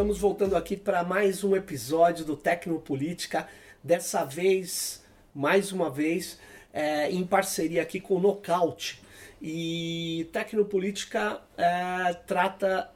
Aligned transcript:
estamos 0.00 0.18
voltando 0.18 0.56
aqui 0.56 0.78
para 0.78 1.04
mais 1.04 1.44
um 1.44 1.54
episódio 1.54 2.24
do 2.24 2.34
Tecnopolítica. 2.34 3.46
Dessa 3.84 4.24
vez, 4.24 5.04
mais 5.34 5.72
uma 5.72 5.90
vez, 5.90 6.40
é, 6.72 7.10
em 7.10 7.22
parceria 7.26 7.82
aqui 7.82 8.00
com 8.00 8.14
o 8.14 8.18
Nocaute. 8.18 9.02
E 9.42 10.26
Tecnopolítica 10.32 11.42
é, 11.54 12.14
trata 12.26 12.90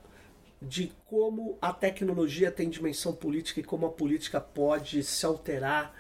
de 0.62 0.93
como 1.05 1.59
a 1.61 1.75
tecnologia 1.75 2.51
tem 2.51 2.70
dimensão 2.70 3.12
política 3.14 3.61
e 3.61 3.64
como 3.64 3.84
a 3.84 3.91
política 3.91 4.41
pode 4.41 5.02
se 5.02 5.27
alterar 5.27 5.95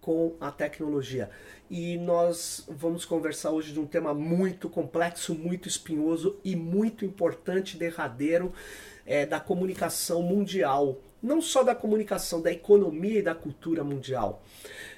com 0.00 0.34
a 0.40 0.50
tecnologia. 0.50 1.28
E 1.68 1.98
nós 1.98 2.64
vamos 2.66 3.04
conversar 3.04 3.50
hoje 3.50 3.74
de 3.74 3.80
um 3.80 3.86
tema 3.86 4.14
muito 4.14 4.70
complexo, 4.70 5.34
muito 5.34 5.68
espinhoso 5.68 6.40
e 6.42 6.56
muito 6.56 7.04
importante, 7.04 7.76
derradeiro, 7.76 8.54
é, 9.08 9.24
da 9.24 9.40
comunicação 9.40 10.22
mundial. 10.22 11.00
Não 11.20 11.40
só 11.40 11.64
da 11.64 11.74
comunicação, 11.74 12.40
da 12.40 12.52
economia 12.52 13.18
e 13.18 13.22
da 13.22 13.34
cultura 13.34 13.82
mundial. 13.82 14.44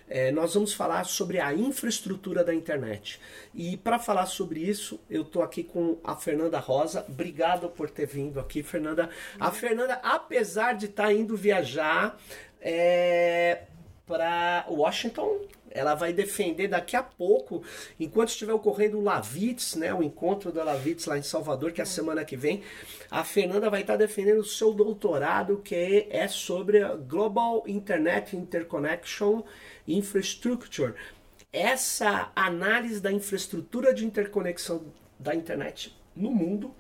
É, 0.09 0.33
nós 0.33 0.53
vamos 0.55 0.75
falar 0.75 1.05
sobre 1.05 1.39
a 1.39 1.55
infraestrutura 1.55 2.43
da 2.43 2.53
internet. 2.53 3.21
E 3.55 3.77
para 3.77 3.99
falar 3.99 4.27
sobre 4.27 4.61
isso, 4.61 5.01
eu 5.09 5.23
estou 5.23 5.41
aqui 5.41 5.63
com 5.63 5.99
a 6.03 6.17
Fernanda 6.17 6.59
Rosa. 6.59 7.07
Obrigado 7.09 7.71
por 7.71 7.89
ter 7.89 8.07
vindo 8.07 8.41
aqui, 8.41 8.63
Fernanda. 8.65 9.09
A 9.39 9.53
Fernanda, 9.53 10.01
apesar 10.03 10.75
de 10.75 10.87
estar 10.87 11.05
tá 11.05 11.13
indo 11.13 11.37
viajar 11.37 12.19
é, 12.61 13.63
para 14.05 14.67
Washington, 14.69 15.43
ela 15.71 15.95
vai 15.95 16.13
defender 16.13 16.69
daqui 16.69 16.97
a 16.97 17.03
pouco, 17.03 17.63
enquanto 17.99 18.31
estiver 18.31 18.53
ocorrendo 18.53 18.99
o 18.99 19.03
Lavitz, 19.03 19.77
né, 19.77 19.95
o 19.95 20.03
encontro 20.03 20.51
da 20.51 20.65
Lavitz 20.65 21.07
lá 21.07 21.17
em 21.17 21.23
Salvador, 21.23 21.73
que 21.73 21.81
é 21.81 21.85
a 21.85 21.87
semana 21.87 22.25
que 22.25 22.37
vem, 22.37 22.63
a 23.11 23.23
Fernanda 23.25 23.71
vai 23.71 23.83
estar 23.83 23.97
defendendo 23.97 24.41
o 24.41 24.45
seu 24.45 24.73
doutorado, 24.73 25.59
que 25.59 26.09
é 26.11 26.27
sobre 26.29 26.81
Global 27.07 27.63
Internet 27.67 28.37
Interconnection 28.37 29.43
Infrastructure. 29.87 30.95
Essa 31.53 32.31
análise 32.35 33.01
da 33.01 33.11
infraestrutura 33.11 33.93
de 33.93 34.07
interconexão 34.07 34.93
da 35.19 35.35
internet 35.35 35.97
no 36.15 36.31
mundo 36.31 36.75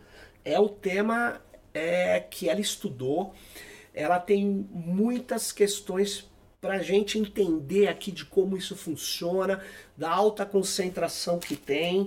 é 0.44 0.58
o 0.58 0.68
tema 0.68 1.40
é, 1.74 2.20
que 2.20 2.48
ela 2.48 2.60
estudou. 2.60 3.34
Ela 3.92 4.18
tem 4.20 4.68
muitas 4.70 5.50
questões 5.50 6.30
para 6.60 6.74
a 6.74 6.82
gente 6.82 7.18
entender 7.18 7.88
aqui 7.88 8.12
de 8.12 8.24
como 8.24 8.56
isso 8.56 8.76
funciona, 8.76 9.62
da 9.96 10.10
alta 10.10 10.44
concentração 10.44 11.38
que 11.38 11.56
tem. 11.56 12.06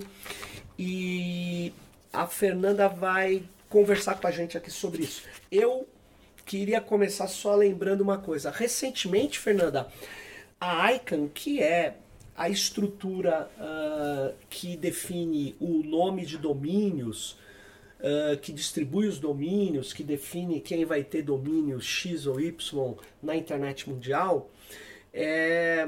E 0.78 1.73
a 2.12 2.28
Fernanda 2.28 2.88
vai 2.88 3.44
conversar 3.70 4.20
com 4.20 4.28
a 4.28 4.32
gente 4.32 4.58
aqui 4.58 4.70
sobre 4.70 5.04
isso. 5.04 5.23
Eu 5.52 5.88
queria 6.45 6.80
começar 6.80 7.28
só 7.28 7.56
lembrando 7.56 8.02
uma 8.02 8.18
coisa. 8.18 8.52
Recentemente, 8.52 9.40
Fernanda, 9.40 9.88
a 10.60 10.94
ICANN, 10.94 11.30
que 11.30 11.62
é 11.62 11.95
a 12.36 12.50
estrutura 12.50 13.50
uh, 13.58 14.34
que 14.50 14.76
define 14.76 15.56
o 15.60 15.84
nome 15.84 16.26
de 16.26 16.38
domínios, 16.38 17.38
que 18.42 18.52
distribui 18.52 19.08
os 19.08 19.18
domínios, 19.18 19.94
que 19.94 20.04
define 20.04 20.59
quem 20.59 20.84
vai 20.84 21.04
ter 21.04 21.22
domínio 21.22 21.80
X 21.80 22.28
ou 22.28 22.40
Y 22.40 22.95
na 23.22 23.36
internet 23.36 23.90
mundial, 23.90 24.50
é, 25.14 25.88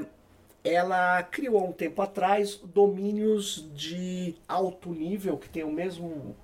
ela 0.64 1.22
criou 1.22 1.58
há 1.58 1.64
um 1.64 1.72
tempo 1.72 2.00
atrás 2.00 2.56
domínios 2.56 3.68
de 3.74 4.34
alto 4.48 4.90
nível, 4.90 5.36
que 5.36 5.48
tem 5.48 5.62
o 5.62 5.70
mesmo 5.70 6.34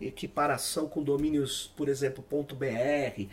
equiparação 0.00 0.88
com 0.88 1.02
domínios, 1.02 1.72
por 1.76 1.88
exemplo, 1.88 2.24
.br, 2.54 3.26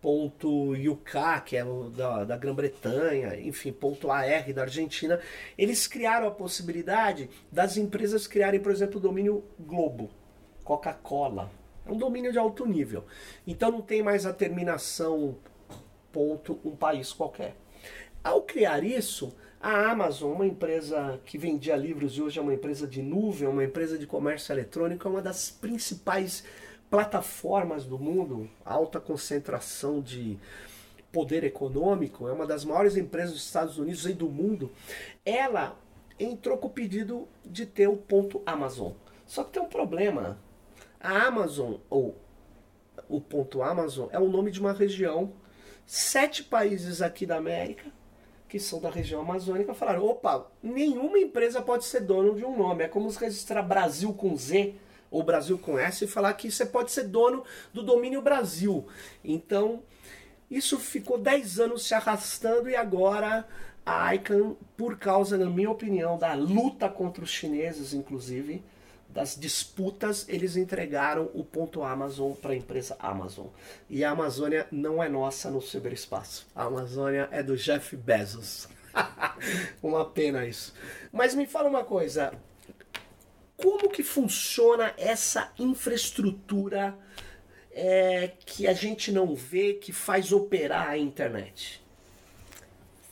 ponto 0.00 0.72
.uk, 0.72 1.12
que 1.44 1.56
é 1.56 1.64
da, 1.94 2.24
da 2.24 2.36
Grã-Bretanha, 2.36 3.38
enfim, 3.40 3.72
ponto 3.72 4.10
.ar 4.10 4.52
da 4.52 4.62
Argentina, 4.62 5.20
eles 5.56 5.86
criaram 5.86 6.28
a 6.28 6.30
possibilidade 6.30 7.28
das 7.50 7.76
empresas 7.76 8.26
criarem, 8.26 8.60
por 8.60 8.72
exemplo, 8.72 8.98
o 8.98 9.00
domínio 9.00 9.44
Globo, 9.58 10.10
Coca-Cola. 10.68 11.50
É 11.86 11.90
um 11.90 11.96
domínio 11.96 12.30
de 12.30 12.38
alto 12.38 12.66
nível. 12.66 13.04
Então 13.46 13.70
não 13.70 13.80
tem 13.80 14.02
mais 14.02 14.26
a 14.26 14.34
terminação 14.34 15.34
ponto 16.12 16.60
um 16.62 16.76
país 16.76 17.10
qualquer. 17.10 17.56
Ao 18.22 18.42
criar 18.42 18.84
isso, 18.84 19.34
a 19.58 19.90
Amazon, 19.90 20.32
uma 20.32 20.46
empresa 20.46 21.18
que 21.24 21.38
vendia 21.38 21.74
livros 21.74 22.18
e 22.18 22.20
hoje 22.20 22.38
é 22.38 22.42
uma 22.42 22.52
empresa 22.52 22.86
de 22.86 23.00
nuvem, 23.00 23.48
uma 23.48 23.64
empresa 23.64 23.96
de 23.96 24.06
comércio 24.06 24.52
eletrônico, 24.52 25.08
é 25.08 25.10
uma 25.10 25.22
das 25.22 25.48
principais 25.48 26.44
plataformas 26.90 27.86
do 27.86 27.98
mundo, 27.98 28.46
alta 28.62 29.00
concentração 29.00 30.02
de 30.02 30.38
poder 31.10 31.44
econômico, 31.44 32.28
é 32.28 32.32
uma 32.32 32.46
das 32.46 32.62
maiores 32.62 32.94
empresas 32.94 33.32
dos 33.32 33.46
Estados 33.46 33.78
Unidos 33.78 34.04
e 34.04 34.12
do 34.12 34.28
mundo, 34.28 34.70
ela 35.24 35.78
entrou 36.20 36.58
com 36.58 36.66
o 36.66 36.70
pedido 36.70 37.26
de 37.42 37.64
ter 37.64 37.88
o 37.88 37.96
ponto 37.96 38.42
Amazon. 38.44 38.92
Só 39.24 39.44
que 39.44 39.52
tem 39.52 39.62
um 39.62 39.68
problema. 39.68 40.38
A 41.00 41.26
Amazon, 41.26 41.74
ou 41.88 42.16
o 43.08 43.20
ponto 43.20 43.62
Amazon, 43.62 44.08
é 44.10 44.18
o 44.18 44.28
nome 44.28 44.50
de 44.50 44.60
uma 44.60 44.72
região. 44.72 45.32
Sete 45.86 46.44
países 46.44 47.00
aqui 47.00 47.24
da 47.24 47.36
América, 47.36 47.90
que 48.48 48.58
são 48.58 48.80
da 48.80 48.90
região 48.90 49.20
amazônica, 49.20 49.74
falaram: 49.74 50.04
opa, 50.04 50.50
nenhuma 50.62 51.18
empresa 51.18 51.62
pode 51.62 51.84
ser 51.84 52.00
dono 52.00 52.34
de 52.34 52.44
um 52.44 52.56
nome. 52.56 52.84
É 52.84 52.88
como 52.88 53.10
se 53.10 53.18
registrar 53.18 53.62
Brasil 53.62 54.12
com 54.12 54.36
Z 54.36 54.74
ou 55.10 55.22
Brasil 55.22 55.58
com 55.58 55.78
S 55.78 56.04
e 56.04 56.08
falar 56.08 56.34
que 56.34 56.50
você 56.50 56.66
pode 56.66 56.90
ser 56.90 57.04
dono 57.04 57.44
do 57.72 57.82
domínio 57.82 58.20
Brasil. 58.20 58.86
Então, 59.24 59.82
isso 60.50 60.78
ficou 60.78 61.18
10 61.18 61.60
anos 61.60 61.86
se 61.86 61.94
arrastando 61.94 62.68
e 62.68 62.76
agora 62.76 63.46
a 63.84 64.14
ICANN, 64.14 64.54
por 64.76 64.98
causa, 64.98 65.38
na 65.38 65.48
minha 65.48 65.70
opinião, 65.70 66.18
da 66.18 66.34
luta 66.34 66.88
contra 66.90 67.24
os 67.24 67.30
chineses, 67.30 67.94
inclusive, 67.94 68.62
das 69.08 69.34
disputas, 69.34 70.26
eles 70.28 70.56
entregaram 70.56 71.30
o 71.34 71.42
ponto 71.42 71.82
Amazon 71.82 72.32
para 72.32 72.52
a 72.52 72.56
empresa 72.56 72.96
Amazon. 72.98 73.46
E 73.88 74.04
a 74.04 74.10
Amazônia 74.10 74.66
não 74.70 75.02
é 75.02 75.08
nossa 75.08 75.50
no 75.50 75.62
ciberespaço. 75.62 76.46
A 76.54 76.64
Amazônia 76.64 77.28
é 77.32 77.42
do 77.42 77.56
Jeff 77.56 77.96
Bezos. 77.96 78.68
uma 79.82 80.04
pena 80.04 80.46
isso. 80.46 80.74
Mas 81.10 81.34
me 81.34 81.46
fala 81.46 81.68
uma 81.68 81.84
coisa, 81.84 82.32
como 83.56 83.88
que 83.88 84.02
funciona 84.02 84.94
essa 84.96 85.52
infraestrutura 85.58 86.96
é, 87.72 88.32
que 88.44 88.66
a 88.66 88.72
gente 88.72 89.10
não 89.10 89.34
vê, 89.34 89.74
que 89.74 89.92
faz 89.92 90.32
operar 90.32 90.90
a 90.90 90.98
internet? 90.98 91.82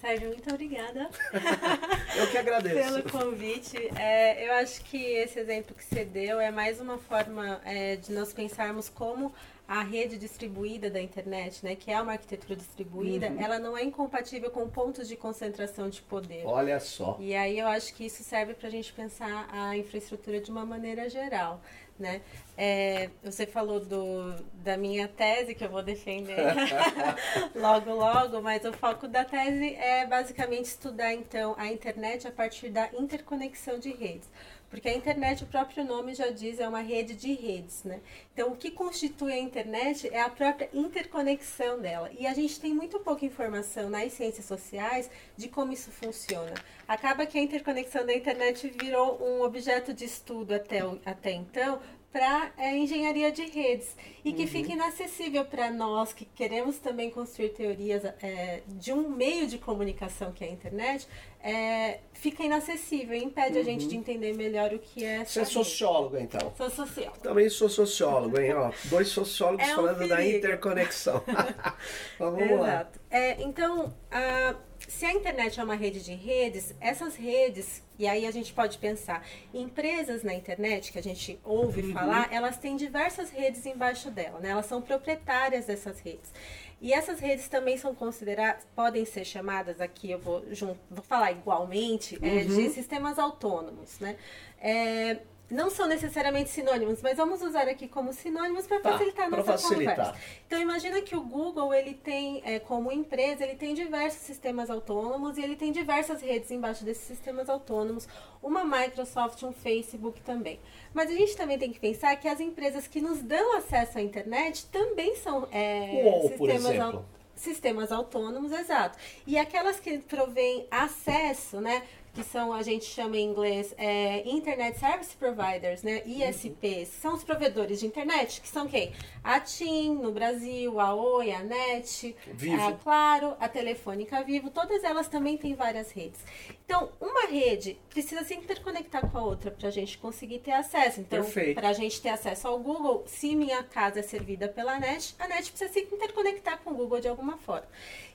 Sérgio, 0.07 0.29
muito 0.29 0.49
obrigada. 0.49 1.11
eu 2.17 2.31
que 2.31 2.39
agradeço. 2.39 3.03
Pelo 3.03 3.11
convite. 3.11 3.77
É, 3.99 4.47
eu 4.47 4.53
acho 4.55 4.85
que 4.85 4.97
esse 4.97 5.41
exemplo 5.41 5.75
que 5.75 5.83
você 5.83 6.05
deu 6.05 6.39
é 6.39 6.49
mais 6.53 6.81
uma 6.81 6.97
forma 6.97 7.61
é, 7.65 7.97
de 7.97 8.13
nós 8.13 8.33
pensarmos 8.33 8.89
como 8.89 9.35
a 9.67 9.83
rede 9.83 10.17
distribuída 10.17 10.89
da 10.89 11.03
internet, 11.03 11.65
né, 11.65 11.75
que 11.75 11.91
é 11.91 12.01
uma 12.01 12.13
arquitetura 12.13 12.55
distribuída, 12.55 13.27
uhum. 13.27 13.41
ela 13.41 13.59
não 13.59 13.77
é 13.77 13.83
incompatível 13.83 14.49
com 14.49 14.69
pontos 14.69 15.09
de 15.09 15.17
concentração 15.17 15.91
de 15.91 16.01
poder. 16.03 16.47
Olha 16.47 16.79
só. 16.79 17.17
E 17.19 17.35
aí 17.35 17.59
eu 17.59 17.67
acho 17.67 17.93
que 17.93 18.07
isso 18.07 18.23
serve 18.23 18.55
para 18.55 18.69
a 18.69 18.71
gente 18.71 18.93
pensar 18.93 19.49
a 19.51 19.77
infraestrutura 19.77 20.41
de 20.41 20.53
uma 20.53 20.65
maneira 20.65 21.11
geral. 21.11 21.61
Né? 21.99 22.21
É, 22.59 23.09
você 23.23 23.47
falou 23.47 23.81
do, 23.81 24.35
da 24.63 24.77
minha 24.77 25.09
tese, 25.09 25.55
que 25.55 25.65
eu 25.65 25.71
vou 25.71 25.83
defender 25.83 26.37
logo, 27.57 27.91
logo, 27.95 28.43
mas 28.43 28.65
o 28.67 28.73
foco 28.73 29.09
da 29.09 29.25
tese 29.25 29.75
é 29.77 30.07
basicamente 30.07 30.67
estudar 30.67 31.15
então 31.15 31.55
a 31.57 31.69
internet 31.69 32.29
a 32.29 32.31
partir 32.31 32.69
da 32.69 32.91
interconexão 32.93 33.79
de 33.79 33.93
redes. 33.93 34.29
Porque 34.69 34.89
a 34.89 34.95
internet, 34.95 35.45
o 35.45 35.47
próprio 35.47 35.85
nome 35.85 36.15
já 36.15 36.29
diz, 36.31 36.59
é 36.59 36.69
uma 36.69 36.81
rede 36.81 37.15
de 37.15 37.33
redes, 37.33 37.85
né? 37.85 38.01
Então, 38.33 38.53
o 38.53 38.57
que 38.57 38.71
constitui 38.71 39.33
a 39.33 39.39
internet 39.39 40.09
é 40.13 40.21
a 40.21 40.29
própria 40.29 40.69
interconexão 40.75 41.81
dela. 41.81 42.11
E 42.19 42.27
a 42.27 42.35
gente 42.35 42.61
tem 42.61 42.75
muito 42.75 42.99
pouca 42.99 43.25
informação 43.25 43.89
nas 43.89 44.13
ciências 44.13 44.45
sociais 44.45 45.09
de 45.37 45.49
como 45.49 45.73
isso 45.73 45.91
funciona. 45.91 46.55
Acaba 46.87 47.27
que 47.27 47.39
a 47.39 47.43
interconexão 47.43 48.05
da 48.05 48.15
internet 48.15 48.69
virou 48.81 49.23
um 49.23 49.43
objeto 49.43 49.95
de 49.95 50.05
estudo 50.05 50.53
até, 50.55 50.81
até 51.05 51.33
então, 51.33 51.81
para 52.17 52.51
é, 52.57 52.75
engenharia 52.75 53.31
de 53.31 53.45
redes 53.45 53.95
e 54.25 54.33
que 54.33 54.43
uhum. 54.43 54.49
fica 54.49 54.73
inacessível 54.73 55.45
para 55.45 55.71
nós 55.71 56.15
que 56.15 56.25
queremos 56.25 56.79
também 56.79 57.11
construir 57.11 57.51
teorias 57.51 58.07
é, 58.23 58.63
de 58.67 58.91
um 58.91 59.11
meio 59.11 59.47
de 59.47 59.59
comunicação 59.59 60.33
que 60.33 60.43
é 60.43 60.49
a 60.49 60.51
internet, 60.51 61.07
é, 61.43 61.99
fica 62.15 62.43
inacessível, 62.43 63.15
impede 63.15 63.57
uhum. 63.57 63.61
a 63.61 63.65
gente 63.65 63.83
uhum. 63.83 63.89
de 63.91 63.97
entender 63.99 64.33
melhor 64.33 64.73
o 64.73 64.79
que 64.79 65.05
é. 65.05 65.27
Você 65.27 65.41
é 65.41 65.45
sociólogo, 65.45 66.17
então? 66.17 66.55
Sou 66.57 66.71
sociólogo. 66.71 67.19
Também 67.19 67.51
sou 67.51 67.69
sociólogo, 67.69 68.41
hein? 68.41 68.55
Ó, 68.55 68.73
dois 68.85 69.09
sociólogos 69.09 69.69
é 69.69 69.73
um 69.73 69.77
falando 69.77 69.99
perigo. 69.99 70.17
da 70.17 70.27
interconexão. 70.27 71.23
Vamos 72.19 72.41
Exato. 72.41 72.61
lá. 72.63 72.89
É, 73.11 73.43
então, 73.43 73.95
a, 74.11 74.55
se 74.87 75.05
a 75.05 75.13
internet 75.13 75.59
é 75.59 75.65
uma 75.65 75.75
rede 75.75 76.03
de 76.03 76.15
redes, 76.15 76.75
essas 76.81 77.17
redes, 77.17 77.83
e 77.99 78.07
aí 78.07 78.27
a 78.27 78.31
gente 78.31 78.53
pode 78.53 78.79
pensar, 78.79 79.27
empresas 79.53 80.23
na 80.23 80.33
internet 80.35 80.93
que 80.93 80.99
a 80.99 81.03
gente 81.03 81.39
ouve 81.45 81.83
uhum. 81.83 81.93
falar, 81.93 82.29
elas 82.33 82.57
têm 82.57 82.77
diversas 82.77 83.31
redes 83.31 83.65
embaixo 83.67 84.11
dela, 84.11 84.39
né? 84.39 84.51
Elas 84.51 84.67
são 84.67 84.81
proprietárias 84.81 85.67
dessas 85.67 86.01
redes. 86.01 86.33
E 86.81 86.93
essas 86.93 87.21
redes 87.21 87.49
também 87.49 87.79
são 87.79 87.95
consideradas, 87.95 88.67
podem 88.75 89.05
ser 89.05 89.25
chamadas 89.25 89.81
aqui, 89.81 90.11
eu 90.11 90.19
vou, 90.19 90.45
junto, 90.53 90.79
vou 90.91 91.03
falar 91.03 91.33
igualmente, 91.33 92.17
uhum. 92.17 92.39
é, 92.39 92.45
de 92.45 92.53
uhum. 92.53 92.73
sistemas 92.73 93.19
autônomos, 93.19 93.99
né? 93.99 94.17
É, 94.61 95.19
não 95.51 95.71
são 95.71 95.87
necessariamente 95.87 96.51
sinônimos, 96.51 97.01
mas 97.01 97.17
vamos 97.17 97.41
usar 97.41 97.69
aqui 97.69 97.87
como 97.87 98.13
sinônimos 98.13 98.67
para 98.67 98.81
tá, 98.81 98.93
facilitar 98.93 99.27
a 99.27 99.31
nossa 99.31 99.53
facilitar. 99.53 99.97
conversa. 99.97 100.21
Então 100.47 100.61
imagina 100.61 101.01
que 101.03 101.15
o 101.15 101.21
Google 101.21 101.73
ele 101.73 101.95
tem, 101.95 102.43
é, 102.45 102.59
como 102.59 102.91
empresa, 102.91 103.45
ele 103.45 103.55
tem 103.55 103.73
diversos 103.73 104.23
sistemas 104.23 104.71
autônomos 104.71 105.39
e 105.39 105.43
ele 105.43 105.55
tem 105.55 105.71
diversas 105.71 106.21
redes 106.21 106.51
embaixo 106.51 106.85
desses 106.85 107.05
sistemas 107.05 107.49
autônomos, 107.49 108.09
uma 108.43 108.65
Microsoft, 108.65 109.43
um 109.45 109.53
Facebook 109.53 110.21
também. 110.23 110.59
Mas 110.93 111.11
a 111.11 111.15
gente 111.15 111.37
também 111.37 111.59
tem 111.59 111.73
que 111.73 111.79
pensar 111.79 112.15
que 112.17 112.27
as 112.27 112.41
empresas 112.41 112.89
que 112.89 113.01
nos 113.01 113.23
dão 113.23 113.57
acesso 113.57 113.99
à 113.99 114.03
internet 114.03 114.67
também 114.67 115.15
são 115.17 115.47
é, 115.53 116.03
Uou, 116.05 116.29
sistemas 116.29 116.81
autônomos 116.81 117.17
sistemas 117.37 117.93
autônomos, 117.93 118.51
exato. 118.51 118.99
E 119.27 119.39
aquelas 119.39 119.79
que 119.79 119.99
provêm 119.99 120.67
acesso, 120.71 121.61
né, 121.61 121.83
que 122.17 122.25
são, 122.25 122.51
a 122.51 122.63
gente 122.63 122.87
chama 122.87 123.19
em 123.19 123.29
inglês, 123.29 123.75
é, 123.77 124.27
Internet 124.27 124.79
Service 124.79 125.15
Providers, 125.15 125.83
né? 125.83 126.03
ISPs, 126.07 126.89
são 126.89 127.13
os 127.13 127.23
provedores 127.23 127.79
de 127.79 127.87
internet, 127.87 128.41
que 128.41 128.49
são 128.49 128.67
quem? 128.67 128.95
A 129.23 129.39
TIM 129.39 129.97
no 129.97 130.11
Brasil, 130.13 130.81
a 130.81 130.95
Oi, 130.95 131.31
a 131.31 131.43
NET, 131.43 132.17
Vivo. 132.33 132.63
a 132.63 132.73
Claro, 132.73 133.37
a 133.39 133.47
Telefônica 133.49 134.23
Vivo, 134.23 134.49
todas 134.49 134.83
elas 134.83 135.09
também 135.09 135.37
têm 135.37 135.55
várias 135.55 135.93
redes. 135.93 136.25
Então, 136.65 136.91
uma 136.99 137.27
rede 137.27 137.79
precisa 137.91 138.25
se 138.25 138.35
interconectar 138.35 139.11
com 139.11 139.19
a 139.19 139.23
outra 139.23 139.51
para 139.51 139.69
a 139.69 139.71
gente 139.71 139.99
conseguir 139.99 140.39
ter 140.39 140.53
acesso. 140.53 141.01
Então, 141.01 141.23
para 141.55 141.69
a 141.69 141.73
gente 141.75 142.01
ter 142.01 142.09
acesso 142.09 142.49
ao 142.49 142.59
Google, 142.59 143.05
se 143.07 143.37
minha 143.37 143.63
casa 143.63 144.01
é 144.01 144.03
servida 144.03 144.49
pela 144.49 144.81
NET, 144.81 145.15
a 145.19 145.29
NET 145.29 145.51
precisa 145.51 145.71
se 145.71 145.81
interconectar 145.81 146.61
com 146.65 146.71
o 146.71 146.75
Google 146.75 147.01
de 147.01 147.09
alguma 147.09 147.37
forma. 147.37 147.69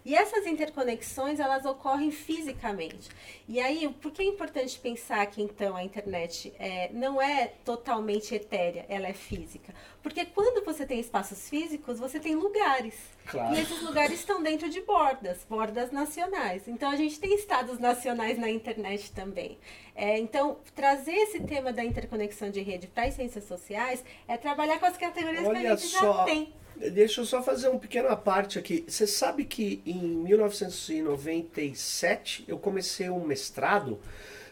E 0.04 0.16
essas 0.16 0.48
interconexões, 0.48 1.40
elas 1.40 1.64
ocorrem 1.66 2.12
fisicamente. 2.12 3.10
E 3.48 3.60
aí, 3.60 3.91
por 3.92 4.12
que 4.12 4.22
é 4.22 4.26
importante 4.26 4.80
pensar 4.80 5.26
que, 5.28 5.42
então, 5.42 5.76
a 5.76 5.84
internet 5.84 6.54
é, 6.60 6.90
não 6.94 7.22
é 7.22 7.48
totalmente 7.66 8.34
etérea, 8.34 8.86
ela 8.88 9.08
é 9.08 9.14
física? 9.14 9.74
Porque 10.02 10.26
quando 10.26 10.64
você 10.66 10.86
tem 10.86 11.00
espaços 11.00 11.48
físicos, 11.48 12.00
você 12.00 12.20
tem 12.20 12.36
lugares. 12.36 12.96
Claro. 13.26 13.56
E 13.56 13.60
esses 13.60 13.82
lugares 13.82 14.20
estão 14.20 14.42
dentro 14.42 14.70
de 14.70 14.82
bordas, 14.82 15.46
bordas 15.50 15.92
nacionais. 15.92 16.68
Então, 16.68 16.90
a 16.90 16.96
gente 16.96 17.20
tem 17.20 17.36
estados 17.36 17.80
nacionais 17.80 18.38
na 18.38 18.50
internet 18.50 19.12
também. 19.12 19.58
É, 19.96 20.18
então, 20.18 20.58
trazer 20.76 21.14
esse 21.14 21.40
tema 21.42 21.72
da 21.72 21.84
interconexão 21.84 22.50
de 22.50 22.62
rede 22.62 22.88
para 22.88 23.04
as 23.04 23.14
ciências 23.14 23.44
sociais 23.44 24.04
é 24.28 24.38
trabalhar 24.38 24.80
com 24.80 24.86
as 24.86 24.98
categorias 24.98 25.46
Olha 25.46 25.60
que 25.60 25.68
a 25.68 25.76
gente 25.76 25.88
só. 25.88 26.14
já 26.14 26.24
tem. 26.24 26.54
Deixa 26.90 27.22
eu 27.22 27.26
só 27.26 27.44
fazer 27.44 27.70
um 27.70 27.78
pequeno 27.78 28.18
parte 28.18 28.58
aqui. 28.58 28.84
Você 28.88 29.06
sabe 29.06 29.46
que 29.46 29.84
em 29.86 30.00
1997 30.00 32.44
eu 32.48 32.58
comecei 32.58 33.08
um 33.08 33.24
mestrado 33.24 34.00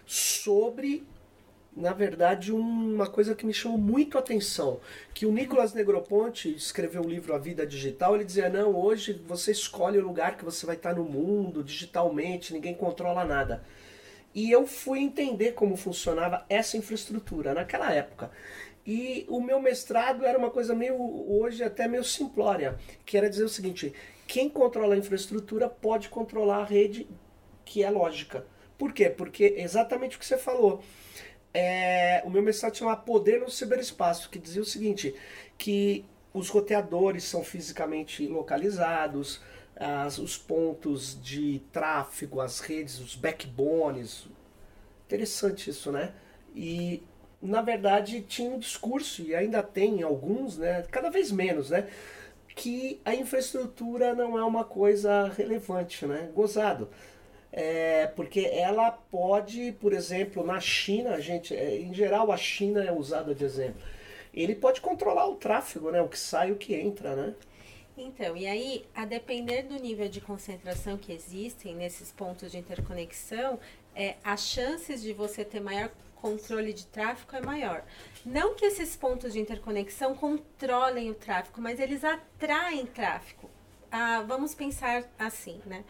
sobre, 0.06 1.04
na 1.76 1.92
verdade, 1.92 2.52
uma 2.52 3.08
coisa 3.08 3.34
que 3.34 3.48
me 3.48 3.54
chamou 3.54 3.80
muito 3.80 4.16
a 4.16 4.22
atenção. 4.22 4.80
Que 5.12 5.26
o 5.26 5.32
Nicolas 5.32 5.74
Negroponte 5.74 6.56
escreveu 6.56 7.02
o 7.02 7.08
um 7.08 7.10
livro 7.10 7.34
A 7.34 7.40
Vida 7.40 7.66
Digital. 7.66 8.14
Ele 8.14 8.26
dizia: 8.26 8.48
Não, 8.48 8.76
hoje 8.76 9.20
você 9.28 9.52
escolhe 9.52 9.98
o 9.98 10.06
lugar 10.06 10.38
que 10.38 10.46
você 10.46 10.68
vai 10.68 10.76
estar 10.76 10.94
no 10.94 11.06
mundo, 11.06 11.64
digitalmente, 11.64 12.54
ninguém 12.54 12.76
controla 12.76 13.26
nada. 13.26 13.64
E 14.36 14.52
eu 14.52 14.68
fui 14.68 15.00
entender 15.00 15.54
como 15.54 15.76
funcionava 15.76 16.46
essa 16.48 16.78
infraestrutura 16.78 17.56
naquela 17.56 17.92
época. 17.92 18.30
E 18.92 19.24
o 19.30 19.40
meu 19.40 19.62
mestrado 19.62 20.26
era 20.26 20.36
uma 20.36 20.50
coisa 20.50 20.74
meio, 20.74 21.00
hoje 21.00 21.64
até 21.64 21.88
meio 21.88 22.04
simplória, 22.04 22.76
que 23.06 23.16
era 23.16 23.30
dizer 23.30 23.44
o 23.44 23.50
seguinte: 23.50 23.94
quem 24.26 24.50
controla 24.50 24.96
a 24.96 24.98
infraestrutura 24.98 25.70
pode 25.70 26.10
controlar 26.10 26.62
a 26.62 26.66
rede 26.66 27.08
que 27.64 27.84
é 27.84 27.90
lógica. 27.92 28.48
Por 28.80 28.92
quê? 28.92 29.08
Porque 29.08 29.54
exatamente 29.58 30.18
o 30.18 30.20
que 30.20 30.26
você 30.26 30.40
falou. 30.40 30.82
É, 31.54 32.24
o 32.26 32.32
meu 32.32 32.42
mestrado 32.42 32.78
chama 32.78 32.96
Poder 32.96 33.40
no 33.40 33.48
Ciberespaço, 33.52 34.28
que 34.28 34.40
dizia 34.40 34.64
o 34.64 34.66
seguinte: 34.66 35.14
que 35.56 36.04
os 36.34 36.50
roteadores 36.50 37.26
são 37.26 37.44
fisicamente 37.44 38.26
localizados, 38.26 39.40
as, 39.76 40.18
os 40.18 40.36
pontos 40.36 41.16
de 41.22 41.62
tráfego, 41.72 42.42
as 42.42 42.60
redes, 42.60 43.00
os 43.00 43.14
backbones. 43.14 44.28
Interessante 45.06 45.70
isso, 45.70 45.92
né? 45.92 46.12
E 46.56 47.04
na 47.42 47.62
verdade, 47.62 48.22
tinha 48.22 48.52
um 48.52 48.60
discurso, 48.60 49.22
e 49.22 49.34
ainda 49.34 49.64
tem 49.64 50.04
alguns, 50.04 50.58
né, 50.58 50.84
cada 50.92 51.10
vez 51.10 51.32
menos, 51.32 51.70
né, 51.70 51.88
que 52.56 53.00
a 53.06 53.16
infraestrutura 53.16 54.14
não 54.14 54.38
é 54.38 54.44
uma 54.44 54.64
coisa 54.64 55.30
relevante, 55.30 56.06
né, 56.06 56.30
gozado. 56.36 56.90
É, 57.52 58.08
porque 58.16 58.42
ela 58.42 58.92
pode, 58.92 59.72
por 59.80 59.92
exemplo, 59.94 60.46
na 60.46 60.60
China, 60.60 61.20
gente, 61.20 61.56
é, 61.56 61.80
em 61.80 61.94
geral 61.94 62.32
a 62.32 62.38
China 62.38 62.84
é 62.84 62.92
usada 62.92 63.34
de 63.34 63.44
exemplo. 63.44 63.82
Ele 64.34 64.54
pode 64.54 64.82
controlar 64.82 65.28
o 65.28 65.36
tráfego, 65.36 65.90
né, 65.90 66.02
o 66.02 66.08
que 66.08 66.20
sai 66.20 66.50
e 66.50 66.52
o 66.52 66.56
que 66.58 66.76
entra, 66.76 67.16
né? 67.16 67.34
Então, 67.98 68.38
e 68.38 68.48
aí, 68.48 68.86
a 68.96 69.04
depender 69.04 69.64
do 69.64 69.76
nível 69.76 70.08
de 70.08 70.22
concentração 70.22 70.98
que 70.98 71.12
existem 71.12 71.76
nesses 71.76 72.12
pontos 72.12 72.52
de 72.52 72.58
interconexão, 72.58 73.60
é, 73.94 74.16
as 74.24 74.42
chances 74.42 75.02
de 75.02 75.12
você 75.12 75.44
ter 75.44 75.60
maior 75.60 75.90
controle 76.22 76.74
de 76.74 76.86
tráfego 76.88 77.36
é 77.36 77.42
maior. 77.42 77.84
Não 78.26 78.56
que 78.56 78.66
esses 78.66 78.96
pontos 78.96 79.34
de 79.34 79.40
interconexão 79.40 80.16
controlem 80.16 81.10
o 81.10 81.16
tráfego, 81.16 81.62
mas 81.62 81.80
eles 81.80 82.04
atraem 82.04 82.86
tráfego. 82.86 83.50
Ah, 83.92 84.22
vamos 84.28 84.54
pensar 84.54 85.04
assim, 85.18 85.62
né? 85.66 85.84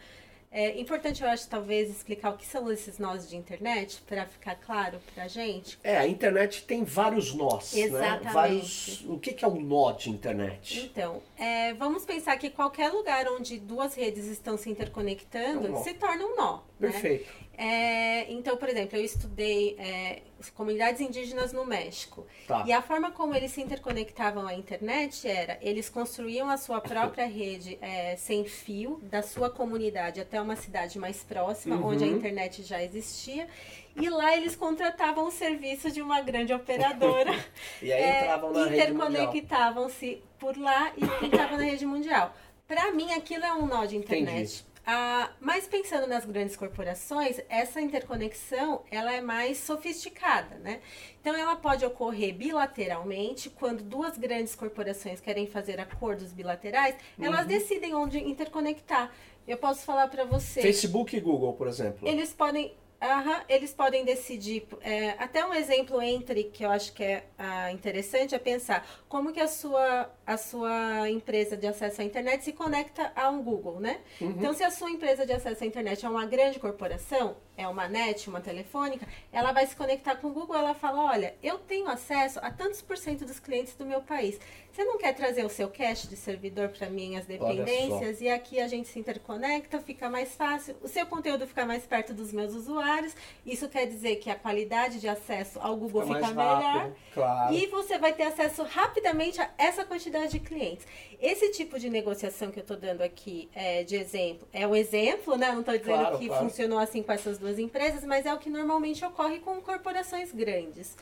É 0.52 0.80
importante, 0.80 1.22
eu 1.22 1.28
acho, 1.28 1.48
talvez, 1.48 1.88
explicar 1.88 2.30
o 2.30 2.36
que 2.36 2.44
são 2.44 2.72
esses 2.72 2.98
nós 2.98 3.28
de 3.28 3.36
internet, 3.36 4.02
para 4.04 4.26
ficar 4.26 4.56
claro 4.56 4.98
para 5.14 5.24
a 5.24 5.28
gente. 5.28 5.78
É, 5.84 5.96
a 5.96 6.08
internet 6.08 6.64
tem 6.64 6.82
vários 6.82 7.32
nós. 7.32 7.72
Né? 7.72 7.82
Exatamente. 7.82 8.24
Né? 8.24 8.32
Vários... 8.32 9.04
O 9.06 9.16
que, 9.16 9.32
que 9.32 9.44
é 9.44 9.48
um 9.48 9.60
nó 9.60 9.92
de 9.92 10.10
internet? 10.10 10.80
Então, 10.80 11.22
é, 11.38 11.72
vamos 11.74 12.04
pensar 12.04 12.36
que 12.36 12.50
qualquer 12.50 12.90
lugar 12.90 13.28
onde 13.28 13.60
duas 13.60 13.94
redes 13.94 14.26
estão 14.26 14.56
se 14.56 14.68
interconectando 14.68 15.68
é 15.68 15.70
um 15.70 15.84
se 15.84 15.94
torna 15.94 16.24
um 16.24 16.34
nó. 16.34 16.69
Né? 16.80 16.90
Perfeito. 16.90 17.26
Né? 17.26 17.40
É, 17.62 18.32
então, 18.32 18.56
por 18.56 18.70
exemplo, 18.70 18.96
eu 18.96 19.04
estudei 19.04 19.76
é, 19.78 20.22
comunidades 20.54 20.98
indígenas 20.98 21.52
no 21.52 21.66
México. 21.66 22.26
Tá. 22.48 22.64
E 22.66 22.72
a 22.72 22.80
forma 22.80 23.10
como 23.10 23.34
eles 23.34 23.52
se 23.52 23.60
interconectavam 23.60 24.46
à 24.46 24.54
internet 24.54 25.28
era, 25.28 25.58
eles 25.60 25.90
construíam 25.90 26.48
a 26.48 26.56
sua 26.56 26.80
própria 26.80 27.26
rede 27.26 27.78
é, 27.82 28.16
sem 28.16 28.46
fio, 28.46 28.98
da 29.02 29.22
sua 29.22 29.50
comunidade 29.50 30.22
até 30.22 30.40
uma 30.40 30.56
cidade 30.56 30.98
mais 30.98 31.22
próxima, 31.22 31.76
uhum. 31.76 31.88
onde 31.88 32.02
a 32.02 32.06
internet 32.06 32.62
já 32.62 32.82
existia. 32.82 33.46
E 33.94 34.08
lá 34.08 34.34
eles 34.34 34.56
contratavam 34.56 35.26
o 35.26 35.30
serviço 35.30 35.90
de 35.90 36.00
uma 36.00 36.22
grande 36.22 36.54
operadora. 36.54 37.32
e 37.82 37.92
aí 37.92 38.02
é, 38.02 38.20
entravam 38.22 38.52
na 38.52 38.68
Interconectavam-se 38.68 40.22
por 40.38 40.56
lá 40.56 40.92
e 40.96 41.26
entravam 41.26 41.58
na 41.58 41.64
rede 41.64 41.84
mundial. 41.84 42.34
Para 42.66 42.90
mim, 42.92 43.12
aquilo 43.12 43.44
é 43.44 43.52
um 43.52 43.66
nó 43.66 43.84
de 43.84 43.98
internet. 43.98 44.30
Entendi. 44.30 44.69
Ah, 44.92 45.30
mas 45.40 45.68
pensando 45.68 46.08
nas 46.08 46.24
grandes 46.24 46.56
corporações, 46.56 47.40
essa 47.48 47.80
interconexão 47.80 48.82
ela 48.90 49.12
é 49.12 49.20
mais 49.20 49.58
sofisticada, 49.58 50.56
né? 50.56 50.80
Então 51.20 51.32
ela 51.32 51.54
pode 51.54 51.84
ocorrer 51.84 52.34
bilateralmente, 52.34 53.48
quando 53.50 53.84
duas 53.84 54.18
grandes 54.18 54.56
corporações 54.56 55.20
querem 55.20 55.46
fazer 55.46 55.78
acordos 55.78 56.32
bilaterais, 56.32 56.96
uhum. 57.16 57.24
elas 57.24 57.46
decidem 57.46 57.94
onde 57.94 58.18
interconectar. 58.18 59.12
Eu 59.46 59.58
posso 59.58 59.84
falar 59.84 60.08
para 60.08 60.24
você. 60.24 60.60
Facebook 60.60 61.16
e 61.16 61.20
Google, 61.20 61.52
por 61.52 61.68
exemplo. 61.68 62.08
Eles 62.08 62.32
podem 62.32 62.74
Uhum, 63.02 63.40
eles 63.48 63.72
podem 63.72 64.04
decidir. 64.04 64.66
É, 64.82 65.10
até 65.12 65.44
um 65.44 65.54
exemplo 65.54 66.02
entre 66.02 66.44
que 66.44 66.62
eu 66.62 66.70
acho 66.70 66.92
que 66.92 67.02
é 67.02 67.24
ah, 67.38 67.72
interessante 67.72 68.34
é 68.34 68.38
pensar 68.38 68.86
como 69.08 69.32
que 69.32 69.40
a 69.40 69.48
sua, 69.48 70.10
a 70.30 70.36
sua 70.36 71.10
empresa 71.10 71.56
de 71.56 71.66
acesso 71.66 72.00
à 72.00 72.04
internet 72.04 72.44
se 72.44 72.52
conecta 72.52 73.12
a 73.16 73.28
um 73.30 73.42
Google, 73.42 73.80
né? 73.80 73.98
Uhum. 74.20 74.30
Então, 74.30 74.54
se 74.54 74.62
a 74.62 74.70
sua 74.70 74.88
empresa 74.88 75.26
de 75.26 75.32
acesso 75.32 75.64
à 75.64 75.66
internet 75.66 76.06
é 76.06 76.08
uma 76.08 76.24
grande 76.24 76.60
corporação, 76.60 77.36
é 77.56 77.66
uma 77.66 77.88
net, 77.88 78.30
uma 78.30 78.40
telefônica, 78.40 79.08
ela 79.32 79.50
vai 79.50 79.66
se 79.66 79.74
conectar 79.74 80.14
com 80.16 80.28
o 80.28 80.32
Google, 80.32 80.56
ela 80.56 80.72
fala, 80.72 81.02
olha, 81.02 81.34
eu 81.42 81.58
tenho 81.58 81.88
acesso 81.88 82.38
a 82.42 82.50
tantos 82.50 82.80
por 82.80 82.96
cento 82.96 83.24
dos 83.24 83.40
clientes 83.40 83.74
do 83.74 83.84
meu 83.84 84.02
país. 84.02 84.38
Você 84.72 84.84
não 84.84 84.96
quer 84.96 85.12
trazer 85.14 85.44
o 85.44 85.48
seu 85.48 85.68
cache 85.68 86.06
de 86.06 86.16
servidor 86.16 86.68
para 86.68 86.88
minhas 86.88 87.26
dependências? 87.26 88.20
E 88.20 88.28
aqui 88.28 88.60
a 88.60 88.68
gente 88.68 88.88
se 88.88 89.00
interconecta, 89.00 89.80
fica 89.80 90.08
mais 90.08 90.36
fácil, 90.36 90.76
o 90.80 90.86
seu 90.86 91.04
conteúdo 91.06 91.44
fica 91.44 91.66
mais 91.66 91.84
perto 91.84 92.14
dos 92.14 92.32
meus 92.32 92.54
usuários. 92.54 93.14
Isso 93.44 93.68
quer 93.68 93.86
dizer 93.86 94.16
que 94.16 94.30
a 94.30 94.36
qualidade 94.36 95.00
de 95.00 95.08
acesso 95.08 95.58
ao 95.60 95.76
Google 95.76 96.02
fica, 96.02 96.14
fica 96.14 96.28
melhor. 96.28 96.62
Rápido, 96.62 96.96
claro. 97.12 97.54
E 97.54 97.66
você 97.66 97.98
vai 97.98 98.12
ter 98.12 98.22
acesso 98.22 98.62
rapidamente 98.62 99.40
a 99.40 99.50
essa 99.58 99.84
quantidade 99.84 100.19
quantidade 100.20 100.32
de 100.32 100.40
clientes. 100.40 100.86
Esse 101.20 101.50
tipo 101.50 101.78
de 101.78 101.88
negociação 101.90 102.50
que 102.50 102.58
eu 102.58 102.62
estou 102.62 102.76
dando 102.76 103.02
aqui 103.02 103.48
é, 103.54 103.82
de 103.84 103.96
exemplo, 103.96 104.46
é 104.52 104.66
um 104.66 104.74
exemplo, 104.74 105.36
né? 105.36 105.52
Não 105.52 105.60
estou 105.60 105.76
dizendo 105.76 105.98
Claro, 105.98 106.18
que 106.18 106.26
claro. 106.26 106.44
funcionou 106.44 106.78
assim 106.78 107.02
com 107.02 107.12
essas 107.12 107.38
duas 107.38 107.58
empresas, 107.58 108.04
mas 108.04 108.26
é 108.26 108.32
o 108.34 108.38
que 108.38 108.50
normalmente 108.50 109.04
ocorre 109.04 109.38
com 109.38 109.60
corporações 109.60 110.32
grandes. 110.32 110.96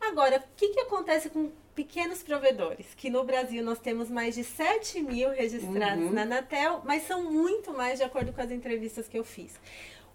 Agora, 0.00 0.38
o 0.38 0.56
que, 0.56 0.68
que 0.68 0.80
acontece 0.80 1.30
com 1.30 1.50
pequenos 1.74 2.22
provedores? 2.22 2.86
Que 2.96 3.08
no 3.08 3.24
Brasil 3.24 3.62
nós 3.64 3.78
temos 3.78 4.10
mais 4.10 4.34
de 4.34 4.44
7 4.44 5.00
mil 5.00 5.30
registrados 5.30 6.04
Uhum. 6.04 6.12
na 6.12 6.22
Anatel, 6.22 6.82
mas 6.84 7.06
são 7.06 7.30
muito 7.30 7.72
mais 7.72 7.98
de 7.98 8.04
acordo 8.04 8.32
com 8.32 8.40
as 8.40 8.50
entrevistas 8.50 9.08
que 9.08 9.18
eu 9.18 9.24
fiz. 9.24 9.52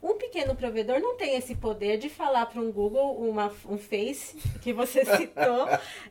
Um 0.02 0.18
pequeno 0.18 0.56
provedor 0.56 1.00
não 1.00 1.18
tem 1.18 1.36
esse 1.36 1.56
poder 1.56 1.98
de 1.98 2.10
falar 2.10 2.46
para 2.46 2.62
um 2.62 2.72
Google, 2.72 3.18
uma, 3.18 3.52
um 3.68 3.78
Face, 3.78 4.38
que 4.62 4.72
você 4.72 5.04
citou, 5.18 5.68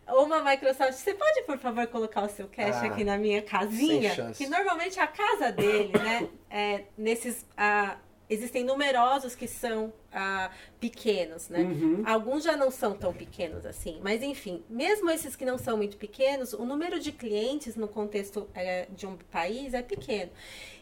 ou 0.06 0.24
uma 0.24 0.42
Microsoft. 0.42 0.92
Você 0.92 1.14
pode, 1.14 1.42
por 1.42 1.58
favor, 1.58 1.86
colocar 1.86 2.22
o 2.22 2.28
seu 2.28 2.46
cache 2.48 2.86
Ah, 2.86 2.92
aqui 2.92 3.02
na 3.02 3.16
minha 3.16 3.40
casinha? 3.40 4.14
Que 4.36 4.46
normalmente 4.46 4.98
é 4.98 5.02
a 5.02 5.06
casa 5.06 5.50
dele, 5.50 5.92
né? 5.96 6.28
É, 6.50 6.84
nesses. 6.98 7.46
ah, 7.56 7.96
existem 8.30 8.62
numerosos 8.62 9.34
que 9.34 9.46
são 9.46 9.92
ah, 10.12 10.50
pequenos, 10.78 11.48
né? 11.48 11.60
Uhum. 11.60 12.02
Alguns 12.04 12.44
já 12.44 12.56
não 12.56 12.70
são 12.70 12.92
tão 12.92 13.12
pequenos 13.12 13.64
assim, 13.64 14.00
mas 14.02 14.22
enfim, 14.22 14.62
mesmo 14.68 15.10
esses 15.10 15.34
que 15.34 15.44
não 15.44 15.56
são 15.56 15.76
muito 15.76 15.96
pequenos, 15.96 16.52
o 16.52 16.64
número 16.64 17.00
de 17.00 17.10
clientes 17.10 17.74
no 17.74 17.88
contexto 17.88 18.48
eh, 18.54 18.86
de 18.90 19.06
um 19.06 19.16
país 19.30 19.72
é 19.72 19.82
pequeno. 19.82 20.30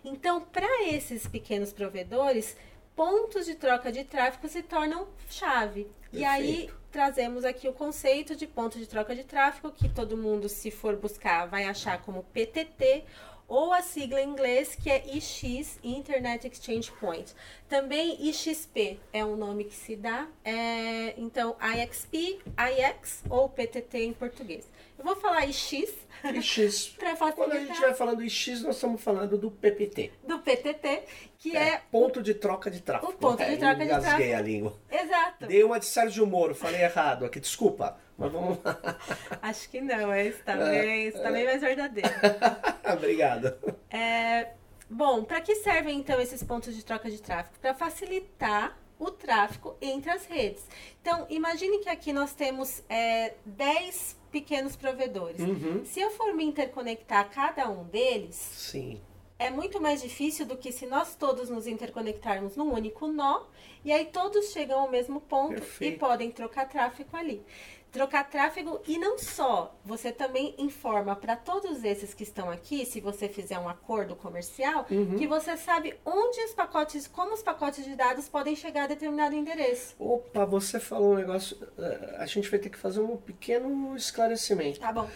Então, 0.05 0.41
para 0.41 0.89
esses 0.89 1.27
pequenos 1.27 1.73
provedores, 1.73 2.57
pontos 2.97 3.45
de 3.45 3.55
troca 3.55 3.93
de 3.93 4.03
tráfego 4.03 4.49
se 4.49 4.62
tornam 4.62 5.07
chave. 5.29 5.87
E 6.12 6.25
aí 6.25 6.47
Perfeito. 6.47 6.81
trazemos 6.91 7.45
aqui 7.45 7.69
o 7.69 7.73
conceito 7.73 8.35
de 8.35 8.47
ponto 8.47 8.79
de 8.79 8.87
troca 8.87 9.15
de 9.15 9.23
tráfego, 9.23 9.71
que 9.71 9.88
todo 9.88 10.17
mundo, 10.17 10.49
se 10.49 10.71
for 10.71 10.97
buscar, 10.97 11.47
vai 11.47 11.65
achar 11.65 12.00
como 12.03 12.25
PTT, 12.25 13.05
ou 13.49 13.73
a 13.73 13.81
sigla 13.83 14.21
em 14.21 14.29
inglês 14.29 14.75
que 14.75 14.91
é 14.91 15.05
IX, 15.07 15.79
Internet 15.83 16.47
Exchange 16.49 16.91
Point. 16.93 17.33
Também 17.69 18.17
IXP 18.29 18.99
é 19.12 19.25
um 19.25 19.37
nome 19.37 19.65
que 19.65 19.75
se 19.75 19.97
dá, 19.97 20.26
é, 20.45 21.15
então 21.17 21.57
IXP, 21.61 22.41
IX 22.47 23.23
ou 23.31 23.49
PTT 23.49 23.99
em 24.05 24.12
português. 24.12 24.69
Eu 24.99 25.05
vou 25.05 25.17
falar 25.17 25.45
IX 25.47 25.57
X. 25.57 25.95
para 26.99 27.33
Quando 27.33 27.53
a 27.53 27.59
gente 27.59 27.73
estiver 27.73 27.95
falando 27.95 28.23
em 28.23 28.29
X, 28.29 28.62
nós 28.62 28.76
estamos 28.76 29.00
falando 29.03 29.37
do 29.37 29.50
PPT. 29.50 30.11
do 30.26 30.38
PTT, 30.38 31.03
que 31.38 31.57
é, 31.57 31.83
ponto 31.91 32.23
de 32.23 32.35
troca 32.35 32.71
de 32.71 32.81
tráfego. 32.81 33.12
o 33.12 33.15
ponto 33.15 33.38
de 33.45 33.53
É, 33.53 33.57
troca 33.57 33.76
de 33.76 33.85
engasguei 33.85 34.11
tráfego. 34.31 34.35
a 34.37 34.41
língua. 34.41 34.76
exato. 34.91 35.47
Dei 35.47 35.62
uma 35.62 35.79
de 35.79 35.85
Sérgio 35.87 36.26
Moro, 36.26 36.55
falei 36.55 36.81
errado 36.83 37.25
aqui, 37.25 37.38
desculpa. 37.38 37.99
Mas 38.18 38.32
vamos 38.32 38.58
lá. 38.64 38.78
Acho 39.42 39.68
que 39.68 39.80
não, 39.80 40.14
esse 40.14 40.42
tá 40.42 40.56
bem, 40.56 41.06
esse 41.06 41.23
tá 41.23 41.30
bem 41.30 41.44
mais 41.44 41.61
verdadeiro. 41.61 42.11
Obrigado. 42.92 43.54
É, 43.90 44.52
bom, 44.88 45.25
para 45.25 45.40
que 45.40 45.56
servem 45.56 45.99
então 45.99 46.20
esses 46.20 46.42
pontos 46.42 46.75
de 46.75 46.85
troca 46.85 47.11
de 47.11 47.20
tráfego? 47.20 47.58
Para 47.61 47.75
facilitar 47.75 48.78
o 48.99 49.11
tráfego 49.11 49.76
entre 49.80 50.11
as 50.11 50.25
redes. 50.26 50.64
Então, 51.02 51.26
imagine 51.28 51.78
que 51.78 51.88
aqui 51.88 52.12
nós 52.12 52.32
temos 52.32 52.82
é, 52.88 53.35
10 53.44 54.16
pequenos 54.30 54.76
provedores. 54.76 55.40
Uhum. 55.40 55.85
Se 55.85 56.00
eu 56.00 56.11
for 56.11 56.35
me 56.35 56.44
interconectar 56.44 57.20
a 57.20 57.25
cada 57.25 57.68
um 57.68 57.85
deles, 57.85 58.37
Sim. 58.37 59.00
É 59.38 59.50
muito 59.50 59.81
mais 59.81 60.00
difícil 60.02 60.47
do 60.47 60.57
que 60.57 60.73
se 60.73 60.87
nós 60.87 61.14
todos 61.14 61.50
nos 61.50 61.66
interconectarmos 61.66 62.57
num 62.57 62.73
único 62.73 63.07
nó 63.07 63.43
e 63.85 63.93
aí 63.93 64.07
todos 64.07 64.50
chegam 64.50 64.81
ao 64.81 64.90
mesmo 64.90 65.21
ponto 65.21 65.55
Perfeito. 65.55 65.95
e 65.95 65.99
podem 65.99 66.31
trocar 66.31 66.69
tráfego 66.69 67.14
ali. 67.16 67.45
Trocar 67.93 68.28
tráfego 68.28 68.81
e 68.87 68.99
não 68.99 69.19
só, 69.19 69.75
você 69.83 70.12
também 70.12 70.55
informa 70.59 71.16
para 71.16 71.35
todos 71.35 71.83
esses 71.83 72.12
que 72.12 72.25
estão 72.25 72.50
aqui, 72.50 72.85
se 72.85 73.00
você 73.00 73.26
fizer 73.26 73.59
um 73.59 73.69
acordo 73.69 74.14
comercial, 74.14 74.85
Uhum. 74.90 75.16
que 75.16 75.26
você 75.26 75.57
sabe 75.57 75.95
onde 76.05 76.38
os 76.43 76.52
pacotes, 76.52 77.07
como 77.07 77.33
os 77.33 77.43
pacotes 77.43 77.85
de 77.85 77.95
dados 77.97 78.28
podem 78.28 78.55
chegar 78.55 78.85
a 78.85 78.87
determinado 78.88 79.35
endereço. 79.35 79.95
Opa, 79.99 80.45
você 80.45 80.78
falou 80.78 81.12
um 81.12 81.16
negócio. 81.16 81.57
eh, 81.78 82.16
A 82.19 82.26
gente 82.26 82.50
vai 82.50 82.59
ter 82.59 82.69
que 82.69 82.76
fazer 82.76 83.00
um 83.00 83.16
pequeno 83.16 83.97
esclarecimento. 83.97 84.81
Tá 84.81 84.93
bom. 84.93 85.09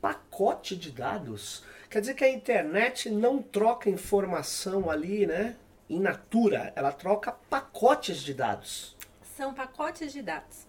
Pacote 0.00 0.76
de 0.76 0.90
dados? 0.90 1.62
Quer 1.90 2.00
dizer 2.00 2.14
que 2.14 2.24
a 2.24 2.28
internet 2.30 3.08
não 3.10 3.40
troca 3.42 3.88
informação 3.88 4.90
ali, 4.90 5.26
né? 5.26 5.56
In 5.88 6.00
natura, 6.00 6.72
ela 6.76 6.92
troca 6.92 7.32
pacotes 7.48 8.18
de 8.22 8.34
dados. 8.34 8.96
são 9.36 9.54
pacotes 9.54 10.12
de 10.12 10.20
dados. 10.20 10.66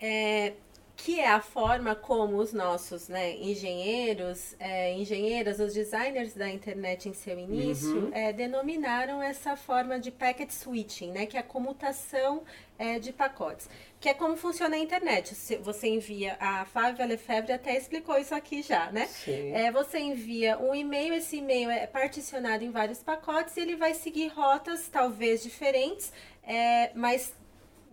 É, 0.00 0.52
que 0.96 1.18
é 1.20 1.28
a 1.28 1.40
forma 1.40 1.94
como 1.94 2.36
os 2.36 2.52
nossos 2.52 3.08
né, 3.08 3.34
engenheiros, 3.36 4.54
é, 4.58 4.92
engenheiras, 4.94 5.58
os 5.60 5.72
designers 5.72 6.34
da 6.34 6.48
internet 6.50 7.08
em 7.08 7.14
seu 7.14 7.38
início, 7.38 7.96
Uhum. 8.06 8.10
é, 8.12 8.32
denominaram 8.32 9.22
essa 9.22 9.56
forma 9.56 9.98
de 9.98 10.10
packet 10.10 10.50
switching, 10.50 11.12
né, 11.12 11.24
que 11.26 11.36
é 11.36 11.40
a 11.40 11.42
comutação 11.42 12.42
é, 12.78 12.98
de 12.98 13.12
pacotes. 13.12 13.68
Que 14.00 14.10
é 14.10 14.14
como 14.14 14.36
funciona 14.36 14.76
a 14.76 14.78
internet. 14.78 15.34
Você 15.62 15.88
envia, 15.88 16.36
a 16.38 16.64
Flávia 16.64 17.04
Lefebvre 17.04 17.52
até 17.52 17.76
explicou 17.76 18.16
isso 18.16 18.34
aqui 18.34 18.62
já, 18.62 18.92
né? 18.92 19.06
Sim. 19.06 19.52
É, 19.52 19.72
você 19.72 19.98
envia 19.98 20.56
um 20.58 20.74
e-mail, 20.74 21.14
esse 21.14 21.38
e-mail 21.38 21.68
é 21.68 21.86
particionado 21.86 22.64
em 22.64 22.70
vários 22.70 23.02
pacotes 23.02 23.56
e 23.56 23.60
ele 23.60 23.74
vai 23.74 23.94
seguir 23.94 24.28
rotas 24.28 24.88
talvez 24.88 25.42
diferentes, 25.42 26.12
é, 26.44 26.92
mas 26.94 27.34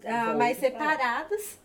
ah, 0.05 0.33
mais 0.35 0.57
separadas 0.57 1.59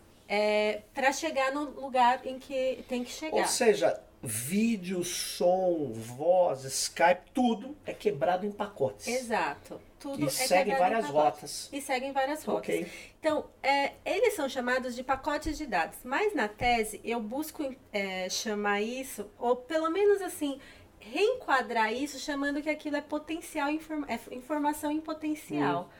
para 0.93 1.11
chegar 1.11 1.51
no 1.51 1.65
lugar 1.79 2.25
em 2.25 2.39
que 2.39 2.83
tem 2.87 3.03
que 3.03 3.11
chegar. 3.11 3.37
Ou 3.37 3.45
seja, 3.45 4.01
vídeo, 4.23 5.03
som, 5.03 5.91
voz, 5.93 6.63
Skype, 6.63 7.29
tudo 7.33 7.75
é 7.85 7.93
quebrado 7.93 8.45
em 8.45 8.51
pacotes. 8.51 9.07
Exato. 9.07 9.79
Tudo 10.01 10.23
E 10.23 10.25
é 10.25 10.29
segue 10.29 10.71
quebrado 10.71 10.93
em 10.93 10.97
várias 10.97 11.09
rotas. 11.09 11.69
E 11.71 11.79
seguem 11.79 12.11
várias 12.11 12.43
rotas. 12.43 12.69
Ok. 12.75 12.91
Então, 13.19 13.45
é, 13.61 13.93
eles 14.03 14.33
são 14.33 14.49
chamados 14.49 14.95
de 14.95 15.03
pacotes 15.03 15.57
de 15.57 15.67
dados. 15.67 15.99
Mas 16.03 16.33
na 16.33 16.47
tese, 16.47 16.99
eu 17.03 17.19
busco 17.21 17.73
é, 17.93 18.27
chamar 18.29 18.81
isso, 18.81 19.29
ou 19.37 19.55
pelo 19.55 19.89
menos 19.91 20.21
assim, 20.21 20.59
reenquadrar 20.99 21.93
isso, 21.93 22.17
chamando 22.19 22.61
que 22.61 22.69
aquilo 22.69 22.95
é 22.95 23.01
potencial, 23.01 23.69
inform- 23.69 24.05
é 24.07 24.19
informação 24.33 24.91
em 24.91 24.99
potencial. 24.99 25.91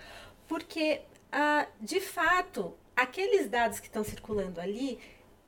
Porque, 0.48 1.01
ah, 1.31 1.67
de 1.79 2.00
fato, 2.01 2.75
aqueles 2.96 3.48
dados 3.50 3.79
que 3.79 3.88
estão 3.88 4.03
circulando 4.03 4.60
ali 4.60 5.00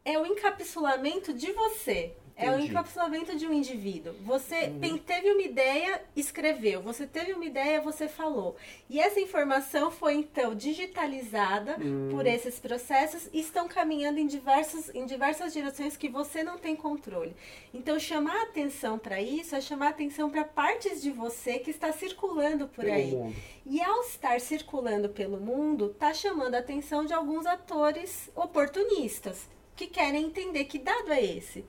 é 0.05 0.17
o 0.19 0.25
encapsulamento 0.25 1.33
de 1.33 1.51
você. 1.53 2.13
É 2.35 2.49
o 2.49 2.59
encapsulamento 2.59 3.35
de 3.35 3.45
um 3.45 3.53
indivíduo. 3.53 4.13
Você 4.23 4.69
tem- 4.81 4.97
teve 4.97 5.31
uma 5.31 5.41
ideia, 5.43 6.01
escreveu. 6.15 6.81
Você 6.81 7.05
teve 7.05 7.31
uma 7.33 7.45
ideia, 7.45 7.79
você 7.79 8.07
falou. 8.07 8.55
E 8.89 8.99
essa 8.99 9.19
informação 9.19 9.91
foi 9.91 10.15
então 10.15 10.55
digitalizada 10.55 11.77
por 12.09 12.25
esses 12.25 12.59
processos 12.59 13.29
e 13.31 13.39
estão 13.39 13.67
caminhando 13.67 14.17
em, 14.19 14.25
diversos, 14.25 14.89
em 14.95 15.05
diversas 15.05 15.53
direções 15.53 15.95
que 15.95 16.09
você 16.09 16.43
não 16.43 16.57
tem 16.57 16.75
controle. 16.75 17.35
Então, 17.73 17.99
chamar 17.99 18.41
atenção 18.43 18.97
para 18.97 19.21
isso 19.21 19.55
é 19.55 19.61
chamar 19.61 19.89
atenção 19.89 20.29
para 20.29 20.43
partes 20.43 21.01
de 21.01 21.11
você 21.11 21.59
que 21.59 21.69
está 21.69 21.91
circulando 21.91 22.67
por 22.67 22.83
Pelo 22.83 22.95
aí. 22.95 23.11
mundo. 23.11 23.35
E 23.65 23.79
ao 23.81 24.01
estar 24.01 24.41
circulando 24.41 25.09
pelo 25.09 25.39
mundo, 25.39 25.91
está 25.91 26.13
chamando 26.13 26.55
a 26.55 26.59
atenção 26.59 27.05
de 27.05 27.13
alguns 27.13 27.45
atores 27.45 28.29
oportunistas 28.35 29.47
que 29.75 29.87
querem 29.87 30.25
entender 30.25 30.65
que 30.65 30.79
dado 30.79 31.11
é 31.13 31.23
esse. 31.23 31.63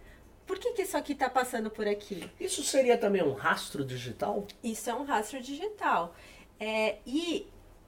Por 0.47 0.59
que, 0.59 0.73
que 0.73 0.83
isso 0.83 0.97
aqui 0.97 1.13
está 1.13 1.29
passando 1.29 1.71
por 1.71 1.87
aqui? 1.87 2.31
Isso 2.39 2.63
seria 2.63 2.99
também 2.99 3.23
um 3.23 3.33
rastro 3.33 3.85
digital? 3.85 4.47
Isso 4.63 4.91
é 4.91 4.95
um 4.95 5.05
rastro 5.05 5.41
digital. 5.41 6.15
É, 6.61 6.99
e 7.07 7.47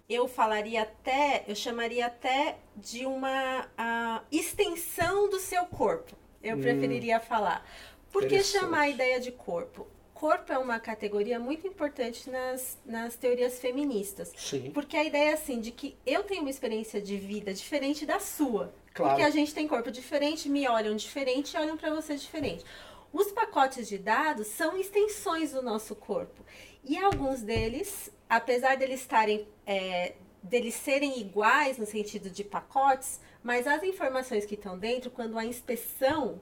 eu 0.08 0.28
falaria 0.28 0.82
até, 0.82 1.44
eu 1.46 1.54
chamaria 1.54 2.06
até 2.06 2.58
de 2.76 3.04
uma 3.04 4.22
extensão 4.30 5.28
do 5.28 5.38
seu 5.38 5.66
corpo. 5.66 6.16
Eu 6.42 6.58
preferiria 6.58 7.18
falar. 7.18 7.66
Por 8.12 8.26
que 8.26 8.42
chamar 8.42 8.80
a 8.82 8.88
ideia 8.88 9.18
de 9.18 9.32
corpo? 9.32 9.86
Corpo 10.14 10.50
é 10.50 10.56
uma 10.56 10.80
categoria 10.80 11.38
muito 11.38 11.66
importante 11.66 12.30
nas, 12.30 12.78
nas 12.86 13.16
teorias 13.16 13.58
feministas. 13.58 14.32
Sim. 14.34 14.70
Porque 14.70 14.96
a 14.96 15.04
ideia 15.04 15.30
é 15.30 15.32
assim, 15.34 15.60
de 15.60 15.70
que 15.70 15.94
eu 16.06 16.22
tenho 16.22 16.40
uma 16.40 16.48
experiência 16.48 17.02
de 17.02 17.16
vida 17.18 17.52
diferente 17.52 18.06
da 18.06 18.18
sua. 18.18 18.72
Claro. 18.96 19.10
Porque 19.12 19.26
a 19.26 19.30
gente 19.30 19.54
tem 19.54 19.68
corpo 19.68 19.90
diferente, 19.90 20.48
me 20.48 20.66
olham 20.66 20.96
diferente 20.96 21.54
e 21.54 21.60
olham 21.60 21.76
para 21.76 21.94
você 21.94 22.16
diferente. 22.16 22.64
Os 23.12 23.30
pacotes 23.30 23.86
de 23.86 23.98
dados 23.98 24.46
são 24.46 24.76
extensões 24.76 25.52
do 25.52 25.62
nosso 25.62 25.94
corpo. 25.94 26.44
E 26.82 26.96
alguns 26.96 27.42
deles, 27.42 28.10
apesar 28.28 28.76
deles 28.76 29.00
estarem. 29.00 29.46
é, 29.66 30.14
deles 30.42 30.74
serem 30.74 31.18
iguais 31.18 31.76
no 31.76 31.84
sentido 31.84 32.30
de 32.30 32.44
pacotes, 32.44 33.20
mas 33.42 33.66
as 33.66 33.82
informações 33.82 34.46
que 34.46 34.54
estão 34.54 34.78
dentro, 34.78 35.10
quando 35.10 35.36
a 35.36 35.44
inspeção 35.44 36.40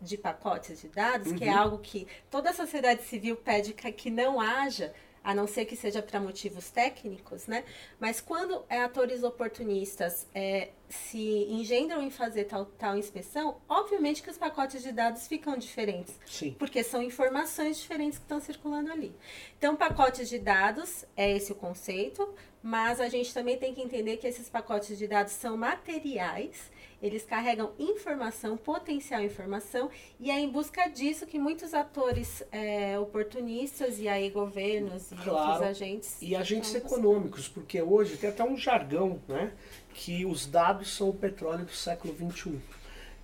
de 0.00 0.16
pacotes 0.16 0.80
de 0.80 0.88
dados, 0.88 1.32
que 1.32 1.44
é 1.44 1.48
algo 1.50 1.78
que 1.78 2.06
toda 2.30 2.50
a 2.50 2.54
sociedade 2.54 3.02
civil 3.02 3.36
pede 3.36 3.72
que 3.72 4.10
não 4.10 4.40
haja, 4.40 4.94
a 5.28 5.34
não 5.34 5.46
ser 5.46 5.66
que 5.66 5.76
seja 5.76 6.00
para 6.00 6.18
motivos 6.18 6.70
técnicos, 6.70 7.46
né? 7.46 7.62
Mas 8.00 8.18
quando 8.18 8.64
é, 8.66 8.80
atores 8.80 9.22
oportunistas 9.22 10.26
é, 10.34 10.70
se 10.88 11.44
engendram 11.50 12.00
em 12.00 12.08
fazer 12.08 12.44
tal, 12.44 12.64
tal 12.64 12.96
inspeção, 12.96 13.58
obviamente 13.68 14.22
que 14.22 14.30
os 14.30 14.38
pacotes 14.38 14.82
de 14.82 14.90
dados 14.90 15.26
ficam 15.26 15.58
diferentes. 15.58 16.18
Sim. 16.24 16.56
Porque 16.58 16.82
são 16.82 17.02
informações 17.02 17.78
diferentes 17.78 18.16
que 18.16 18.24
estão 18.24 18.40
circulando 18.40 18.90
ali. 18.90 19.14
Então, 19.58 19.76
pacotes 19.76 20.30
de 20.30 20.38
dados, 20.38 21.04
é 21.14 21.30
esse 21.30 21.52
o 21.52 21.54
conceito, 21.54 22.26
mas 22.62 22.98
a 22.98 23.10
gente 23.10 23.34
também 23.34 23.58
tem 23.58 23.74
que 23.74 23.82
entender 23.82 24.16
que 24.16 24.26
esses 24.26 24.48
pacotes 24.48 24.96
de 24.96 25.06
dados 25.06 25.34
são 25.34 25.58
materiais 25.58 26.70
eles 27.02 27.24
carregam 27.24 27.72
informação, 27.78 28.56
potencial 28.56 29.22
informação, 29.22 29.90
e 30.18 30.30
é 30.30 30.38
em 30.38 30.48
busca 30.48 30.88
disso 30.88 31.26
que 31.26 31.38
muitos 31.38 31.74
atores 31.74 32.42
é, 32.50 32.98
oportunistas 32.98 33.98
e 33.98 34.08
aí 34.08 34.30
governos 34.30 35.12
e 35.12 35.14
claro, 35.16 35.30
outros 35.30 35.62
agentes. 35.62 36.16
E 36.20 36.34
agentes 36.34 36.74
econômicos, 36.74 37.48
porque 37.48 37.80
hoje 37.80 38.16
tem 38.16 38.30
até 38.30 38.42
um 38.42 38.56
jargão, 38.56 39.20
né? 39.28 39.52
Que 39.94 40.26
os 40.26 40.46
dados 40.46 40.94
são 40.94 41.08
o 41.08 41.14
petróleo 41.14 41.64
do 41.64 41.72
século 41.72 42.14
XXI. 42.14 42.58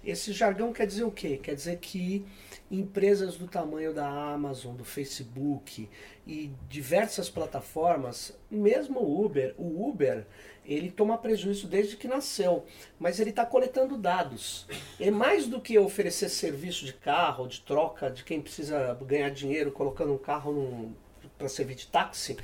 Esse 0.04 0.33
jargão 0.33 0.73
quer 0.73 0.87
dizer 0.87 1.04
o 1.04 1.11
quê? 1.11 1.38
Quer 1.43 1.54
dizer 1.54 1.78
que 1.78 2.25
empresas 2.71 3.37
do 3.37 3.47
tamanho 3.47 3.93
da 3.93 4.07
Amazon, 4.07 4.75
do 4.75 4.85
Facebook 4.85 5.88
e 6.26 6.50
diversas 6.69 7.28
plataformas, 7.28 8.37
mesmo 8.50 9.00
o 9.00 9.25
Uber, 9.25 9.54
o 9.59 9.88
Uber 9.88 10.26
ele 10.64 10.90
toma 10.90 11.19
prejuízo 11.19 11.69
desde 11.69 11.97
que 11.97 12.09
nasceu, 12.09 12.64
mas 12.99 13.21
ele 13.21 13.31
está 13.31 13.45
coletando 13.45 13.99
dados. 13.99 14.66
É 14.99 15.11
mais 15.11 15.47
do 15.47 15.61
que 15.61 15.78
oferecer 15.78 16.31
serviço 16.31 16.87
de 16.87 16.95
carro, 16.95 17.47
de 17.47 17.61
troca, 17.61 18.11
de 18.11 18.25
quem 18.25 18.40
precisa 18.40 18.99
ganhar 19.02 19.28
dinheiro 19.31 19.71
colocando 19.71 20.14
um 20.14 20.19
carro 20.19 20.93
para 21.37 21.49
servir 21.49 21.75
de 21.75 21.87
táxi. 21.87 22.38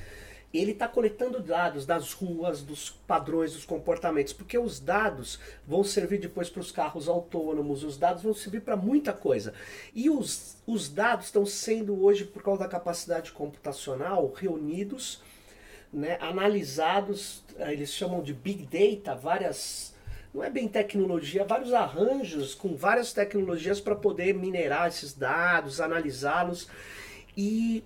Ele 0.52 0.73
está 0.73 0.88
coletando 0.88 1.40
dados 1.40 1.87
das 1.87 2.12
ruas, 2.12 2.62
dos 2.62 2.90
padrões, 2.90 3.52
dos 3.52 3.64
comportamentos, 3.64 4.33
porque 4.33 4.59
os 4.59 4.80
dados 4.80 5.38
vão 5.66 5.85
servir 5.85 6.19
depois 6.19 6.50
para 6.50 6.61
os 6.61 6.73
carros 6.73 7.09
autônomos, 7.09 7.85
os 7.85 7.97
dados 7.97 8.25
vão 8.25 8.35
servir 8.35 8.61
para 8.61 8.76
muita 8.76 9.12
coisa. 9.12 9.54
E 9.95 10.11
os, 10.11 10.57
os 10.66 10.88
dados 10.88 11.26
estão 11.26 11.47
sendo 11.47 12.04
hoje, 12.04 12.25
por 12.25 12.42
causa 12.42 12.64
da 12.64 12.69
capacidade 12.69 13.30
computacional, 13.30 14.33
reunidos 14.35 15.23
né, 15.92 16.16
analisados, 16.21 17.42
eh, 17.59 17.73
eles 17.73 17.92
chamam 17.92 18.23
de 18.23 18.33
Big 18.33 18.66
Data, 18.66 19.14
várias, 19.14 19.95
não 20.33 20.42
é 20.42 20.50
bem 20.50 20.69
tecnologia, 20.69 21.45
vários 21.45 21.73
arranjos 21.73 22.54
com 22.54 22.76
várias 22.76 23.12
tecnologias 23.12 23.80
para 23.80 23.97
poder 23.97 24.35
minerar 24.35 24.88
esses 24.88 25.12
dados, 25.12 25.80
analisá-los. 25.80 26.69
E 27.37 27.85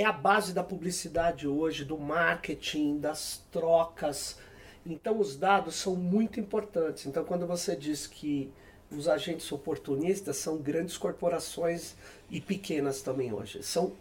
é 0.00 0.04
a 0.04 0.12
base 0.12 0.52
da 0.52 0.62
publicidade 0.62 1.48
hoje, 1.48 1.84
do 1.84 1.98
marketing, 1.98 3.00
das 3.00 3.42
trocas. 3.50 4.38
Então 4.86 5.18
os 5.18 5.36
dados 5.36 5.74
são 5.74 5.96
muito 5.96 6.38
importantes. 6.38 7.04
Então 7.04 7.24
quando 7.24 7.48
você 7.48 7.74
diz 7.74 8.06
que 8.06 8.52
os 8.92 9.08
agentes 9.08 9.50
oportunistas 9.50 10.36
são 10.36 10.56
grandes 10.58 10.96
corporações 10.96 11.96
e 12.30 12.40
pequenas 12.40 13.02
também 13.02 13.32
hoje. 13.32 13.62
São 13.62 13.92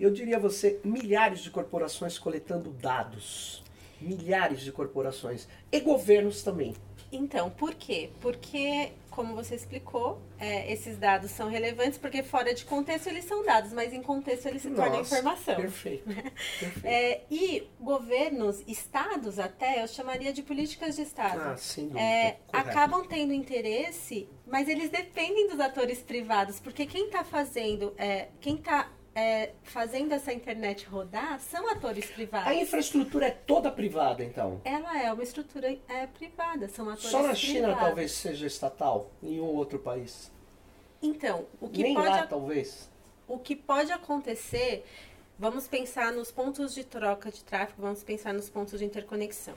eu 0.00 0.10
diria 0.10 0.36
a 0.36 0.40
você, 0.40 0.80
milhares 0.84 1.40
de 1.40 1.50
corporações 1.50 2.18
coletando 2.18 2.70
dados. 2.70 3.62
Milhares 4.00 4.60
de 4.60 4.72
corporações. 4.72 5.48
E 5.70 5.80
governos 5.80 6.42
também. 6.42 6.74
Então, 7.10 7.48
por 7.48 7.72
quê? 7.72 8.10
Porque, 8.20 8.92
como 9.16 9.34
você 9.34 9.54
explicou, 9.54 10.20
é, 10.38 10.70
esses 10.70 10.98
dados 10.98 11.30
são 11.30 11.48
relevantes 11.48 11.98
porque 11.98 12.22
fora 12.22 12.52
de 12.52 12.66
contexto 12.66 13.06
eles 13.06 13.24
são 13.24 13.42
dados, 13.42 13.72
mas 13.72 13.94
em 13.94 14.02
contexto 14.02 14.44
eles 14.44 14.60
se 14.60 14.68
Nossa, 14.68 14.82
tornam 14.82 15.00
informação. 15.00 15.56
Perfeito. 15.56 16.04
perfeito. 16.60 16.86
É, 16.86 17.22
e 17.30 17.66
governos, 17.80 18.62
estados 18.68 19.38
até, 19.38 19.82
eu 19.82 19.88
chamaria 19.88 20.34
de 20.34 20.42
políticas 20.42 20.96
de 20.96 21.02
estado, 21.02 21.40
ah, 21.40 21.56
sim, 21.56 21.90
é, 21.98 22.36
acabam 22.52 23.06
tendo 23.08 23.32
interesse, 23.32 24.28
mas 24.46 24.68
eles 24.68 24.90
dependem 24.90 25.48
dos 25.48 25.60
atores 25.60 26.00
privados, 26.00 26.60
porque 26.60 26.84
quem 26.84 27.06
está 27.06 27.24
fazendo, 27.24 27.94
é, 27.96 28.28
quem 28.38 28.56
está 28.56 28.90
é, 29.16 29.52
fazendo 29.62 30.12
essa 30.12 30.30
internet 30.30 30.84
rodar 30.84 31.40
são 31.40 31.70
atores 31.70 32.04
privados. 32.10 32.48
A 32.48 32.54
infraestrutura 32.54 33.28
é 33.28 33.30
toda 33.30 33.72
privada, 33.72 34.22
então? 34.22 34.60
Ela 34.62 35.02
é 35.02 35.10
uma 35.10 35.22
estrutura 35.22 35.74
é, 35.88 36.06
privada, 36.06 36.68
são 36.68 36.84
atores 36.84 37.10
Só 37.10 37.22
na 37.22 37.32
privados. 37.32 37.40
China 37.40 37.74
talvez 37.74 38.12
seja 38.12 38.46
estatal, 38.46 39.10
em 39.22 39.40
um 39.40 39.46
outro 39.46 39.78
país. 39.78 40.30
Então, 41.00 41.46
o 41.58 41.66
que 41.66 41.82
Nem 41.82 41.94
pode... 41.94 42.08
lá, 42.08 42.26
talvez. 42.26 42.90
O 43.26 43.38
que 43.38 43.56
pode 43.56 43.90
acontecer, 43.90 44.84
vamos 45.38 45.66
pensar 45.66 46.12
nos 46.12 46.30
pontos 46.30 46.74
de 46.74 46.84
troca 46.84 47.30
de 47.30 47.42
tráfego, 47.42 47.80
vamos 47.80 48.04
pensar 48.04 48.34
nos 48.34 48.50
pontos 48.50 48.78
de 48.78 48.84
interconexão. 48.84 49.54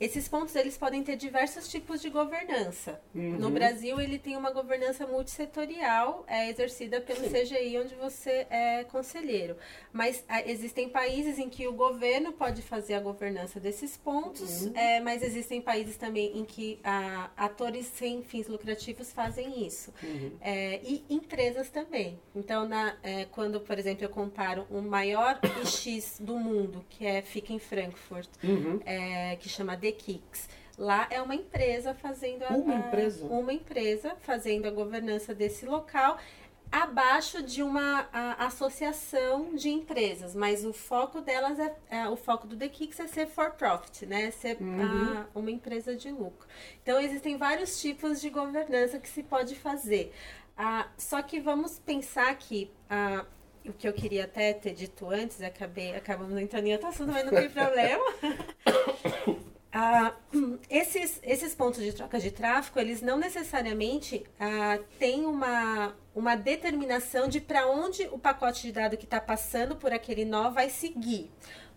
Esses 0.00 0.26
pontos 0.26 0.56
eles 0.56 0.78
podem 0.78 1.02
ter 1.02 1.14
diversos 1.14 1.68
tipos 1.68 2.00
de 2.00 2.08
governança. 2.08 2.98
Uhum. 3.14 3.38
No 3.38 3.50
Brasil, 3.50 4.00
ele 4.00 4.18
tem 4.18 4.34
uma 4.34 4.50
governança 4.50 5.06
multissetorial 5.06 6.24
é, 6.26 6.48
exercida 6.48 7.02
pelo 7.02 7.20
Sim. 7.20 7.30
CGI, 7.30 7.78
onde 7.78 7.94
você 7.96 8.46
é 8.48 8.84
conselheiro. 8.84 9.56
Mas 9.92 10.24
a, 10.26 10.40
existem 10.48 10.88
países 10.88 11.38
em 11.38 11.50
que 11.50 11.68
o 11.68 11.72
governo 11.74 12.32
pode 12.32 12.62
fazer 12.62 12.94
a 12.94 13.00
governança 13.00 13.60
desses 13.60 13.94
pontos, 13.96 14.62
uhum. 14.62 14.72
é, 14.74 15.00
mas 15.00 15.22
existem 15.22 15.60
países 15.60 15.98
também 15.98 16.38
em 16.38 16.46
que 16.46 16.80
a, 16.82 17.30
atores 17.36 17.86
sem 17.86 18.22
fins 18.22 18.48
lucrativos 18.48 19.12
fazem 19.12 19.66
isso. 19.66 19.92
Uhum. 20.02 20.32
É, 20.40 20.80
e 20.82 21.04
empresas 21.10 21.68
também. 21.68 22.18
Então, 22.34 22.66
na, 22.66 22.96
é, 23.02 23.26
quando, 23.26 23.60
por 23.60 23.78
exemplo, 23.78 24.04
eu 24.04 24.08
comparo 24.08 24.66
o 24.70 24.80
maior 24.80 25.38
IX 25.44 26.20
do 26.20 26.38
mundo, 26.38 26.82
que 26.88 27.04
é, 27.04 27.20
fica 27.20 27.52
em 27.52 27.58
Frankfurt, 27.58 28.28
uhum. 28.42 28.80
é, 28.86 29.36
que 29.36 29.48
chama 29.48 29.76
The 29.76 29.89
Kicks. 29.92 30.48
Lá 30.78 31.06
é 31.10 31.20
uma 31.20 31.34
empresa 31.34 31.94
fazendo 31.94 32.42
a, 32.44 32.48
uma 32.50 32.74
empresa 32.74 33.24
uma 33.26 33.52
empresa 33.52 34.16
fazendo 34.22 34.66
a 34.66 34.70
governança 34.70 35.34
desse 35.34 35.66
local 35.66 36.18
abaixo 36.70 37.42
de 37.42 37.62
uma 37.62 38.08
a, 38.12 38.46
associação 38.46 39.54
de 39.54 39.68
empresas, 39.68 40.34
mas 40.34 40.64
o 40.64 40.72
foco 40.72 41.20
delas 41.20 41.58
é, 41.58 41.76
é, 41.90 42.08
o 42.08 42.16
foco 42.16 42.46
do 42.46 42.56
The 42.56 42.68
Kicks 42.68 43.00
é 43.00 43.06
ser 43.08 43.26
for 43.26 43.50
profit, 43.50 44.06
né? 44.06 44.30
Ser 44.30 44.56
uhum. 44.60 45.18
a, 45.18 45.26
uma 45.38 45.50
empresa 45.50 45.96
de 45.96 46.10
lucro. 46.10 46.46
Então 46.82 47.00
existem 47.00 47.36
vários 47.36 47.80
tipos 47.80 48.20
de 48.20 48.30
governança 48.30 48.98
que 48.98 49.08
se 49.08 49.22
pode 49.22 49.56
fazer. 49.56 50.12
Ah, 50.56 50.88
só 50.96 51.20
que 51.22 51.40
vamos 51.40 51.78
pensar 51.78 52.32
que 52.36 52.70
ah, 52.88 53.24
o 53.64 53.72
que 53.72 53.88
eu 53.88 53.92
queria 53.92 54.24
até 54.24 54.52
ter 54.52 54.72
dito 54.72 55.10
antes, 55.10 55.42
acabei 55.42 55.94
acabamos 55.94 56.38
entrando 56.38 56.66
em 56.66 56.72
outro 56.72 56.88
assunto, 56.88 57.12
mas 57.12 57.24
não 57.24 57.32
tem 57.32 57.50
problema. 57.50 58.04
Ah, 59.72 60.14
esses, 60.68 61.20
esses 61.22 61.54
pontos 61.54 61.82
de 61.82 61.92
troca 61.92 62.18
de 62.18 62.30
tráfego, 62.30 62.80
eles 62.80 63.00
não 63.00 63.18
necessariamente 63.18 64.24
ah, 64.38 64.78
têm 64.98 65.24
uma, 65.24 65.94
uma 66.14 66.34
determinação 66.36 67.28
de 67.28 67.40
para 67.40 67.66
onde 67.66 68.08
o 68.10 68.18
pacote 68.18 68.62
de 68.62 68.72
dados 68.72 68.98
que 68.98 69.04
está 69.04 69.20
passando 69.20 69.76
por 69.76 69.92
aquele 69.92 70.24
nó 70.24 70.50
vai 70.50 70.70
seguir. 70.70 71.30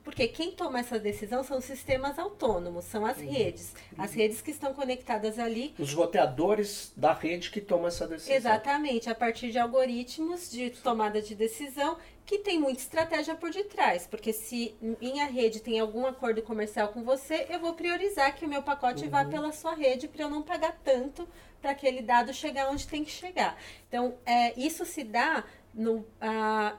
Porque 0.04 0.28
quem 0.28 0.52
toma 0.52 0.80
essa 0.80 1.00
decisão 1.00 1.44
são 1.44 1.62
sistemas 1.62 2.20
autônomos, 2.20 2.84
são 2.86 3.06
as 3.06 3.18
uhum. 3.18 3.32
redes. 3.32 3.74
As 3.98 4.12
uhum. 4.12 4.18
redes 4.18 4.42
que 4.42 4.52
estão 4.52 4.74
conectadas 4.74 5.40
ali. 5.40 5.74
Os 5.80 5.94
roteadores 5.94 6.92
da 6.96 7.14
rede 7.14 7.50
que 7.50 7.62
tomam 7.62 7.88
essa 7.88 8.06
decisão. 8.06 8.36
Exatamente, 8.36 9.10
a 9.10 9.16
partir 9.16 9.52
de 9.52 9.58
algoritmos 9.58 10.52
de 10.52 10.72
tomada 10.72 11.22
de 11.22 11.34
decisão 11.34 11.98
que 12.26 12.40
tem 12.40 12.60
muita 12.60 12.80
estratégia 12.80 13.36
por 13.36 13.52
detrás, 13.52 14.08
porque 14.08 14.32
se 14.32 14.76
minha 15.02 15.26
rede 15.26 15.60
tem 15.60 15.80
algum 15.80 16.06
acordo 16.06 16.42
comercial 16.42 16.90
com 16.90 17.04
você, 17.04 17.48
eu 17.50 17.60
vou 17.60 17.74
priorizar 17.74 18.36
que 18.36 18.46
o 18.46 18.48
meu 18.48 18.64
pacote 18.64 19.04
uhum. 19.06 19.10
vá 19.10 19.26
pela 19.26 19.52
sua 19.52 19.74
rede 19.74 20.08
para 20.08 20.24
eu 20.24 20.30
não 20.30 20.42
pagar 20.42 20.80
tanto 20.84 21.28
para 21.62 21.72
aquele 21.72 22.02
dado 22.02 22.34
chegar 22.34 22.70
onde 22.70 22.88
tem 22.88 23.04
que 23.04 23.12
chegar. 23.12 23.58
Então, 23.88 24.16
é, 24.26 24.58
isso 24.60 24.86
se 24.86 25.04
dá 25.04 25.44
no, 25.74 26.06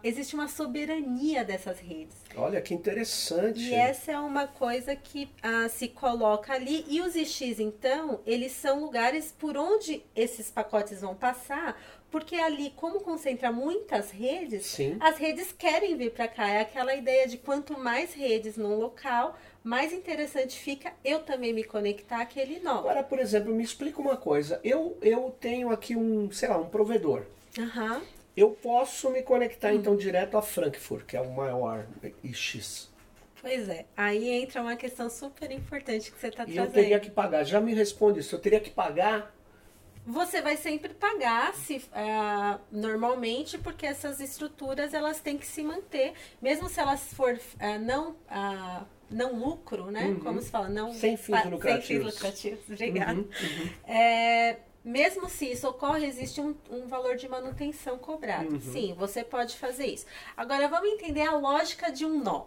existe 0.02 0.34
uma 0.34 0.46
soberania 0.46 1.44
dessas 1.44 1.80
redes. 1.80 2.16
Olha 2.36 2.60
que 2.60 2.72
interessante. 2.72 3.60
E 3.60 3.74
essa 3.74 4.12
é 4.12 4.18
uma 4.18 4.46
coisa 4.46 4.94
que 4.94 5.28
se 5.70 5.88
coloca 5.88 6.52
ali. 6.52 6.84
E 6.88 7.00
os 7.00 7.16
IX, 7.16 7.58
então, 7.58 8.20
eles 8.24 8.52
são 8.52 8.80
lugares 8.80 9.34
por 9.36 9.56
onde 9.56 10.04
esses 10.14 10.50
pacotes 10.50 11.00
vão 11.00 11.14
passar, 11.14 11.76
porque 12.14 12.36
ali, 12.36 12.72
como 12.76 13.00
concentra 13.00 13.50
muitas 13.50 14.12
redes, 14.12 14.66
Sim. 14.66 14.96
as 15.00 15.18
redes 15.18 15.50
querem 15.50 15.96
vir 15.96 16.12
para 16.12 16.28
cá. 16.28 16.48
É 16.48 16.60
aquela 16.60 16.94
ideia 16.94 17.26
de 17.26 17.36
quanto 17.36 17.76
mais 17.76 18.14
redes 18.14 18.56
num 18.56 18.76
local, 18.76 19.36
mais 19.64 19.92
interessante 19.92 20.56
fica 20.56 20.92
eu 21.04 21.24
também 21.24 21.52
me 21.52 21.64
conectar 21.64 22.20
àquele 22.20 22.60
nó. 22.60 22.78
Agora, 22.78 23.02
por 23.02 23.18
exemplo, 23.18 23.52
me 23.52 23.64
explica 23.64 24.00
uma 24.00 24.16
coisa. 24.16 24.60
Eu, 24.62 24.96
eu 25.02 25.34
tenho 25.40 25.70
aqui 25.70 25.96
um, 25.96 26.30
sei 26.30 26.48
lá, 26.48 26.56
um 26.56 26.68
provedor. 26.68 27.24
Uhum 27.58 28.00
eu 28.36 28.50
posso 28.50 29.10
me 29.10 29.22
conectar 29.22 29.72
hum. 29.72 29.76
então 29.76 29.96
direto 29.96 30.36
a 30.36 30.42
Frankfurt, 30.42 31.06
que 31.06 31.16
é 31.16 31.20
o 31.20 31.30
maior 31.30 31.86
IX. 32.22 32.90
Pois 33.40 33.68
é, 33.68 33.84
aí 33.96 34.28
entra 34.28 34.62
uma 34.62 34.74
questão 34.74 35.08
super 35.08 35.50
importante 35.52 36.10
que 36.10 36.18
você 36.18 36.28
está 36.28 36.44
trazendo. 36.44 36.64
E 36.64 36.66
eu 36.66 36.72
teria 36.72 36.98
que 36.98 37.10
pagar, 37.10 37.44
já 37.44 37.60
me 37.60 37.74
responde 37.74 38.20
isso, 38.20 38.34
eu 38.34 38.40
teria 38.40 38.58
que 38.58 38.70
pagar 38.70 39.33
você 40.06 40.42
vai 40.42 40.56
sempre 40.56 40.92
pagar 40.94 41.54
se 41.54 41.76
uh, 41.78 42.60
normalmente 42.70 43.56
porque 43.58 43.86
essas 43.86 44.20
estruturas 44.20 44.92
elas 44.92 45.20
têm 45.20 45.38
que 45.38 45.46
se 45.46 45.62
manter 45.62 46.12
mesmo 46.42 46.68
se 46.68 46.78
elas 46.80 47.12
for 47.14 47.32
uh, 47.34 47.78
não 47.84 48.10
uh, 48.12 48.84
não 49.10 49.34
lucro 49.38 49.90
né 49.90 50.06
Uhum. 50.08 50.20
como 50.20 50.42
se 50.42 50.50
fala 50.50 50.68
não 50.68 50.92
Sem 50.92 51.16
fins 51.16 51.40
Sem 51.40 51.50
lucrativos. 51.50 51.86
fins 52.04 52.14
lucrativos 52.14 52.64
obrigada 52.70 53.12
Uhum, 53.14 53.18
uhum. 53.20 53.70
É, 53.86 54.58
mesmo 54.84 55.28
se 55.30 55.50
isso 55.50 55.66
ocorre, 55.68 56.06
existe 56.06 56.40
um, 56.40 56.54
um 56.70 56.86
valor 56.86 57.16
de 57.16 57.28
manutenção 57.28 57.96
cobrado. 57.98 58.54
Uhum. 58.54 58.60
Sim, 58.60 58.94
você 58.94 59.24
pode 59.24 59.56
fazer 59.56 59.86
isso. 59.86 60.04
Agora 60.36 60.68
vamos 60.68 60.90
entender 60.90 61.22
a 61.22 61.36
lógica 61.36 61.90
de 61.90 62.04
um 62.04 62.22
nó. 62.22 62.44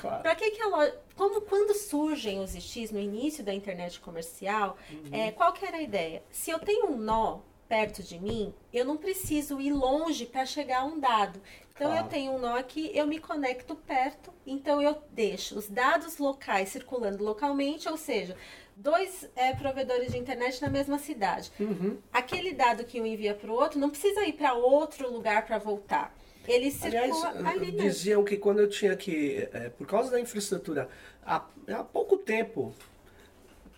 Claro. 0.00 0.22
Para 0.22 0.34
que 0.34 0.50
que 0.50 0.60
a 0.62 0.66
lo... 0.66 0.92
como 1.14 1.40
quando 1.42 1.74
surgem 1.74 2.40
os 2.40 2.54
IX 2.54 2.90
no 2.90 2.98
início 2.98 3.44
da 3.44 3.54
internet 3.54 4.00
comercial, 4.00 4.76
Uhum. 4.90 5.08
é, 5.12 5.30
qual 5.30 5.52
que 5.52 5.64
era 5.64 5.76
a 5.76 5.82
ideia? 5.82 6.22
Se 6.30 6.50
eu 6.50 6.58
tenho 6.58 6.86
um 6.90 6.96
nó 6.96 7.38
perto 7.68 8.02
de 8.02 8.18
mim, 8.18 8.54
eu 8.72 8.84
não 8.84 8.96
preciso 8.96 9.60
ir 9.60 9.72
longe 9.72 10.24
para 10.26 10.46
chegar 10.46 10.80
a 10.80 10.84
um 10.84 10.98
dado. 11.00 11.40
Então 11.74 11.90
Claro. 11.90 12.06
eu 12.06 12.08
tenho 12.08 12.32
um 12.32 12.38
nó 12.38 12.56
aqui, 12.56 12.90
eu 12.94 13.06
me 13.06 13.18
conecto 13.18 13.74
perto, 13.74 14.32
então 14.46 14.80
eu 14.80 14.96
deixo 15.10 15.58
os 15.58 15.68
dados 15.68 16.16
locais 16.18 16.70
circulando 16.70 17.22
localmente, 17.22 17.88
ou 17.88 17.96
seja, 17.98 18.34
dois 18.76 19.28
é, 19.34 19.54
provedores 19.54 20.12
de 20.12 20.18
internet 20.18 20.60
na 20.60 20.68
mesma 20.68 20.98
cidade. 20.98 21.50
Uhum. 21.58 21.96
Aquele 22.12 22.52
dado 22.52 22.84
que 22.84 23.00
um 23.00 23.06
envia 23.06 23.34
para 23.34 23.50
o 23.50 23.54
outro 23.54 23.78
não 23.80 23.88
precisa 23.88 24.24
ir 24.24 24.34
para 24.34 24.52
outro 24.54 25.10
lugar 25.10 25.46
para 25.46 25.58
voltar. 25.58 26.14
Ele 26.46 26.72
Aliás, 26.82 27.16
circula 27.16 27.48
ali 27.48 27.72
mesmo. 27.72 27.78
diziam 27.80 28.22
que 28.22 28.36
quando 28.36 28.60
eu 28.60 28.68
tinha 28.68 28.94
que, 28.94 29.48
é, 29.52 29.70
por 29.70 29.86
causa 29.86 30.10
da 30.12 30.20
infraestrutura, 30.20 30.88
há, 31.24 31.44
há 31.68 31.82
pouco 31.82 32.16
tempo, 32.16 32.72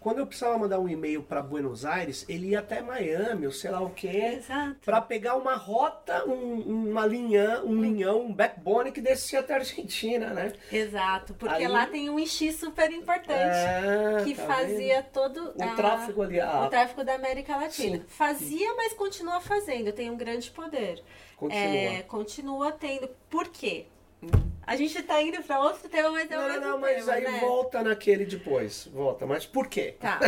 quando 0.00 0.18
eu 0.18 0.26
precisava 0.26 0.56
mandar 0.58 0.78
um 0.78 0.88
e-mail 0.88 1.22
para 1.22 1.42
Buenos 1.42 1.84
Aires, 1.84 2.24
ele 2.28 2.48
ia 2.48 2.60
até 2.60 2.80
Miami, 2.80 3.46
ou 3.46 3.52
sei 3.52 3.70
lá 3.70 3.80
o 3.80 3.90
quê, 3.90 4.40
para 4.84 5.00
pegar 5.00 5.36
uma 5.36 5.54
rota, 5.54 6.24
um- 6.26 6.88
uma 6.90 7.04
linha, 7.06 7.62
um 7.64 7.80
linhão, 7.80 8.20
um 8.22 8.32
backbone 8.32 8.92
que 8.92 9.00
descia 9.00 9.40
até 9.40 9.54
a 9.54 9.56
Argentina, 9.56 10.30
né? 10.32 10.52
Exato, 10.72 11.34
porque 11.34 11.54
Aí- 11.54 11.68
lá 11.68 11.86
tem 11.86 12.08
um 12.08 12.18
IX 12.18 12.54
super 12.54 12.90
importante. 12.92 13.38
É, 13.56 14.22
que 14.24 14.34
tá 14.34 14.46
fazia 14.46 15.02
todo 15.02 15.52
vendo? 15.56 15.62
a- 15.68 15.72
o 15.72 15.76
tráfego 15.76 16.22
ali, 16.22 16.40
a- 16.40 16.64
o 16.66 16.68
tráfego 16.70 17.04
da 17.04 17.14
América 17.14 17.56
Latina. 17.56 17.96
Sim. 17.98 18.04
Fazia, 18.08 18.74
mas 18.76 18.92
continua 18.92 19.40
fazendo, 19.40 19.92
tem 19.92 20.10
um 20.10 20.16
grande 20.16 20.50
poder. 20.50 21.02
Continua. 21.36 21.64
É, 21.64 22.02
continua 22.02 22.72
tendo. 22.72 23.08
Por 23.30 23.48
quê? 23.48 23.86
A 24.68 24.76
gente 24.76 25.02
tá 25.02 25.22
indo 25.22 25.42
para 25.42 25.60
outro 25.60 25.88
tema, 25.88 26.10
mas 26.10 26.30
é 26.30 26.36
o 26.36 26.42
Não, 26.42 26.48
mesmo 26.48 26.66
não, 26.66 26.78
mas 26.78 26.96
tema, 27.06 27.12
aí 27.14 27.24
né? 27.24 27.40
volta 27.40 27.82
naquele 27.82 28.26
depois, 28.26 28.86
volta. 28.92 29.26
Mas 29.26 29.46
por 29.46 29.66
quê? 29.66 29.96
Tá. 29.98 30.18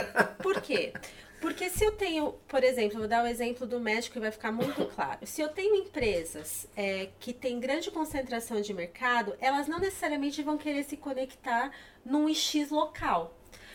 Por 0.43 0.63
quê? 0.63 0.95
Porque 1.43 1.69
se 1.69 1.85
eu 1.85 1.93
tenho, 1.93 2.33
por 2.49 2.65
exemplo, 2.65 2.99
vou 3.01 3.07
dar 3.07 3.23
o 3.23 3.27
exemplo 3.27 3.67
do 3.67 3.79
médico 3.79 4.17
e 4.17 4.21
vai 4.23 4.31
ficar 4.31 4.51
muito 4.51 4.87
claro. 4.97 5.19
Se 5.27 5.43
eu 5.43 5.49
tenho 5.51 5.75
empresas 5.75 6.67
é, 6.75 7.11
que 7.19 7.35
têm 7.35 7.61
grande 7.61 7.91
concentração 7.91 8.63
de 8.63 8.73
mercado, 8.73 9.37
elas 9.43 9.69
não 9.69 9.79
necessariamente 9.79 10.43
vão 10.43 10.57
querer 10.57 10.85
se 10.85 10.97
conectar 10.97 11.71
num 12.03 12.33
X 12.33 12.71
local. 12.71 13.35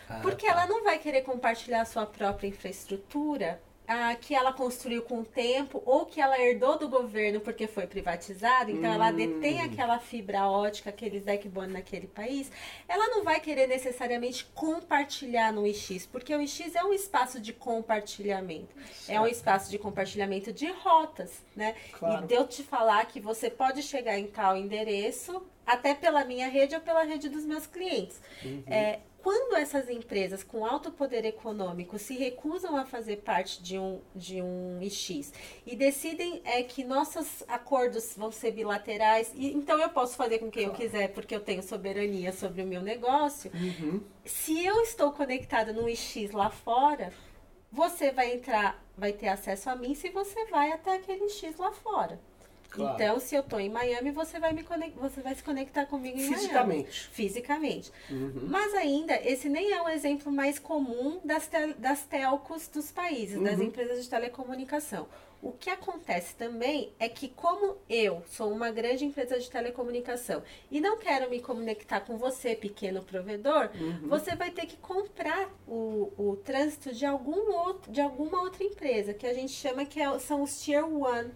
Ah, 0.10 0.20
Porque 0.24 0.48
tá. 0.48 0.52
ela 0.52 0.66
não 0.66 0.84
vai 0.84 0.98
querer 0.98 1.22
compartilhar 1.22 1.82
a 1.82 1.86
sua 1.86 2.08
própria 2.08 2.48
infraestrutura 2.48 3.62
ah, 3.88 4.16
que 4.16 4.34
ela 4.34 4.52
construiu 4.52 5.02
com 5.02 5.20
o 5.20 5.26
tempo 5.26 5.82
ou 5.86 6.06
que 6.06 6.20
ela 6.20 6.40
herdou 6.40 6.78
do 6.78 6.88
governo 6.90 7.40
porque 7.40 7.68
foi 7.68 7.88
privatizada, 7.88 8.72
então 8.72 8.92
ela 8.92 9.12
Hum. 9.12 9.16
detém 9.16 9.62
aquela 9.62 10.00
fibra 10.00 10.48
ótica, 10.48 10.90
aqueles 10.90 11.24
backbone 11.24 11.74
naquele 11.74 12.08
país, 12.08 12.52
ela 12.88 13.08
não 13.10 13.24
vai 13.24 13.40
querer 13.40 13.68
necessariamente 13.68 14.46
compartilhar 14.54 15.52
no 15.52 15.66
IX, 15.66 16.06
porque 16.08 16.36
o 16.36 16.42
IX 16.42 16.76
é 16.76 16.84
um 16.84 16.94
espaço 16.94 17.40
de 17.40 17.54
compartilhamento, 17.54 18.76
é 19.08 19.20
um 19.20 19.28
espaço 19.28 19.70
de 19.70 19.78
compartilhamento 19.78 20.52
de 20.52 20.68
rotas, 20.72 21.44
né? 21.56 21.76
Claro. 21.92 22.24
E 22.24 22.28
de 22.28 22.34
eu 22.34 22.48
te 22.48 22.64
falar 22.64 23.06
que 23.06 23.20
você 23.20 23.50
pode 23.50 23.82
chegar 23.84 24.18
em 24.18 24.28
tal 24.28 24.56
endereço, 24.58 25.46
até 25.66 25.96
pela 25.96 26.24
minha 26.24 26.48
rede 26.48 26.76
ou 26.76 26.82
pela 26.82 27.04
rede 27.04 27.28
dos 27.28 27.44
meus 27.44 27.66
clientes. 27.66 28.22
Uhum. 28.44 28.64
É, 28.68 29.00
quando 29.26 29.56
essas 29.56 29.90
empresas 29.90 30.44
com 30.44 30.64
alto 30.64 30.92
poder 30.92 31.26
econômico 31.26 31.98
se 31.98 32.16
recusam 32.16 32.78
a 32.78 32.86
fazer 32.86 33.24
parte 33.24 33.60
de 33.64 33.76
um, 33.76 34.00
de 34.16 34.40
um 34.40 34.80
IX 34.80 35.34
e 35.66 35.76
decidem 35.76 36.44
é, 36.46 36.62
que 36.62 36.84
nossos 36.84 37.44
acordos 37.48 38.14
vão 38.16 38.32
ser 38.32 38.52
bilaterais, 38.52 39.32
e, 39.34 39.52
então 39.52 39.80
eu 39.80 39.90
posso 39.90 40.16
fazer 40.16 40.38
com 40.38 40.52
quem 40.52 40.66
eu 40.66 40.74
quiser 40.74 41.08
porque 41.12 41.34
eu 41.34 41.40
tenho 41.40 41.64
soberania 41.64 42.32
sobre 42.32 42.62
o 42.62 42.68
meu 42.68 42.84
negócio, 42.84 43.52
Uhum. 43.56 44.00
se 44.24 44.64
eu 44.64 44.80
estou 44.82 45.12
conectada 45.12 45.74
no 45.74 45.90
IX 45.90 46.30
lá 46.32 46.52
fora, 46.52 47.12
você 47.72 48.12
vai 48.12 48.32
entrar, 48.32 48.80
vai 48.96 49.12
ter 49.12 49.30
acesso 49.30 49.72
a 49.72 49.76
mim 49.76 49.96
se 49.96 50.12
você 50.12 50.46
vai 50.46 50.72
até 50.72 50.98
aquele 50.98 51.30
X 51.30 51.58
lá 51.58 51.72
fora. 51.72 52.20
Claro. 52.76 52.96
Então, 52.96 53.20
se 53.20 53.36
eu 53.36 53.44
tô 53.44 53.58
em 53.60 53.70
Miami, 53.70 54.12
você 54.12 54.40
vai 54.40 54.54
me 54.54 54.64
conec- 54.64 54.96
você 54.98 55.22
vai 55.22 55.34
se 55.36 55.44
conectar 55.44 55.86
comigo 55.86 56.18
em 56.18 56.22
Miami. 56.22 56.36
Fisicamente. 56.36 57.10
Fisicamente. 57.12 57.92
Uhum. 58.10 58.48
Mas 58.50 58.74
ainda, 58.74 59.16
esse 59.24 59.48
nem 59.50 59.72
é 59.72 59.82
o 59.82 59.90
exemplo 59.90 60.32
mais 60.32 60.60
comum 60.60 61.20
das, 61.24 61.50
das 61.78 62.04
telcos 62.04 62.68
dos 62.68 62.92
países, 62.92 63.42
das 63.42 63.58
Uhum. 63.60 63.66
empresas 63.66 64.04
de 64.04 64.10
telecomunicação. 64.10 65.08
O 65.42 65.52
que 65.52 65.70
acontece 65.70 66.34
também 66.36 66.92
é 66.98 67.08
que, 67.08 67.28
como 67.30 67.78
eu 67.88 68.24
sou 68.26 68.52
uma 68.52 68.72
grande 68.72 69.06
empresa 69.06 69.38
de 69.40 69.48
telecomunicação 69.52 70.42
e 70.72 70.82
não 70.82 70.98
quero 70.98 71.30
me 71.30 71.40
conectar 71.40 72.00
com 72.02 72.18
você, 72.18 72.56
pequeno 72.56 73.04
provedor, 73.04 73.70
Uhum. 73.80 74.08
você 74.08 74.36
vai 74.36 74.50
ter 74.50 74.66
que 74.66 74.76
comprar 74.78 75.48
o, 75.68 76.12
o 76.18 76.36
trânsito 76.44 76.92
de, 76.94 77.06
algum 77.06 77.52
outro, 77.54 77.92
de 77.92 78.02
alguma 78.02 78.42
outra 78.42 78.64
empresa, 78.64 79.14
que 79.14 79.28
a 79.28 79.34
gente 79.36 79.52
chama 79.52 79.86
que 79.86 80.02
é- 80.02 80.18
são 80.18 80.42
os 80.42 80.60
Tier 80.64 80.84
1, 80.84 81.30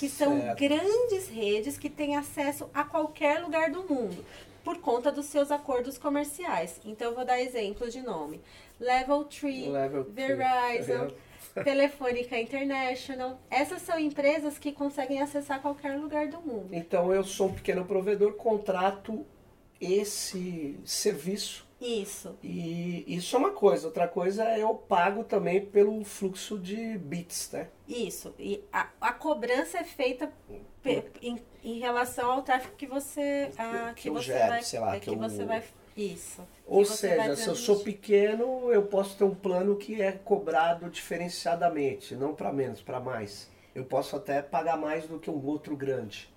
que 0.00 0.08
são 0.08 0.40
Certo. 0.40 0.58
grandes 0.58 1.28
redes 1.28 1.76
que 1.76 1.90
têm 1.90 2.16
acesso 2.16 2.70
a 2.72 2.82
qualquer 2.82 3.38
lugar 3.42 3.70
do 3.70 3.82
mundo 3.82 4.24
por 4.64 4.78
conta 4.78 5.12
dos 5.12 5.26
seus 5.26 5.50
acordos 5.50 5.98
comerciais. 5.98 6.80
Então, 6.86 7.10
eu 7.10 7.14
vou 7.14 7.22
dar 7.22 7.38
exemplo 7.38 7.86
de 7.90 8.00
nome. 8.00 8.40
Level 8.80 9.24
3, 9.24 9.68
Level 9.68 10.04
three. 10.06 10.36
Verizon, 10.36 11.10
Telefônica 11.62 12.34
International. 12.40 13.38
Essas 13.50 13.82
são 13.82 13.98
empresas 13.98 14.56
que 14.56 14.72
conseguem 14.72 15.20
acessar 15.20 15.60
qualquer 15.60 15.98
lugar 15.98 16.28
do 16.28 16.40
mundo. 16.40 16.70
Então 16.72 17.12
eu 17.12 17.22
sou 17.22 17.48
um 17.48 17.52
pequeno 17.52 17.84
provedor, 17.84 18.32
contrato 18.32 19.26
esse 19.78 20.80
serviço 20.82 21.68
Isso. 21.80 22.36
e 22.42 23.04
isso 23.16 23.34
é 23.34 23.38
uma 23.38 23.52
coisa. 23.52 23.86
Outra 23.86 24.06
coisa 24.06 24.44
é 24.44 24.60
eu 24.62 24.74
pago 24.74 25.24
também 25.24 25.64
pelo 25.64 26.04
fluxo 26.04 26.58
de 26.58 26.98
bits, 26.98 27.50
né? 27.52 27.68
Isso. 27.88 28.34
E 28.38 28.62
a, 28.72 28.88
a 29.00 29.12
cobrança 29.12 29.78
é 29.78 29.84
feita 29.84 30.30
pe- 30.82 31.04
em, 31.22 31.40
em 31.64 31.78
relação 31.78 32.30
ao 32.32 32.42
tráfego 32.42 32.74
que 32.76 32.86
você, 32.86 33.50
ah, 33.56 33.92
que 33.96 34.02
que 34.02 34.10
você 34.10 34.26
gero, 34.26 34.48
vai, 34.48 34.62
sei 34.62 34.78
lá, 34.80 34.96
é, 34.96 35.00
que 35.00 35.06
que 35.10 35.10
eu- 35.16 35.18
você 35.18 35.44
vai 35.44 35.62
isso. 35.96 36.46
Ou 36.66 36.84
seja, 36.84 37.34
se 37.36 37.48
eu 37.48 37.56
sou 37.56 37.80
pequeno, 37.80 38.70
eu 38.72 38.82
posso 38.84 39.16
ter 39.18 39.24
um 39.24 39.34
plano 39.34 39.76
que 39.76 40.00
é 40.00 40.12
cobrado 40.12 40.88
diferenciadamente, 40.88 42.14
não 42.14 42.34
para 42.34 42.52
menos, 42.52 42.80
para 42.80 43.00
mais. 43.00 43.50
Eu 43.74 43.84
posso 43.84 44.16
até 44.16 44.40
pagar 44.42 44.76
mais 44.76 45.06
do 45.06 45.18
que 45.18 45.30
um 45.30 45.44
outro 45.46 45.76
grande. 45.76 46.28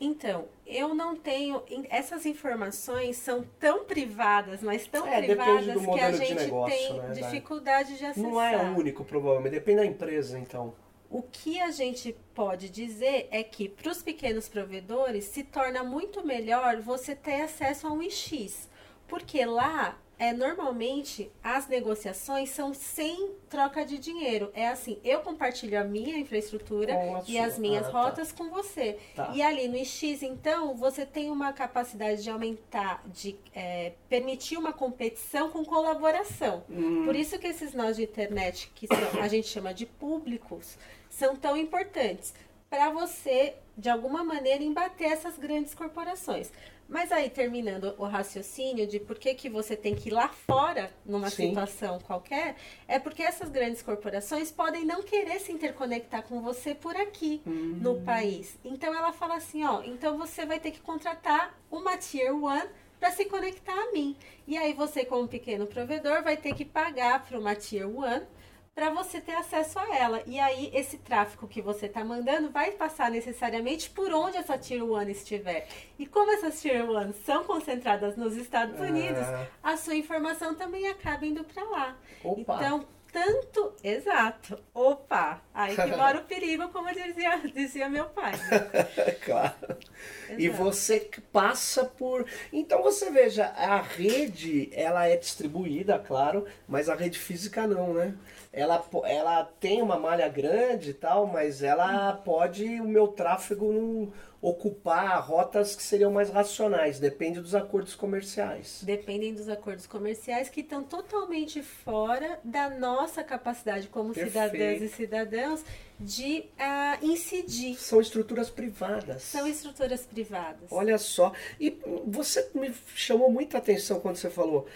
Então, 0.00 0.46
eu 0.68 0.94
não 0.94 1.16
tenho. 1.16 1.62
Essas 1.88 2.26
informações 2.26 3.16
são 3.16 3.42
tão 3.58 3.84
privadas, 3.84 4.62
mas 4.62 4.86
tão 4.86 5.06
É, 5.06 5.22
privadas 5.22 5.84
que 5.84 6.00
a 6.00 6.12
gente 6.12 6.34
negócio, 6.34 6.76
tem 6.76 7.00
né, 7.00 7.10
dificuldade 7.14 7.96
de 7.96 8.04
acessar. 8.04 8.30
Não 8.30 8.40
é 8.40 8.56
o 8.56 8.76
único, 8.76 9.04
provavelmente. 9.04 9.52
Depende 9.52 9.78
da 9.78 9.86
empresa, 9.86 10.38
então. 10.38 10.74
O 11.10 11.22
que 11.22 11.58
a 11.58 11.70
gente 11.70 12.14
pode 12.34 12.68
dizer 12.68 13.28
é 13.30 13.42
que 13.42 13.66
para 13.66 13.90
os 13.90 14.02
pequenos 14.02 14.46
provedores 14.46 15.24
se 15.24 15.42
torna 15.42 15.82
muito 15.82 16.24
melhor 16.24 16.80
você 16.82 17.14
ter 17.16 17.40
acesso 17.40 17.86
a 17.86 17.90
um 17.90 18.02
IX. 18.02 18.68
Porque 19.08 19.44
lá, 19.44 19.98
é, 20.18 20.32
normalmente, 20.32 21.30
as 21.42 21.66
negociações 21.66 22.50
são 22.50 22.74
sem 22.74 23.32
troca 23.48 23.84
de 23.86 23.98
dinheiro. 23.98 24.50
É 24.54 24.68
assim, 24.68 24.98
eu 25.04 25.20
compartilho 25.20 25.80
a 25.80 25.84
minha 25.84 26.18
infraestrutura 26.18 26.92
a 26.92 27.22
e 27.26 27.38
as 27.38 27.58
minhas 27.58 27.86
Ah, 27.86 27.90
tá. 27.92 28.02
rotas 28.02 28.32
com 28.32 28.50
você. 28.50 28.98
Tá. 29.16 29.30
E 29.34 29.40
ali 29.40 29.66
no 29.68 29.76
IX, 29.76 30.22
então, 30.22 30.74
você 30.76 31.06
tem 31.06 31.30
uma 31.30 31.52
capacidade 31.52 32.22
de 32.22 32.28
aumentar, 32.30 33.02
de 33.06 33.36
é, 33.54 33.92
permitir 34.08 34.56
uma 34.58 34.72
competição 34.72 35.50
com 35.50 35.64
colaboração. 35.64 36.64
Hum. 36.68 37.04
Por 37.04 37.14
isso 37.16 37.38
que 37.38 37.46
esses 37.46 37.72
nós 37.74 37.96
de 37.96 38.02
internet, 38.02 38.70
que 38.74 38.86
são- 38.86 39.22
a 39.22 39.28
gente 39.28 39.46
chama 39.48 39.72
de 39.72 39.86
públicos, 39.86 40.76
são 41.08 41.34
tão 41.36 41.56
importantes 41.56 42.34
para 42.68 42.90
você, 42.90 43.54
de 43.78 43.88
alguma 43.88 44.22
maneira, 44.22 44.62
embater 44.62 45.10
essas 45.10 45.38
grandes 45.38 45.74
corporações. 45.74 46.52
Mas 46.88 47.12
aí, 47.12 47.28
terminando 47.28 47.94
o 47.98 48.04
raciocínio 48.04 48.86
de 48.86 48.98
por 48.98 49.18
que, 49.18 49.34
que 49.34 49.50
você 49.50 49.76
tem 49.76 49.94
que 49.94 50.08
ir 50.08 50.12
lá 50.12 50.28
fora, 50.28 50.90
numa 51.04 51.28
Sim. 51.28 51.48
situação 51.48 51.98
qualquer, 52.00 52.56
é 52.88 52.98
porque 52.98 53.22
essas 53.22 53.50
grandes 53.50 53.82
corporações 53.82 54.50
podem 54.50 54.86
não 54.86 55.02
querer 55.02 55.38
se 55.38 55.52
interconectar 55.52 56.22
com 56.22 56.40
você 56.40 56.74
por 56.74 56.96
aqui, 56.96 57.42
no 57.44 58.00
país. 58.00 58.58
Então, 58.64 58.94
ela 58.94 59.12
fala 59.12 59.36
assim, 59.36 59.62
ó, 59.64 59.82
então 59.82 60.16
você 60.16 60.46
vai 60.46 60.58
ter 60.58 60.70
que 60.70 60.80
contratar 60.80 61.58
uma 61.70 61.98
Tier 61.98 62.34
1 62.34 62.68
para 62.98 63.12
se 63.12 63.26
conectar 63.26 63.74
a 63.74 63.92
mim. 63.92 64.16
E 64.46 64.56
aí, 64.56 64.72
você, 64.72 65.04
como 65.04 65.28
pequeno 65.28 65.66
provedor, 65.66 66.22
vai 66.22 66.38
ter 66.38 66.54
que 66.54 66.64
pagar 66.64 67.22
para 67.26 67.38
uma 67.38 67.54
Tier 67.54 67.86
1 67.86 68.37
para 68.78 68.90
você 68.90 69.20
ter 69.20 69.34
acesso 69.34 69.76
a 69.76 69.96
ela. 69.96 70.22
E 70.24 70.38
aí, 70.38 70.70
esse 70.72 70.98
tráfego 70.98 71.48
que 71.48 71.60
você 71.60 71.86
está 71.86 72.04
mandando 72.04 72.48
vai 72.48 72.70
passar 72.70 73.10
necessariamente 73.10 73.90
por 73.90 74.12
onde 74.12 74.36
essa 74.36 74.56
Tier 74.56 74.84
1 74.84 75.02
estiver. 75.08 75.66
E 75.98 76.06
como 76.06 76.30
essas 76.30 76.62
Tier 76.62 76.88
1 76.88 77.12
são 77.24 77.42
concentradas 77.42 78.16
nos 78.16 78.36
Estados 78.36 78.78
Unidos, 78.78 79.18
ah. 79.18 79.48
a 79.64 79.76
sua 79.76 79.96
informação 79.96 80.54
também 80.54 80.86
acaba 80.86 81.26
indo 81.26 81.42
para 81.42 81.64
lá. 81.64 81.96
Opa. 82.22 82.54
Então, 82.54 82.86
tanto. 83.12 83.72
Exato. 83.82 84.58
Opa! 84.72 85.42
Aí 85.52 85.74
que 85.74 85.96
mora 85.96 86.18
o 86.18 86.24
perigo, 86.24 86.68
como 86.68 86.88
dizia, 86.92 87.36
dizia 87.52 87.88
meu 87.88 88.04
pai. 88.06 88.32
Né? 88.32 89.12
claro. 89.24 89.54
Exato. 89.60 90.40
E 90.40 90.48
você 90.48 91.10
passa 91.32 91.84
por. 91.84 92.26
Então 92.52 92.82
você 92.82 93.10
veja, 93.10 93.46
a 93.46 93.80
rede 93.80 94.70
ela 94.72 95.06
é 95.06 95.16
distribuída, 95.16 95.98
claro, 95.98 96.46
mas 96.68 96.88
a 96.88 96.94
rede 96.94 97.18
física 97.18 97.66
não, 97.66 97.94
né? 97.94 98.14
Ela, 98.58 98.84
ela 99.04 99.44
tem 99.44 99.80
uma 99.80 99.98
malha 99.98 100.28
grande 100.28 100.90
e 100.90 100.94
tal, 100.94 101.26
mas 101.26 101.62
ela 101.62 102.12
pode. 102.12 102.64
O 102.80 102.88
meu 102.88 103.08
tráfego 103.08 103.72
não 103.72 104.12
ocupar 104.40 105.20
rotas 105.20 105.74
que 105.74 105.82
seriam 105.82 106.12
mais 106.12 106.30
racionais, 106.30 107.00
depende 107.00 107.40
dos 107.40 107.54
acordos 107.54 107.94
comerciais. 107.94 108.80
Dependem 108.82 109.34
dos 109.34 109.48
acordos 109.48 109.86
comerciais 109.86 110.48
que 110.48 110.60
estão 110.60 110.82
totalmente 110.82 111.62
fora 111.62 112.38
da 112.44 112.70
nossa 112.70 113.24
capacidade 113.24 113.88
como 113.88 114.12
Perfeito. 114.12 114.32
cidadãs 114.32 114.82
e 114.82 114.88
cidadãos 114.88 115.64
de 115.98 116.44
uh, 116.58 117.04
incidir. 117.04 117.76
São 117.76 118.00
estruturas 118.00 118.48
privadas. 118.48 119.22
São 119.22 119.46
estruturas 119.46 120.06
privadas. 120.06 120.70
Olha 120.70 120.98
só, 120.98 121.32
e 121.60 121.76
você 122.06 122.48
me 122.54 122.72
chamou 122.94 123.30
muita 123.30 123.58
atenção 123.58 123.98
quando 124.00 124.16
você 124.16 124.30
falou 124.30 124.66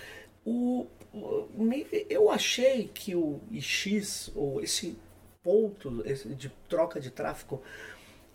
o, 0.45 0.87
eu 2.09 2.31
achei 2.31 2.89
que 2.93 3.15
o 3.15 3.41
IX, 3.51 4.31
ou 4.35 4.63
esse 4.63 4.97
ponto 5.43 6.03
de 6.37 6.49
troca 6.69 7.01
de 7.01 7.11
tráfego, 7.11 7.63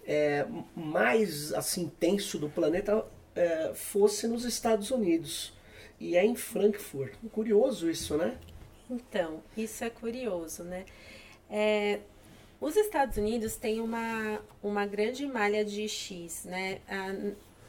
é, 0.05 0.45
mais 0.75 1.53
assim 1.53 1.83
intenso 1.83 2.37
do 2.37 2.49
planeta 2.49 3.05
é, 3.35 3.73
fosse 3.73 4.27
nos 4.27 4.45
Estados 4.45 4.91
Unidos. 4.91 5.53
E 5.99 6.15
é 6.15 6.23
em 6.23 6.35
Frankfurt. 6.35 7.13
Curioso 7.31 7.89
isso, 7.89 8.15
né? 8.17 8.37
Então, 8.89 9.43
isso 9.55 9.83
é 9.83 9.89
curioso, 9.89 10.63
né? 10.63 10.85
É, 11.49 11.99
os 12.59 12.75
Estados 12.75 13.17
Unidos 13.17 13.55
têm 13.55 13.79
uma, 13.79 14.39
uma 14.63 14.85
grande 14.85 15.25
malha 15.25 15.63
de 15.65 15.87
X, 15.87 16.45
né? 16.45 16.79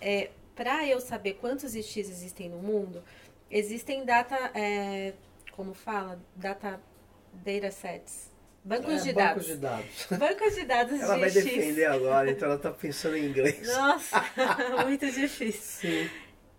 é, 0.00 0.30
Para 0.54 0.86
eu 0.86 1.00
saber 1.00 1.34
quantos 1.34 1.74
X 1.74 1.96
existem 1.96 2.48
no 2.48 2.58
mundo, 2.58 3.02
existem 3.50 4.04
data, 4.04 4.36
é, 4.54 5.12
como 5.52 5.74
fala, 5.74 6.20
data 6.36 6.80
datasets. 7.32 8.30
Bancos 8.64 9.00
é, 9.00 9.04
de 9.04 9.12
bancos 9.12 9.14
dados. 9.14 9.46
de 9.46 9.56
dados. 9.56 10.06
Bancos 10.18 10.54
de 10.54 10.64
dados 10.64 11.00
ela 11.00 11.14
de 11.14 11.20
vai 11.20 11.30
defender 11.30 11.86
agora, 11.86 12.30
então 12.30 12.46
ela 12.46 12.56
está 12.56 12.70
pensando 12.70 13.16
em 13.16 13.26
inglês. 13.26 13.66
Nossa, 13.66 14.22
muito 14.84 15.10
difícil. 15.10 15.90
Sim. 15.90 16.10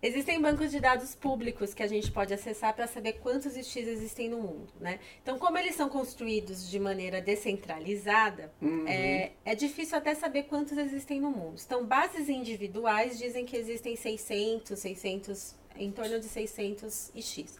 Existem 0.02 0.40
bancos 0.40 0.70
de 0.70 0.80
dados 0.80 1.14
públicos 1.14 1.74
que 1.74 1.82
a 1.82 1.86
gente 1.86 2.10
pode 2.10 2.32
acessar 2.32 2.74
para 2.74 2.86
saber 2.86 3.14
quantos 3.14 3.54
X 3.54 3.86
existem 3.86 4.30
no 4.30 4.38
mundo, 4.38 4.72
né? 4.80 4.98
Então, 5.22 5.38
como 5.38 5.58
eles 5.58 5.74
são 5.74 5.90
construídos 5.90 6.70
de 6.70 6.80
maneira 6.80 7.20
descentralizada, 7.20 8.50
uhum. 8.62 8.88
é, 8.88 9.32
é 9.44 9.54
difícil 9.54 9.98
até 9.98 10.14
saber 10.14 10.44
quantos 10.44 10.78
existem 10.78 11.20
no 11.20 11.30
mundo. 11.30 11.60
Então, 11.64 11.84
bases 11.84 12.30
individuais 12.30 13.18
dizem 13.18 13.44
que 13.44 13.54
existem 13.54 13.94
600, 13.94 14.78
600, 14.78 15.54
em 15.84 15.90
torno 15.90 16.20
de 16.20 16.26
600 16.26 17.12
X. 17.16 17.58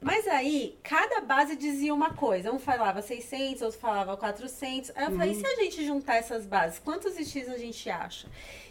Mas 0.00 0.26
aí, 0.28 0.78
cada 0.82 1.20
base 1.20 1.56
dizia 1.56 1.94
uma 1.94 2.12
coisa. 2.12 2.52
Um 2.52 2.58
falava 2.58 3.00
600, 3.00 3.62
outro 3.62 3.78
falava 3.78 4.16
400. 4.16 4.92
Aí 4.94 5.04
eu 5.04 5.10
uhum. 5.10 5.16
falei, 5.16 5.32
e 5.32 5.34
se 5.36 5.46
a 5.46 5.56
gente 5.56 5.84
juntar 5.84 6.16
essas 6.16 6.46
bases, 6.46 6.78
quantos 6.78 7.16
X 7.16 7.48
a 7.48 7.56
gente 7.56 7.88
acha? 7.88 8.28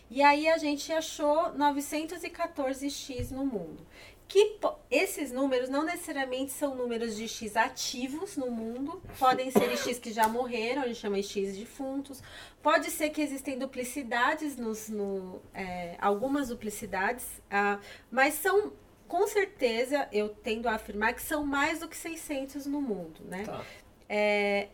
E 0.09 0.21
aí 0.21 0.47
a 0.47 0.57
gente 0.57 0.91
achou 0.93 1.51
914 1.53 2.89
X 2.89 3.31
no 3.31 3.45
mundo. 3.45 3.85
Que 4.27 4.57
esses 4.89 5.31
números 5.31 5.69
não 5.69 5.83
necessariamente 5.83 6.51
são 6.51 6.73
números 6.73 7.15
de 7.15 7.27
X 7.27 7.55
ativos 7.55 8.35
no 8.35 8.49
mundo, 8.49 8.99
podem 9.19 9.51
ser 9.51 9.77
X 9.77 9.99
que 9.99 10.11
já 10.11 10.27
morreram, 10.27 10.81
a 10.81 10.87
gente 10.87 10.99
chama 10.99 11.21
X 11.21 11.55
defuntos. 11.55 12.23
Pode 12.61 12.89
ser 12.89 13.11
que 13.11 13.21
existem 13.21 13.59
duplicidades, 13.59 14.57
nos, 14.57 14.89
no, 14.89 15.39
é, 15.53 15.95
algumas 15.99 16.49
duplicidades, 16.49 17.25
ah, 17.51 17.79
mas 18.09 18.33
são 18.35 18.73
com 19.07 19.27
certeza 19.27 20.07
eu 20.11 20.29
tendo 20.29 20.67
a 20.67 20.75
afirmar 20.75 21.13
que 21.13 21.21
são 21.21 21.45
mais 21.45 21.79
do 21.79 21.87
que 21.87 21.97
600 21.97 22.65
no 22.65 22.81
mundo, 22.81 23.21
né? 23.25 23.43
Tá. 23.45 23.63
É, 24.07 24.67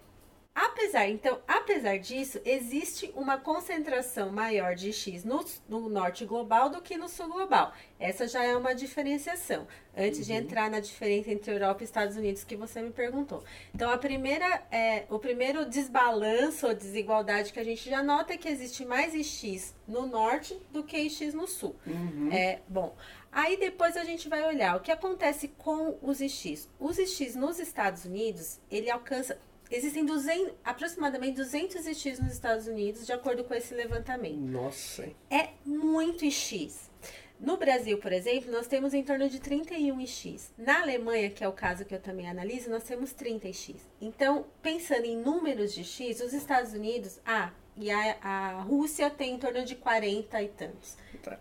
apesar, 0.54 1.08
então, 1.08 1.40
apesar 1.48 1.98
disso, 1.98 2.40
existe 2.46 3.12
uma 3.16 3.38
concentração 3.38 4.32
maior 4.32 4.76
de 4.76 4.92
X 4.92 5.24
no, 5.24 5.44
no, 5.68 5.90
norte 5.90 6.26
global 6.26 6.70
do 6.70 6.82
que 6.82 6.98
no 6.98 7.08
sul 7.08 7.30
global. 7.30 7.74
Essa 8.00 8.28
já 8.28 8.44
é 8.44 8.56
uma 8.56 8.74
diferenciação. 8.74 9.68
Antes 9.96 10.20
uhum. 10.20 10.26
de 10.26 10.34
entrar 10.34 10.70
na 10.70 10.80
diferença 10.80 11.32
entre 11.32 11.52
Europa 11.52 11.84
e 11.84 11.86
Estados 11.86 12.16
Unidos 12.16 12.44
que 12.44 12.56
você 12.56 12.82
me 12.82 12.92
perguntou. 12.92 13.44
Então, 13.74 13.90
a 13.92 13.98
primeira, 13.98 14.64
é, 14.72 15.06
o 15.10 15.20
primeiro 15.20 15.66
desbalanço 15.66 16.68
ou 16.68 16.74
desigualdade 16.74 17.54
que 17.54 17.60
a 17.60 17.64
gente 17.64 17.90
já 17.90 18.02
nota 18.04 18.34
é 18.34 18.38
que 18.38 18.48
existe 18.48 18.86
mais 18.86 19.14
X 19.14 19.76
no 19.88 20.06
norte 20.06 20.58
do 20.72 20.84
que 20.84 21.10
X 21.10 21.34
no 21.34 21.48
sul. 21.48 21.76
Uhum. 21.86 22.30
É, 22.32 22.60
bom, 22.68 22.96
Aí 23.32 23.58
depois 23.58 23.96
a 23.96 24.04
gente 24.04 24.28
vai 24.28 24.44
olhar 24.44 24.76
o 24.76 24.82
que 24.82 24.92
acontece 24.92 25.48
com 25.58 25.98
os 26.02 26.20
X. 26.22 26.70
Os 26.80 26.98
X 26.98 27.36
nos 27.36 27.60
Estados 27.60 28.06
Unidos, 28.06 28.60
ele 28.70 28.90
alcança 28.90 29.40
existem 29.72 30.06
200, 30.06 30.54
aproximadamente 30.64 31.38
200 31.38 31.86
X 31.98 32.20
nos 32.20 32.34
Estados 32.34 32.68
Unidos, 32.68 33.06
de 33.06 33.14
acordo 33.14 33.44
com 33.46 33.54
esse 33.54 33.74
levantamento. 33.74 34.36
Nossa. 34.36 35.10
É 35.30 35.52
muito 35.66 36.30
X. 36.30 36.92
No 37.40 37.58
Brasil, 37.58 37.98
por 37.98 38.12
exemplo, 38.12 38.52
nós 38.52 38.68
temos 38.68 38.94
em 38.94 39.02
torno 39.02 39.28
de 39.28 39.40
31 39.40 40.06
X. 40.06 40.54
Na 40.58 40.82
Alemanha, 40.82 41.32
que 41.32 41.44
é 41.44 41.48
o 41.48 41.54
caso 41.54 41.86
que 41.86 41.96
eu 41.96 42.00
também 42.00 42.30
analiso, 42.30 42.70
nós 42.70 42.84
temos 42.84 43.14
30 43.14 43.52
X. 43.52 43.76
Então, 44.00 44.46
pensando 44.62 45.06
em 45.06 45.18
números 45.18 45.74
de 45.74 45.84
X, 45.84 46.20
os 46.20 46.34
Estados 46.34 46.74
Unidos, 46.74 47.20
ah, 47.26 47.52
e 47.78 47.90
a, 47.90 48.18
a 48.22 48.62
Rússia 48.62 49.10
tem 49.10 49.34
em 49.34 49.40
torno 49.40 49.66
de 49.66 49.76
40 49.76 50.44
e 50.44 50.50
tantos. 50.50 50.98
Tá. 51.24 51.40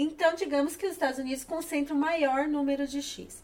Então, 0.00 0.36
digamos 0.36 0.76
que 0.76 0.86
os 0.86 0.92
Estados 0.92 1.18
Unidos 1.18 1.42
concentram 1.42 1.96
o 1.96 1.98
maior 1.98 2.46
número 2.46 2.86
de 2.86 3.02
X. 3.02 3.42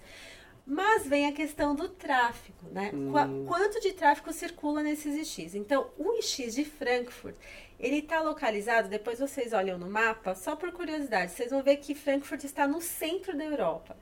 Mas 0.65 1.05
vem 1.05 1.27
a 1.27 1.33
questão 1.33 1.75
do 1.75 1.89
tráfego, 1.89 2.71
né? 2.71 2.93
Hum. 2.95 3.45
Quanto 3.47 3.81
de 3.81 3.93
tráfego 3.93 4.33
circula 4.33 4.81
nesses 4.81 5.29
X? 5.29 5.57
Então, 5.57 5.91
o 5.99 6.23
X 6.23 6.55
de 6.55 6.65
Frankfurt, 6.65 7.35
ele 7.79 7.99
está 7.99 8.21
localizado, 8.21 8.89
depois 8.89 9.19
vocês 9.19 9.53
olham 9.53 9.77
no 9.77 9.91
mapa, 9.91 10.37
só 10.37 10.55
por 10.55 10.71
curiosidade, 10.71 11.33
vocês 11.33 11.51
vão 11.51 11.61
ver 11.61 11.79
que 11.79 11.93
Frankfurt 11.93 12.45
está 12.45 12.69
no 12.69 12.81
centro 12.81 13.37
da 13.37 13.45
Europa. 13.45 13.97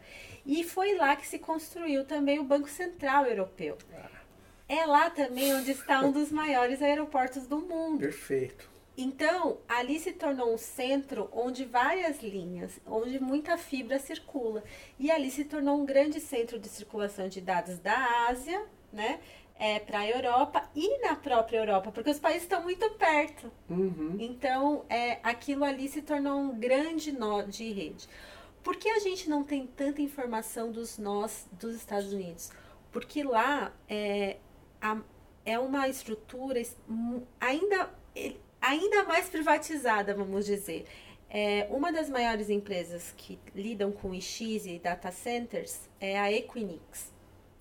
E 0.44 0.62
foi 0.62 0.94
lá 0.94 1.16
que 1.16 1.26
se 1.26 1.38
construiu 1.38 2.04
também 2.04 2.38
o 2.38 2.44
Banco 2.44 2.68
Central 2.68 3.24
Europeu. 3.24 3.78
Ah. 3.94 4.10
É 4.68 4.86
lá 4.86 5.08
também 5.08 5.54
onde 5.54 5.70
está 5.70 6.00
um 6.02 6.12
dos 6.12 6.30
maiores 6.30 6.82
aeroportos 6.82 7.46
do 7.46 7.58
mundo. 7.58 7.98
Perfeito. 7.98 8.71
Então, 8.96 9.58
ali 9.66 9.98
se 9.98 10.12
tornou 10.12 10.52
um 10.52 10.58
centro 10.58 11.28
onde 11.32 11.64
várias 11.64 12.22
linhas, 12.22 12.78
onde 12.86 13.18
muita 13.18 13.56
fibra 13.56 13.98
circula. 13.98 14.62
E 14.98 15.10
ali 15.10 15.30
se 15.30 15.44
tornou 15.44 15.80
um 15.80 15.86
grande 15.86 16.20
centro 16.20 16.58
de 16.58 16.68
circulação 16.68 17.28
de 17.28 17.40
dados 17.40 17.78
da 17.78 18.28
Ásia, 18.28 18.64
né? 18.92 19.20
É, 19.58 19.78
para 19.78 20.00
a 20.00 20.08
Europa 20.08 20.68
e 20.74 20.98
na 20.98 21.14
própria 21.14 21.58
Europa, 21.58 21.92
porque 21.92 22.10
os 22.10 22.18
países 22.18 22.42
estão 22.42 22.62
muito 22.62 22.88
perto. 22.92 23.50
Uhum. 23.70 24.16
Então, 24.18 24.84
é, 24.88 25.20
aquilo 25.22 25.64
ali 25.64 25.88
se 25.88 26.02
tornou 26.02 26.38
um 26.38 26.58
grande 26.58 27.12
nó 27.12 27.42
de 27.42 27.70
rede. 27.72 28.08
Por 28.62 28.76
que 28.76 28.88
a 28.88 28.98
gente 28.98 29.28
não 29.28 29.44
tem 29.44 29.66
tanta 29.66 30.02
informação 30.02 30.72
dos 30.72 30.98
nós 30.98 31.48
dos 31.52 31.74
Estados 31.74 32.12
Unidos? 32.12 32.50
Porque 32.90 33.22
lá 33.22 33.72
é, 33.88 34.38
a, 34.80 35.00
é 35.44 35.58
uma 35.58 35.88
estrutura 35.88 36.60
ainda 37.40 37.90
ainda 38.62 39.04
mais 39.04 39.28
privatizada, 39.28 40.14
vamos 40.14 40.46
dizer. 40.46 40.86
É, 41.28 41.66
uma 41.70 41.90
das 41.90 42.08
maiores 42.08 42.48
empresas 42.48 43.12
que 43.16 43.38
lidam 43.54 43.90
com 43.90 44.14
IX 44.14 44.66
e 44.66 44.78
data 44.78 45.10
centers 45.10 45.90
é 46.00 46.18
a 46.18 46.30
Equinix. 46.30 47.12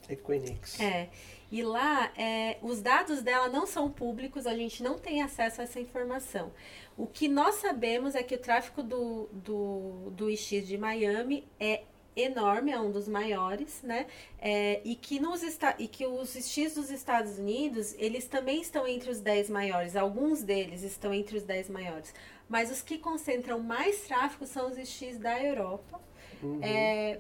Equinix. 0.10 0.80
É. 0.80 1.10
E 1.52 1.64
lá, 1.64 2.12
é, 2.18 2.58
os 2.62 2.82
dados 2.82 3.22
dela 3.22 3.50
não 3.50 3.66
são 3.66 3.92
públicos, 3.92 4.48
a 4.48 4.56
gente 4.56 4.82
não 4.84 4.98
tem 4.98 5.22
acesso 5.22 5.60
a 5.62 5.64
essa 5.66 5.80
informação. 5.80 6.52
O 6.98 7.08
que 7.08 7.28
nós 7.28 7.56
sabemos 7.56 8.16
é 8.16 8.24
que 8.24 8.36
o 8.36 8.38
tráfego 8.38 8.84
do, 8.84 9.28
do, 9.34 10.12
do 10.12 10.30
IX 10.30 10.68
de 10.68 10.78
Miami 10.78 11.46
é 11.60 11.84
enorme, 12.16 12.72
é 12.72 12.80
um 12.80 12.92
dos 12.92 13.08
maiores, 13.08 13.82
né? 13.84 14.08
É, 14.40 14.82
e, 14.84 14.96
que 14.96 15.20
nos, 15.20 15.42
e 15.80 15.88
que 15.88 16.06
os 16.06 16.36
X 16.36 16.76
dos 16.76 16.90
Estados 16.90 17.38
Unidos, 17.38 17.96
eles 17.98 18.28
também 18.28 18.62
estão 18.62 18.88
entre 18.88 19.10
os 19.10 19.20
10 19.20 19.50
maiores, 19.50 19.96
alguns 19.96 20.44
deles 20.44 20.84
estão 20.84 21.14
entre 21.14 21.38
os 21.38 21.44
10 21.44 21.70
maiores. 21.70 22.14
Mas 22.50 22.70
os 22.70 22.82
que 22.82 22.98
concentram 22.98 23.60
mais 23.60 24.02
tráfego 24.02 24.46
são 24.46 24.70
os 24.70 24.78
X 24.78 25.18
da 25.18 25.42
Europa, 25.42 26.02
uhum. 26.44 26.60
é, 26.62 27.20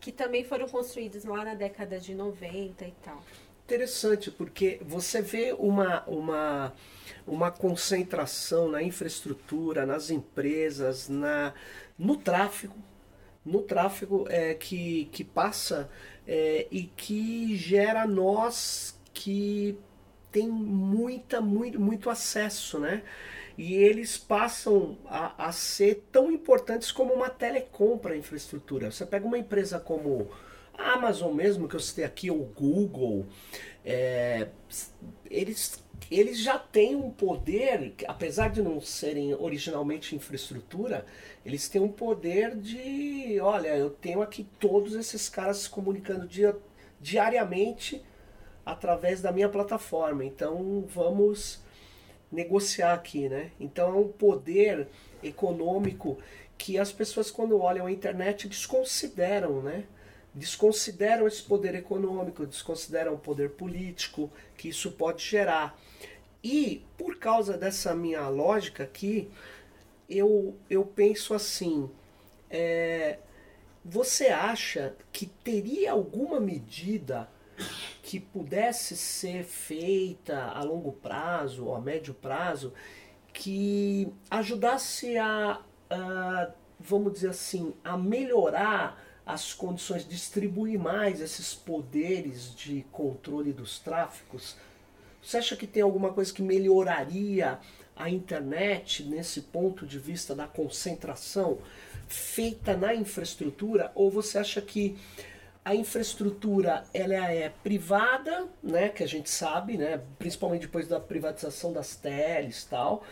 que 0.00 0.12
também 0.12 0.44
foram 0.44 0.68
construídos 0.68 1.24
lá 1.24 1.44
na 1.44 1.54
década 1.54 1.98
de 1.98 2.14
90 2.14 2.84
e 2.84 2.94
tal. 3.02 3.22
interessante, 3.64 4.30
porque 4.30 4.78
você 4.82 5.22
vê 5.22 5.56
uma, 5.58 6.04
uma, 6.06 6.74
uma 7.26 7.50
concentração 7.50 8.68
na 8.68 8.82
infraestrutura, 8.82 9.86
nas 9.86 10.10
empresas, 10.10 11.08
na, 11.08 11.54
no 11.98 12.16
tráfego, 12.16 12.76
no 13.46 13.62
tráfego 13.62 14.26
é, 14.28 14.52
que, 14.54 15.08
que 15.12 15.22
passa 15.24 15.88
é, 16.26 16.66
e 16.70 16.82
que 16.82 17.56
gera 17.56 18.06
nós 18.06 18.98
que 19.14 19.78
tem 20.32 20.48
muita, 20.48 21.40
muito, 21.40 21.80
muito 21.80 22.10
acesso, 22.10 22.78
né? 22.78 23.02
E 23.56 23.74
eles 23.74 24.18
passam 24.18 24.98
a, 25.06 25.46
a 25.46 25.52
ser 25.52 26.06
tão 26.12 26.30
importantes 26.30 26.92
como 26.92 27.14
uma 27.14 27.30
telecom 27.30 27.96
para 27.96 28.12
a 28.12 28.16
infraestrutura. 28.16 28.90
Você 28.90 29.06
pega 29.06 29.24
uma 29.24 29.38
empresa 29.38 29.80
como 29.80 30.28
a 30.74 30.92
Amazon 30.92 31.32
mesmo, 31.32 31.66
que 31.66 31.74
eu 31.74 31.80
citei 31.80 32.04
aqui, 32.04 32.30
o 32.30 32.34
Google, 32.34 33.24
é, 33.82 34.48
eles, 35.30 35.82
eles 36.10 36.38
já 36.38 36.58
têm 36.58 36.94
um 36.94 37.10
poder, 37.10 37.94
apesar 38.06 38.50
de 38.50 38.62
não 38.62 38.80
serem 38.80 39.34
originalmente 39.34 40.14
infraestrutura, 40.14 41.04
eles 41.44 41.68
têm 41.68 41.80
um 41.80 41.90
poder 41.90 42.54
de, 42.54 43.38
olha, 43.40 43.76
eu 43.76 43.90
tenho 43.90 44.22
aqui 44.22 44.46
todos 44.60 44.94
esses 44.94 45.28
caras 45.28 45.58
se 45.58 45.70
comunicando 45.70 46.26
dia, 46.26 46.56
diariamente 47.00 48.02
através 48.64 49.20
da 49.20 49.32
minha 49.32 49.48
plataforma. 49.48 50.24
Então 50.24 50.84
vamos 50.88 51.60
negociar 52.30 52.94
aqui, 52.94 53.28
né? 53.28 53.50
Então 53.58 53.88
é 53.88 53.98
um 53.98 54.08
poder 54.08 54.88
econômico 55.22 56.18
que 56.58 56.78
as 56.78 56.90
pessoas 56.90 57.30
quando 57.30 57.60
olham 57.60 57.86
a 57.86 57.92
internet 57.92 58.48
desconsideram, 58.48 59.62
né? 59.62 59.84
Desconsideram 60.34 61.26
esse 61.26 61.42
poder 61.42 61.74
econômico, 61.74 62.46
desconsideram 62.46 63.14
o 63.14 63.18
poder 63.18 63.50
político 63.50 64.30
que 64.56 64.68
isso 64.68 64.92
pode 64.92 65.24
gerar. 65.24 65.78
E 66.48 66.86
por 66.96 67.18
causa 67.18 67.58
dessa 67.58 67.92
minha 67.92 68.28
lógica 68.28 68.84
aqui, 68.84 69.28
eu, 70.08 70.56
eu 70.70 70.84
penso 70.84 71.34
assim: 71.34 71.90
é, 72.48 73.18
você 73.84 74.28
acha 74.28 74.94
que 75.10 75.26
teria 75.26 75.90
alguma 75.90 76.38
medida 76.38 77.28
que 78.00 78.20
pudesse 78.20 78.96
ser 78.96 79.42
feita 79.42 80.40
a 80.50 80.62
longo 80.62 80.92
prazo 80.92 81.64
ou 81.64 81.74
a 81.74 81.80
médio 81.80 82.14
prazo 82.14 82.72
que 83.32 84.08
ajudasse 84.30 85.18
a, 85.18 85.60
a 85.90 86.50
vamos 86.78 87.12
dizer 87.14 87.30
assim, 87.30 87.74
a 87.82 87.98
melhorar 87.98 89.02
as 89.26 89.52
condições, 89.52 90.06
distribuir 90.06 90.78
mais 90.78 91.20
esses 91.20 91.56
poderes 91.56 92.54
de 92.54 92.86
controle 92.92 93.52
dos 93.52 93.80
tráficos? 93.80 94.56
Você 95.26 95.38
acha 95.38 95.56
que 95.56 95.66
tem 95.66 95.82
alguma 95.82 96.12
coisa 96.12 96.32
que 96.32 96.40
melhoraria 96.40 97.58
a 97.96 98.08
internet 98.08 99.02
nesse 99.02 99.40
ponto 99.40 99.84
de 99.84 99.98
vista 99.98 100.36
da 100.36 100.46
concentração 100.46 101.58
feita 102.06 102.76
na 102.76 102.94
infraestrutura? 102.94 103.90
Ou 103.96 104.08
você 104.08 104.38
acha 104.38 104.62
que 104.62 104.96
a 105.64 105.74
infraestrutura 105.74 106.84
ela 106.94 107.28
é 107.28 107.48
privada, 107.48 108.46
né, 108.62 108.88
que 108.88 109.02
a 109.02 109.08
gente 109.08 109.28
sabe, 109.28 109.76
né, 109.76 110.00
principalmente 110.16 110.66
depois 110.66 110.86
da 110.86 111.00
privatização 111.00 111.72
das 111.72 111.96
teles 111.96 112.62
e 112.62 112.68
tal, 112.68 113.02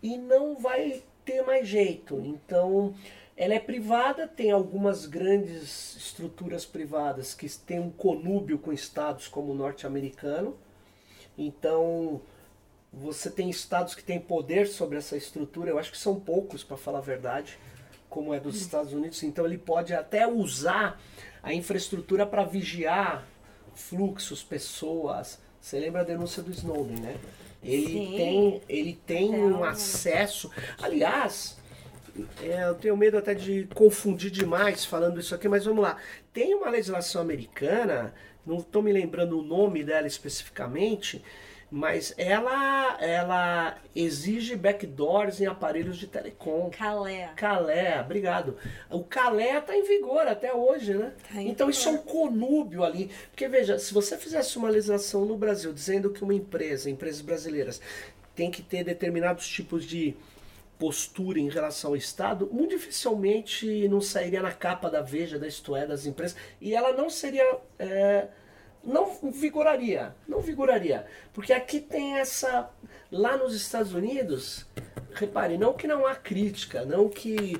e 0.00 0.16
não 0.16 0.54
vai 0.54 1.02
ter 1.24 1.42
mais 1.42 1.66
jeito. 1.66 2.20
Então, 2.24 2.94
ela 3.36 3.52
é 3.52 3.58
privada, 3.58 4.28
tem 4.28 4.52
algumas 4.52 5.06
grandes 5.06 5.96
estruturas 5.96 6.64
privadas 6.64 7.34
que 7.34 7.48
têm 7.48 7.80
um 7.80 7.90
conúbio 7.90 8.60
com 8.60 8.72
estados 8.72 9.26
como 9.26 9.50
o 9.50 9.56
norte-americano. 9.56 10.56
Então, 11.36 12.20
você 12.92 13.30
tem 13.30 13.50
estados 13.50 13.94
que 13.94 14.02
têm 14.02 14.20
poder 14.20 14.66
sobre 14.66 14.98
essa 14.98 15.16
estrutura, 15.16 15.70
eu 15.70 15.78
acho 15.78 15.90
que 15.90 15.98
são 15.98 16.18
poucos, 16.18 16.62
para 16.62 16.76
falar 16.76 16.98
a 16.98 17.02
verdade, 17.02 17.58
como 18.08 18.32
é 18.32 18.38
dos 18.38 18.60
Estados 18.60 18.92
Unidos. 18.92 19.22
Então, 19.22 19.44
ele 19.44 19.58
pode 19.58 19.92
até 19.92 20.26
usar 20.26 21.00
a 21.42 21.52
infraestrutura 21.52 22.24
para 22.24 22.44
vigiar 22.44 23.26
fluxos, 23.74 24.42
pessoas. 24.42 25.40
Você 25.60 25.78
lembra 25.80 26.02
a 26.02 26.04
denúncia 26.04 26.42
do 26.42 26.50
Snowden, 26.52 27.00
né? 27.00 27.16
Ele 27.62 27.86
Sim. 27.86 28.16
tem, 28.16 28.62
ele 28.68 29.00
tem 29.06 29.34
um 29.34 29.64
acesso. 29.64 30.50
Aliás, 30.80 31.56
é, 32.42 32.64
eu 32.68 32.74
tenho 32.74 32.96
medo 32.96 33.18
até 33.18 33.34
de 33.34 33.66
confundir 33.74 34.30
demais 34.30 34.84
falando 34.84 35.18
isso 35.18 35.34
aqui, 35.34 35.48
mas 35.48 35.64
vamos 35.64 35.82
lá. 35.82 35.96
Tem 36.32 36.54
uma 36.54 36.70
legislação 36.70 37.20
americana, 37.20 38.14
não 38.46 38.58
estou 38.58 38.82
me 38.82 38.92
lembrando 38.92 39.38
o 39.38 39.42
nome 39.42 39.82
dela 39.82 40.06
especificamente, 40.06 41.22
mas 41.70 42.14
ela 42.16 42.96
ela 43.00 43.78
exige 43.96 44.54
backdoors 44.54 45.40
em 45.40 45.46
aparelhos 45.46 45.96
de 45.96 46.06
telecom. 46.06 46.70
Calé. 46.70 47.30
Calé, 47.34 48.00
obrigado. 48.00 48.56
O 48.90 49.02
Calé 49.02 49.58
está 49.58 49.76
em 49.76 49.82
vigor 49.82 50.26
até 50.28 50.54
hoje, 50.54 50.94
né? 50.94 51.12
Tá 51.32 51.42
então 51.42 51.68
isso 51.68 51.88
é 51.88 51.92
um 51.92 51.98
conúbio 51.98 52.84
ali. 52.84 53.10
Porque 53.30 53.48
veja, 53.48 53.78
se 53.78 53.92
você 53.92 54.16
fizesse 54.16 54.56
uma 54.56 54.68
legislação 54.68 55.24
no 55.24 55.36
Brasil 55.36 55.72
dizendo 55.72 56.10
que 56.10 56.22
uma 56.22 56.34
empresa, 56.34 56.90
empresas 56.90 57.20
brasileiras, 57.20 57.80
tem 58.34 58.50
que 58.50 58.62
ter 58.62 58.84
determinados 58.84 59.48
tipos 59.48 59.84
de 59.84 60.14
postura 60.78 61.38
em 61.38 61.48
relação 61.48 61.90
ao 61.90 61.96
Estado, 61.96 62.48
muito 62.52 62.70
dificilmente 62.70 63.88
não 63.88 64.00
sairia 64.00 64.42
na 64.42 64.52
capa 64.52 64.90
da 64.90 65.00
Veja, 65.00 65.38
da 65.38 65.46
Isto 65.46 65.74
é, 65.76 65.86
das 65.86 66.06
empresas, 66.06 66.36
e 66.60 66.74
ela 66.74 66.92
não 66.92 67.08
seria. 67.08 67.58
É, 67.78 68.28
não 68.82 69.30
vigoraria, 69.30 70.14
não 70.28 70.40
vigoraria, 70.40 71.06
porque 71.32 71.54
aqui 71.54 71.80
tem 71.80 72.18
essa, 72.18 72.68
lá 73.10 73.34
nos 73.34 73.54
Estados 73.54 73.94
Unidos, 73.94 74.66
repare, 75.14 75.56
não 75.56 75.72
que 75.72 75.86
não 75.86 76.06
há 76.06 76.14
crítica, 76.14 76.84
não 76.84 77.08
que 77.08 77.58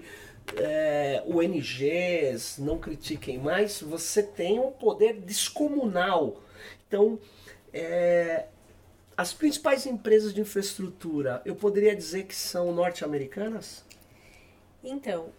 é, 0.56 1.22
ONGs 1.26 2.58
não 2.58 2.78
critiquem, 2.78 3.38
mas 3.38 3.80
você 3.80 4.22
tem 4.22 4.60
um 4.60 4.70
poder 4.70 5.14
descomunal. 5.14 6.42
Então, 6.86 7.18
é, 7.72 8.46
as 9.16 9.32
principais 9.32 9.86
empresas 9.86 10.34
de 10.34 10.40
infraestrutura, 10.40 11.42
eu 11.44 11.54
poderia 11.54 11.94
dizer 11.94 12.24
que 12.24 12.34
são 12.34 12.72
norte-americanas? 12.72 13.84
Então, 14.82 15.30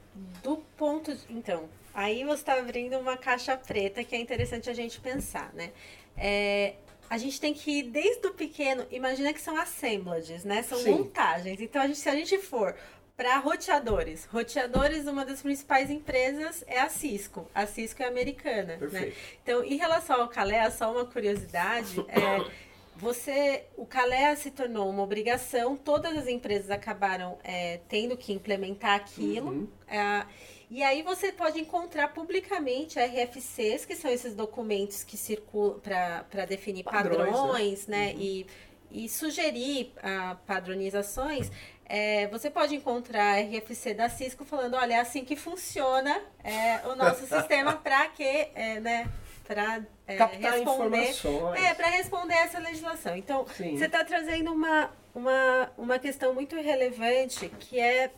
do 0.41 0.57
ponto, 0.77 1.13
de, 1.13 1.21
então, 1.29 1.69
Aí 1.95 2.25
você 2.25 2.41
está 2.41 2.59
abrindo 2.59 2.99
uma 2.99 3.15
caixa 3.15 3.55
preta 3.55 4.03
que 4.03 4.13
é 4.13 4.19
interessante 4.19 4.69
a 4.69 4.73
gente 4.73 4.99
pensar, 4.99 5.53
né? 5.53 5.71
É, 6.17 6.73
a 7.09 7.17
gente 7.17 7.39
tem 7.39 7.53
que 7.53 7.79
ir 7.79 7.83
desde 7.83 8.27
o 8.27 8.33
pequeno, 8.33 8.85
imagina 8.91 9.31
que 9.31 9.39
são 9.39 9.57
assemblages, 9.57 10.43
né? 10.43 10.61
São 10.61 10.77
Sim. 10.77 10.91
montagens. 10.91 11.61
Então, 11.61 11.81
a 11.81 11.87
gente, 11.87 11.99
se 11.99 12.09
a 12.09 12.15
gente 12.15 12.37
for 12.37 12.75
para 13.15 13.37
roteadores, 13.37 14.25
roteadores, 14.25 15.07
uma 15.07 15.23
das 15.23 15.41
principais 15.41 15.89
empresas 15.89 16.65
é 16.67 16.81
a 16.81 16.89
Cisco. 16.89 17.49
A 17.55 17.65
Cisco 17.65 18.03
é 18.03 18.07
americana, 18.07 18.73
né? 18.73 18.77
Perfeito. 18.77 19.05
né? 19.05 19.13
Então, 19.41 19.63
em 19.63 19.77
relação 19.77 20.19
ao 20.19 20.27
Calea, 20.27 20.69
só 20.71 20.91
uma 20.91 21.05
curiosidade, 21.05 21.97
é, 22.09 22.51
você, 22.97 23.65
o 23.75 23.85
Calea 23.85 24.35
se 24.35 24.51
tornou 24.51 24.89
uma 24.89 25.03
obrigação, 25.03 25.75
todas 25.75 26.17
as 26.17 26.27
empresas 26.27 26.71
acabaram 26.71 27.37
é, 27.43 27.79
tendo 27.89 28.15
que 28.15 28.31
implementar 28.31 28.95
aquilo. 28.95 29.49
Uhum. 29.49 29.67
É, 29.87 30.25
e 30.69 30.81
aí 30.81 31.03
você 31.03 31.31
pode 31.31 31.59
encontrar 31.59 32.09
publicamente 32.13 32.97
RFCs, 32.99 33.85
que 33.85 33.95
são 33.95 34.09
esses 34.09 34.33
documentos 34.33 35.03
que 35.03 35.17
circulam 35.17 35.79
para 35.79 36.45
definir 36.45 36.83
padrões, 36.83 37.17
né? 37.17 37.31
padrões 37.31 37.87
né? 37.87 37.97
né? 37.97 38.13
Uhum. 38.13 38.19
E, 38.21 38.47
e 38.91 39.09
sugerir 39.09 39.93
uh, 39.97 40.35
padronizações. 40.45 41.51
É, 41.87 42.27
você 42.27 42.49
pode 42.49 42.75
encontrar 42.75 43.39
RFC 43.41 43.93
da 43.93 44.09
Cisco 44.09 44.43
falando, 44.43 44.75
olha, 44.75 44.95
é 44.95 44.99
assim 44.99 45.23
que 45.23 45.35
funciona 45.35 46.19
é, 46.43 46.87
o 46.87 46.95
nosso 46.95 47.27
sistema 47.27 47.73
para 47.73 48.07
que, 48.07 48.23
é, 48.23 48.79
né, 48.79 49.07
para 49.45 49.83
é, 50.07 50.15
responder, 50.15 51.13
é, 51.55 51.73
para 51.73 51.87
responder 51.87 52.33
essa 52.33 52.59
legislação. 52.59 53.15
Então, 53.15 53.45
Sim. 53.55 53.77
você 53.77 53.85
está 53.85 54.03
trazendo 54.03 54.51
uma, 54.51 54.91
uma, 55.13 55.71
uma 55.77 55.99
questão 55.99 56.33
muito 56.33 56.55
relevante 56.55 57.49
que 57.59 57.79
é 57.79 58.11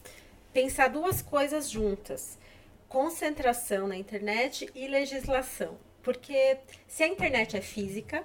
pensar 0.54 0.88
duas 0.88 1.22
coisas 1.22 1.70
juntas: 1.70 2.38
concentração 2.88 3.88
na 3.88 3.98
internet 3.98 4.70
e 4.74 4.88
legislação. 4.88 5.78
Porque 6.02 6.58
se 6.88 7.04
a 7.04 7.08
internet 7.08 7.58
é 7.58 7.62
física, 7.62 8.24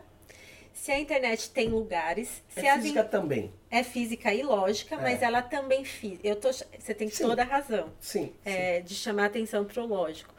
se 0.73 0.93
a 0.93 0.99
internet 0.99 1.51
tem 1.51 1.69
lugares. 1.69 2.43
É 2.55 2.61
se 2.61 2.81
física 2.81 3.01
in... 3.01 3.09
também. 3.09 3.53
É 3.71 3.83
física 3.83 4.33
e 4.33 4.43
lógica, 4.43 4.95
é. 4.95 4.99
mas 4.99 5.23
ela 5.23 5.43
também 5.43 5.85
física. 5.85 6.27
Eu 6.27 6.37
tô, 6.37 6.51
você 6.53 6.95
tem 6.95 7.09
sim. 7.09 7.25
toda 7.25 7.43
a 7.43 7.45
razão 7.45 7.93
sim, 8.01 8.33
é, 8.45 8.79
sim. 8.79 8.85
de 8.85 8.95
chamar 8.95 9.27
atenção 9.27 9.65
para 9.65 9.83
o 9.83 9.87
lógico. 9.87 10.33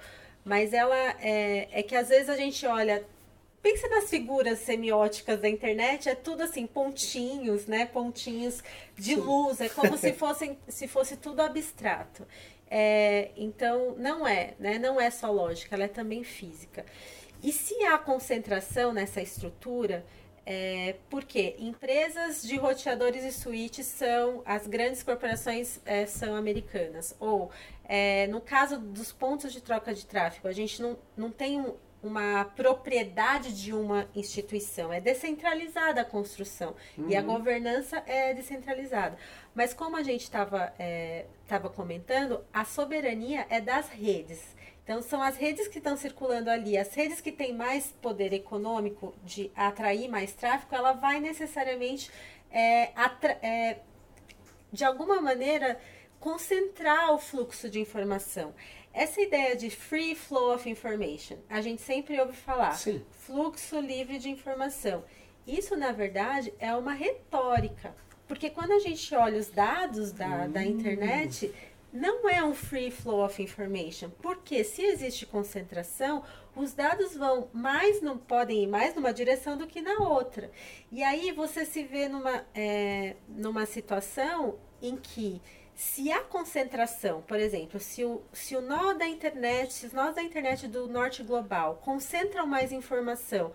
Mas 0.44 0.74
ela 0.74 0.96
é, 1.22 1.68
é 1.72 1.84
que 1.84 1.96
às 1.96 2.10
vezes 2.10 2.30
a 2.30 2.36
gente 2.38 2.66
olha. 2.66 3.06
Pensa 3.62 3.88
nas 3.88 4.10
figuras 4.10 4.60
semióticas 4.60 5.40
da 5.40 5.48
internet, 5.48 6.10
é 6.10 6.16
tudo 6.16 6.44
assim, 6.44 6.68
pontinhos, 6.68 7.66
né? 7.66 7.86
Pontinhos 7.86 8.62
de 8.98 9.16
luz, 9.16 9.62
é 9.62 9.70
como 9.70 9.98
se, 9.98 10.12
fossem, 10.14 10.58
se 10.68 10.86
fosse 10.88 11.16
tudo 11.16 11.42
abstrato. 11.42 12.28
É, 12.70 13.32
então, 13.38 13.96
não 13.98 14.28
é, 14.28 14.56
né? 14.60 14.78
Não 14.80 15.00
é 15.00 15.10
só 15.10 15.32
lógica, 15.32 15.76
ela 15.76 15.86
é 15.86 15.88
também 15.88 16.24
física. 16.26 16.86
E 17.42 17.52
se 17.54 17.74
há 17.86 17.98
concentração 17.98 18.94
nessa 18.94 19.22
estrutura, 19.22 20.06
É, 20.46 20.98
porque 21.10 21.56
empresas 21.58 22.44
de 22.44 22.58
roteadores 22.58 23.24
e 23.24 23.32
switches 23.32 23.86
são 23.88 24.42
as 24.46 24.68
grandes 24.68 25.02
corporações 25.02 25.80
é, 25.86 26.06
são 26.06 26.36
americanas. 26.36 27.16
Ou 27.18 27.50
é, 27.84 28.28
no 28.28 28.40
caso 28.40 28.80
dos 28.80 29.12
pontos 29.12 29.52
de 29.52 29.62
troca 29.62 29.94
de 29.94 30.06
tráfego, 30.06 30.48
a 30.48 30.54
gente 30.54 30.82
não, 30.82 30.98
não 31.16 31.32
tem 31.32 31.60
um, 31.60 31.76
uma 32.04 32.44
propriedade 32.44 33.54
de 33.54 33.74
uma 33.74 34.08
instituição, 34.14 34.92
é 34.92 35.00
descentralizada 35.00 36.02
a 36.02 36.06
construção 36.06 36.76
uhum. 36.98 37.10
e 37.10 37.16
a 37.16 37.22
uhum. 37.22 37.28
governança 37.28 38.04
é 38.06 38.34
descentralizada. 38.34 39.18
Mas 39.56 39.74
como 39.74 39.96
a 39.96 40.04
gente 40.04 40.24
estava 40.24 40.74
é, 40.78 41.26
comentando, 41.74 42.44
a 42.52 42.66
soberania 42.66 43.46
é 43.50 43.62
das 43.62 43.88
redes. 43.90 44.54
Então, 44.84 45.02
são 45.02 45.24
as 45.24 45.38
redes 45.38 45.70
que 45.70 45.78
estão 45.78 45.96
circulando 45.96 46.50
ali, 46.50 46.78
as 46.78 46.94
redes 46.94 47.22
que 47.22 47.32
têm 47.32 47.54
mais 47.54 47.94
poder 48.02 48.34
econômico 48.34 49.14
de 49.24 49.50
atrair 49.56 50.10
mais 50.10 50.34
tráfego, 50.34 50.76
ela 50.76 50.92
vai 50.92 51.22
necessariamente, 51.22 52.12
é, 52.52 52.92
é, 53.42 53.78
de 54.74 54.84
alguma 54.84 55.22
maneira, 55.22 55.80
concentrar 56.24 57.14
o 57.14 57.20
fluxo 57.20 57.70
de 57.70 57.82
informação. 57.82 58.56
Essa 58.94 59.20
ideia 59.20 59.58
de 59.58 59.70
free 59.70 60.16
flow 60.16 60.56
of 60.56 60.70
information, 60.70 61.36
a 61.50 61.60
gente 61.60 61.82
sempre 61.82 62.18
ouve 62.18 62.32
falar, 62.32 62.72
Sim. 62.78 63.04
fluxo 63.12 63.78
livre 63.82 64.18
de 64.18 64.30
informação. 64.30 65.04
Isso, 65.46 65.76
na 65.76 65.92
verdade, 65.92 66.54
é 66.60 66.74
uma 66.74 66.94
retórica. 66.94 67.94
Porque 68.26 68.50
quando 68.50 68.72
a 68.72 68.80
gente 68.80 69.14
olha 69.14 69.38
os 69.38 69.50
dados 69.50 70.14
da, 70.14 70.46
hum. 70.46 70.52
da 70.52 70.64
internet, 70.64 71.54
não 71.92 72.30
é 72.30 72.42
um 72.42 72.56
free 72.56 72.90
flow 72.90 73.26
of 73.26 73.44
information, 73.44 74.10
porque 74.22 74.64
se 74.64 74.82
existe 74.82 75.26
concentração, 75.26 76.24
os 76.56 76.74
dados 76.74 77.18
vão 77.18 77.50
mais, 77.52 78.02
não 78.02 78.18
podem 78.18 78.64
ir 78.64 78.68
mais 78.68 78.96
numa 78.96 79.12
direção 79.12 79.58
do 79.58 79.68
que 79.68 79.82
na 79.82 79.98
outra. 79.98 80.50
E 80.90 81.04
aí 81.04 81.34
você 81.34 81.66
se 81.66 81.84
vê 81.84 82.08
numa, 82.08 82.46
é, 82.56 83.18
numa 83.28 83.66
situação 83.66 84.58
em 84.82 84.96
que 84.96 85.42
se 85.76 86.12
a 86.12 86.22
concentração, 86.22 87.22
por 87.22 87.40
exemplo, 87.40 87.80
se 87.80 88.04
o, 88.06 88.22
se 88.32 88.56
o 88.56 88.62
nó 88.62 88.94
da 88.94 89.08
internet, 89.08 89.74
se 89.74 89.86
os 89.86 89.94
nós 89.94 90.16
da 90.16 90.22
internet 90.22 90.68
do 90.68 90.88
norte 90.88 91.24
global 91.24 91.80
concentram 91.84 92.46
mais 92.46 92.72
informação, 92.72 93.52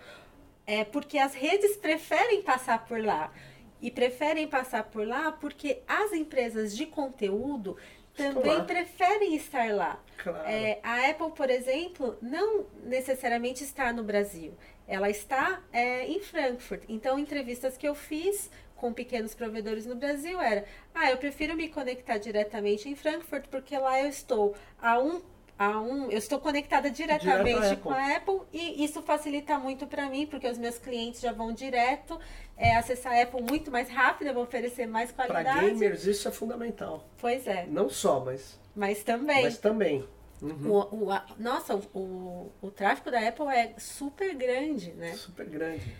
é 0.66 0.84
porque 0.84 1.18
as 1.18 1.34
redes 1.34 1.76
preferem 1.76 2.42
passar 2.42 2.84
por 2.86 3.02
lá. 3.02 3.32
E 3.80 3.92
preferem 3.92 4.48
passar 4.48 4.84
por 4.84 5.06
lá 5.06 5.30
porque 5.30 5.82
as 5.86 6.12
empresas 6.12 6.76
de 6.76 6.84
conteúdo 6.84 7.76
também 8.18 8.64
preferem 8.64 9.36
estar 9.36 9.72
lá. 9.72 10.02
Claro. 10.16 10.48
É, 10.48 10.80
a 10.82 11.08
Apple, 11.08 11.30
por 11.30 11.48
exemplo, 11.48 12.18
não 12.20 12.66
necessariamente 12.82 13.62
está 13.62 13.92
no 13.92 14.02
Brasil. 14.02 14.52
Ela 14.88 15.08
está 15.08 15.62
é, 15.72 16.06
em 16.06 16.20
Frankfurt. 16.20 16.82
Então, 16.88 17.18
entrevistas 17.18 17.76
que 17.76 17.86
eu 17.86 17.94
fiz 17.94 18.50
com 18.78 18.92
pequenos 18.92 19.34
provedores 19.34 19.84
no 19.84 19.94
Brasil 19.94 20.40
era: 20.40 20.64
ah, 20.94 21.10
eu 21.10 21.18
prefiro 21.18 21.54
me 21.54 21.68
conectar 21.68 22.18
diretamente 22.18 22.88
em 22.88 22.94
Frankfurt 22.96 23.46
porque 23.50 23.76
lá 23.76 24.00
eu 24.00 24.08
estou 24.08 24.54
a 24.80 24.98
um 24.98 25.20
a 25.58 25.80
um, 25.80 26.08
eu 26.08 26.18
estou 26.18 26.38
conectada 26.38 26.88
diretamente 26.88 27.60
direto 27.60 27.80
com 27.80 27.90
a 27.90 28.16
Apple 28.16 28.42
e 28.52 28.84
isso 28.84 29.02
facilita 29.02 29.58
muito 29.58 29.88
para 29.88 30.08
mim, 30.08 30.24
porque 30.24 30.46
os 30.46 30.56
meus 30.56 30.78
clientes 30.78 31.20
já 31.20 31.32
vão 31.32 31.52
direto 31.52 32.18
é, 32.56 32.76
acessar 32.76 33.12
a 33.14 33.22
Apple 33.22 33.42
muito 33.42 33.68
mais 33.68 33.88
rápido, 33.88 34.32
vou 34.32 34.44
oferecer 34.44 34.86
mais 34.86 35.10
qualidade. 35.10 35.44
Para 35.44 35.68
gamers 35.68 36.06
isso 36.06 36.28
é 36.28 36.30
fundamental. 36.30 37.04
Pois 37.18 37.44
é. 37.48 37.66
Não 37.66 37.90
só, 37.90 38.20
mas. 38.20 38.56
Mas 38.74 39.02
também. 39.02 39.42
Mas 39.42 39.58
também. 39.58 40.08
Uhum. 40.40 40.70
O, 40.70 41.06
o, 41.06 41.10
a, 41.10 41.26
nossa, 41.36 41.74
o, 41.74 41.82
o, 41.92 42.52
o 42.62 42.70
tráfego 42.70 43.10
da 43.10 43.26
Apple 43.26 43.48
é 43.48 43.74
super 43.78 44.32
grande, 44.36 44.92
né? 44.92 45.14
Super 45.14 45.46
grande. 45.46 45.92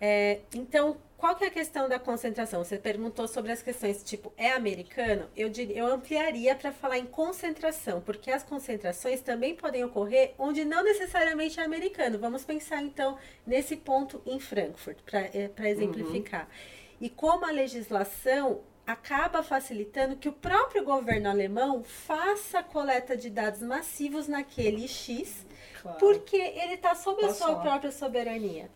É, 0.00 0.40
então, 0.54 0.96
qual 1.20 1.36
que 1.36 1.44
é 1.44 1.48
a 1.48 1.50
questão 1.50 1.86
da 1.86 1.98
concentração? 1.98 2.64
Você 2.64 2.78
perguntou 2.78 3.28
sobre 3.28 3.52
as 3.52 3.62
questões 3.62 4.02
tipo, 4.02 4.32
é 4.38 4.52
americano? 4.52 5.28
Eu, 5.36 5.50
diria, 5.50 5.76
eu 5.76 5.86
ampliaria 5.86 6.54
para 6.54 6.72
falar 6.72 6.96
em 6.98 7.04
concentração, 7.04 8.00
porque 8.00 8.30
as 8.30 8.42
concentrações 8.42 9.20
também 9.20 9.54
podem 9.54 9.84
ocorrer 9.84 10.32
onde 10.38 10.64
não 10.64 10.82
necessariamente 10.82 11.60
é 11.60 11.64
americano. 11.64 12.18
Vamos 12.18 12.42
pensar 12.42 12.82
então 12.82 13.18
nesse 13.46 13.76
ponto 13.76 14.22
em 14.24 14.40
Frankfurt, 14.40 14.96
para 15.02 15.20
é, 15.20 15.50
exemplificar. 15.68 16.44
Uhum. 16.44 16.96
E 17.02 17.10
como 17.10 17.44
a 17.44 17.50
legislação 17.50 18.62
acaba 18.86 19.42
facilitando 19.42 20.16
que 20.16 20.28
o 20.28 20.32
próprio 20.32 20.82
governo 20.82 21.28
alemão 21.28 21.84
faça 21.84 22.62
coleta 22.62 23.14
de 23.14 23.28
dados 23.28 23.60
massivos 23.60 24.26
naquele 24.26 24.88
X, 24.88 25.46
claro. 25.80 25.98
porque 25.98 26.36
ele 26.36 26.74
está 26.74 26.94
sob 26.94 27.22
a 27.24 27.32
sua 27.32 27.56
própria 27.56 27.92
soberania. 27.92 28.70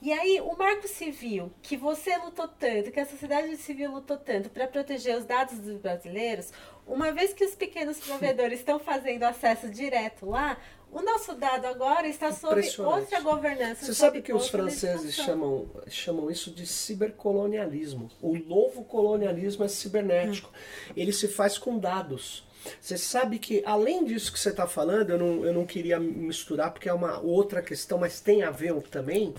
E 0.00 0.12
aí, 0.12 0.40
o 0.40 0.56
marco 0.56 0.86
civil, 0.86 1.52
que 1.60 1.76
você 1.76 2.16
lutou 2.18 2.46
tanto, 2.46 2.92
que 2.92 3.00
a 3.00 3.06
sociedade 3.06 3.56
civil 3.56 3.90
lutou 3.90 4.16
tanto 4.16 4.48
para 4.48 4.68
proteger 4.68 5.16
os 5.16 5.24
dados 5.24 5.58
dos 5.58 5.76
brasileiros, 5.78 6.52
uma 6.86 7.10
vez 7.10 7.32
que 7.32 7.44
os 7.44 7.54
pequenos 7.54 7.98
provedores 7.98 8.60
estão 8.60 8.78
fazendo 8.78 9.24
acesso 9.24 9.68
direto 9.68 10.26
lá, 10.26 10.56
o 10.90 11.02
nosso 11.02 11.34
dado 11.34 11.66
agora 11.66 12.06
está 12.06 12.32
sob 12.32 12.62
outra 12.78 13.20
governança. 13.20 13.84
Você 13.84 13.94
sabe 13.94 14.22
que 14.22 14.32
os 14.32 14.48
franceses 14.48 15.14
chamam, 15.14 15.68
chamam 15.88 16.30
isso 16.30 16.50
de 16.50 16.66
cibercolonialismo. 16.66 18.08
O 18.22 18.38
novo 18.38 18.84
colonialismo 18.84 19.64
é 19.64 19.68
cibernético. 19.68 20.50
Hum. 20.50 20.92
Ele 20.96 21.12
se 21.12 21.28
faz 21.28 21.58
com 21.58 21.78
dados. 21.78 22.47
Você 22.80 22.98
sabe 22.98 23.38
que, 23.38 23.62
além 23.64 24.04
disso 24.04 24.32
que 24.32 24.38
você 24.38 24.50
está 24.50 24.66
falando, 24.66 25.10
eu 25.10 25.18
não, 25.18 25.44
eu 25.44 25.52
não 25.52 25.64
queria 25.64 25.98
misturar 25.98 26.70
porque 26.70 26.88
é 26.88 26.92
uma 26.92 27.18
outra 27.20 27.62
questão, 27.62 27.98
mas 27.98 28.20
tem 28.20 28.42
a 28.42 28.50
ver 28.50 28.74
também. 28.82 29.34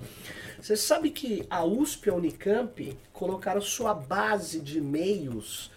Você 0.62 0.76
sabe 0.76 1.10
que 1.10 1.46
a 1.50 1.64
USP 1.64 2.08
e 2.08 2.10
a 2.10 2.16
Unicamp 2.16 2.98
colocaram 3.14 3.62
sua 3.62 3.94
base 3.94 4.60
de 4.60 4.80
e-mails 4.80 5.72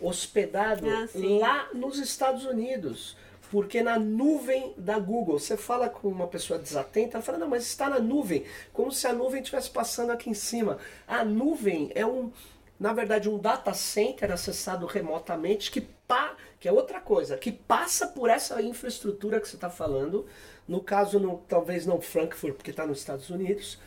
hospedado 0.00 0.88
ah, 0.88 1.08
lá 1.14 1.68
nos 1.72 1.98
Estados 1.98 2.44
Unidos. 2.44 3.16
Porque 3.50 3.82
na 3.82 3.98
nuvem 3.98 4.74
da 4.76 4.98
Google, 4.98 5.38
você 5.38 5.56
fala 5.56 5.88
com 5.88 6.08
uma 6.08 6.26
pessoa 6.26 6.58
desatenta, 6.58 7.16
ela 7.16 7.22
fala, 7.22 7.38
não, 7.38 7.48
mas 7.48 7.64
está 7.64 7.88
na 7.88 8.00
nuvem, 8.00 8.44
como 8.72 8.90
se 8.90 9.06
a 9.06 9.12
nuvem 9.12 9.40
estivesse 9.40 9.70
passando 9.70 10.10
aqui 10.10 10.28
em 10.28 10.34
cima. 10.34 10.78
A 11.06 11.24
nuvem 11.24 11.92
é 11.94 12.04
um, 12.04 12.32
na 12.78 12.92
verdade, 12.92 13.28
um 13.28 13.38
data 13.38 13.72
center 13.72 14.32
acessado 14.32 14.84
remotamente, 14.86 15.70
que, 15.70 15.80
pa, 15.80 16.36
que 16.58 16.68
é 16.68 16.72
outra 16.72 17.00
coisa, 17.00 17.36
que 17.36 17.52
passa 17.52 18.08
por 18.08 18.28
essa 18.28 18.60
infraestrutura 18.60 19.40
que 19.40 19.48
você 19.48 19.56
está 19.56 19.70
falando. 19.70 20.26
No 20.66 20.80
caso, 20.80 21.20
no, 21.20 21.38
talvez 21.48 21.86
não 21.86 22.00
Frankfurt, 22.00 22.54
porque 22.54 22.70
está 22.70 22.86
nos 22.86 22.98
Estados 22.98 23.30
Unidos. 23.30 23.78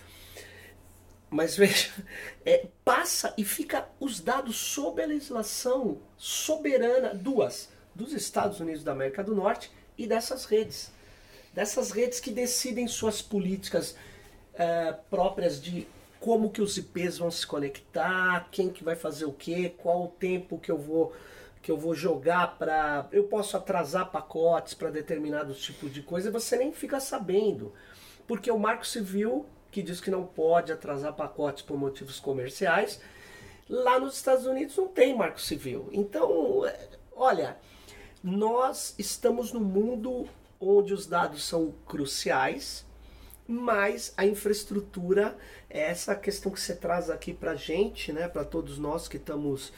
Mas 1.30 1.56
veja, 1.58 1.92
é, 2.46 2.68
passa 2.86 3.34
e 3.38 3.44
fica 3.44 3.88
os 4.00 4.22
dados 4.22 4.56
sob 4.56 5.02
a 5.02 5.06
legislação 5.06 5.98
soberana, 6.18 7.14
duas, 7.14 7.70
dos 7.94 8.14
Estados 8.14 8.60
Unidos 8.60 8.84
da 8.84 8.92
América 8.94 9.24
do 9.24 9.36
Norte 9.36 9.72
e 9.98 10.08
dessas 10.08 10.46
redes. 10.46 10.92
Dessas 11.54 11.92
redes 11.92 12.20
que 12.20 12.32
decidem 12.32 12.88
suas 12.88 13.22
políticas 13.22 13.98
uh, 14.54 14.96
próprias 15.10 15.60
de 15.60 15.88
como 16.20 16.50
que 16.50 16.62
os 16.62 16.78
IPs 16.78 17.18
vão 17.18 17.32
se 17.32 17.46
conectar, 17.46 18.48
quem 18.52 18.70
que 18.70 18.84
vai 18.84 18.96
fazer 18.96 19.26
o 19.26 19.34
que, 19.34 19.70
qual 19.70 20.06
o 20.06 20.08
tempo 20.08 20.58
que 20.58 20.72
eu 20.72 20.78
vou 20.78 21.14
que 21.62 21.72
eu 21.72 21.78
vou 21.78 21.94
jogar 21.94 22.58
para 22.58 23.08
eu 23.12 23.26
posso 23.26 23.58
atrasar 23.58 24.10
pacotes 24.10 24.74
para 24.74 24.90
determinados 24.90 25.60
tipos 25.60 25.94
de 25.94 26.02
coisa, 26.02 26.32
você 26.32 26.56
nem 26.56 26.72
fica 26.72 27.00
sabendo. 27.00 27.74
Porque 28.26 28.50
o 28.52 28.60
Marco 28.60 28.86
Civil, 28.86 29.46
que 29.72 29.82
diz 29.82 30.00
que 30.00 30.12
não 30.12 30.26
pode 30.26 30.72
atrasar 30.72 31.14
pacotes 31.14 31.64
por 31.64 31.78
motivos 31.78 32.20
comerciais, 32.20 33.02
lá 33.70 34.00
nos 34.00 34.16
Estados 34.16 34.46
Unidos 34.46 34.78
não 34.78 34.88
tem 34.88 35.16
Marco 35.16 35.42
Civil. 35.42 35.90
Então, 35.92 36.66
é, 36.66 36.88
olha, 37.16 37.58
nós 38.24 38.96
estamos 38.98 39.52
no 39.52 39.60
mundo 39.60 40.28
onde 40.60 40.94
os 40.94 41.06
dados 41.06 41.44
são 41.46 41.74
cruciais, 41.86 42.86
mas 43.48 44.14
a 44.18 44.26
infraestrutura 44.26 45.38
é 45.70 45.82
essa 45.82 46.16
questão 46.16 46.52
que 46.52 46.60
você 46.60 46.76
traz 46.76 47.10
aqui 47.10 47.34
para 47.34 47.56
gente, 47.56 48.12
né, 48.12 48.28
para 48.28 48.44
todos 48.44 48.78
nós 48.78 49.08
que 49.08 49.18
estamos 49.18 49.72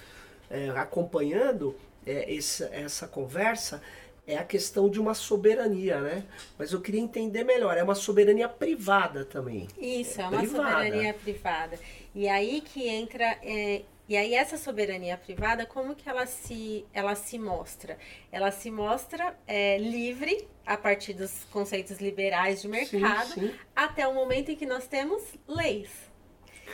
é, 0.50 0.70
acompanhando 0.70 1.76
é, 2.06 2.36
essa, 2.36 2.66
essa 2.74 3.08
conversa, 3.08 3.82
é 4.26 4.38
a 4.38 4.44
questão 4.44 4.90
de 4.90 5.00
uma 5.00 5.16
soberania, 5.16 6.00
né? 6.02 6.24
Mas 6.58 6.72
eu 6.72 6.80
queria 6.80 7.02
entender 7.02 7.44
melhor, 7.44 7.76
é 7.76 7.84
uma 7.84 7.96
soberania 7.96 8.48
privada 8.48 9.26
também. 9.26 9.68
Isso, 9.78 10.22
é, 10.22 10.24
é 10.24 10.28
uma 10.28 10.38
privada. 10.40 10.70
soberania 10.70 11.14
privada. 11.16 11.80
E 12.14 12.28
aí 12.28 12.62
que 12.62 12.88
entra 12.88 13.26
é, 13.42 13.82
e 14.10 14.18
aí 14.18 14.34
essa 14.34 14.58
soberania 14.58 15.16
privada, 15.16 15.68
como 15.68 15.96
que 15.96 16.10
ela 16.10 16.26
se, 16.26 16.84
ela 16.92 17.14
se 17.14 17.38
mostra? 17.38 17.96
Ela 18.32 18.50
se 18.50 18.72
mostra 18.72 19.38
é, 19.46 19.78
livre 19.78 20.48
a 20.66 20.76
partir 20.76 21.14
dos 21.14 21.46
conceitos 21.52 22.00
liberais 22.00 22.64
de 22.64 22.68
mercado 22.68 23.34
sim, 23.34 23.50
sim. 23.50 23.56
até 23.76 24.08
o 24.08 24.14
momento 24.16 24.50
em 24.50 24.56
que 24.56 24.66
nós 24.66 24.88
temos 24.88 25.22
leis. 25.48 26.09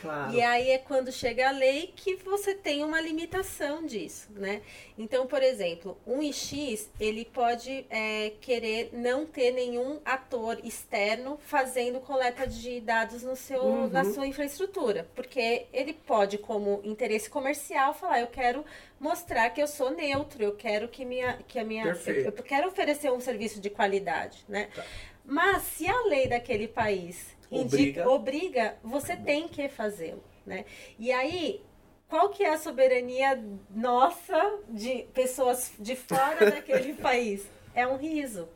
Claro. 0.00 0.32
E 0.32 0.40
aí 0.42 0.70
é 0.70 0.78
quando 0.78 1.10
chega 1.12 1.48
a 1.48 1.50
lei 1.52 1.92
que 1.96 2.16
você 2.16 2.54
tem 2.54 2.82
uma 2.84 3.00
limitação 3.00 3.84
disso, 3.86 4.28
né? 4.34 4.62
Então, 4.98 5.26
por 5.26 5.42
exemplo, 5.42 5.96
um 6.06 6.22
IX, 6.22 6.90
ele 6.98 7.24
pode 7.24 7.86
é, 7.90 8.32
querer 8.40 8.90
não 8.92 9.26
ter 9.26 9.50
nenhum 9.52 10.00
ator 10.04 10.58
externo 10.64 11.38
fazendo 11.42 12.00
coleta 12.00 12.46
de 12.46 12.80
dados 12.80 13.22
no 13.22 13.36
seu, 13.36 13.62
Uhum. 13.62 13.88
na 13.88 14.04
sua 14.04 14.26
infraestrutura. 14.26 15.08
Porque 15.14 15.66
ele 15.72 15.92
pode, 15.92 16.38
como 16.38 16.80
interesse 16.84 17.28
comercial, 17.28 17.94
falar, 17.94 18.20
eu 18.20 18.26
quero 18.28 18.64
mostrar 18.98 19.50
que 19.50 19.60
eu 19.60 19.66
sou 19.66 19.90
neutro, 19.90 20.42
eu 20.42 20.52
quero 20.54 20.88
que, 20.88 21.04
minha, 21.04 21.38
que 21.46 21.58
a 21.58 21.64
minha... 21.64 21.84
Eu, 21.84 21.92
Perfeito. 21.94 22.38
eu 22.38 22.42
quero 22.42 22.68
oferecer 22.68 23.10
um 23.12 23.20
serviço 23.20 23.60
de 23.60 23.68
qualidade, 23.70 24.44
né? 24.48 24.68
Tá. 24.74 24.84
Mas 25.28 25.62
se 25.64 25.88
a 25.88 26.02
lei 26.04 26.28
daquele 26.28 26.68
país 26.68 27.35
Obriga. 27.50 27.76
indica, 27.82 28.08
obriga, 28.10 28.76
você 28.82 29.16
tem 29.16 29.48
que 29.48 29.68
fazê-lo, 29.68 30.22
né? 30.44 30.64
E 30.98 31.12
aí, 31.12 31.62
qual 32.08 32.28
que 32.30 32.42
é 32.44 32.52
a 32.52 32.58
soberania 32.58 33.42
nossa 33.70 34.58
de 34.68 35.06
pessoas 35.14 35.72
de 35.78 35.94
fora 35.96 36.38
daquele 36.50 36.94
país? 36.94 37.46
É 37.74 37.86
um 37.86 37.96
riso. 37.96 38.48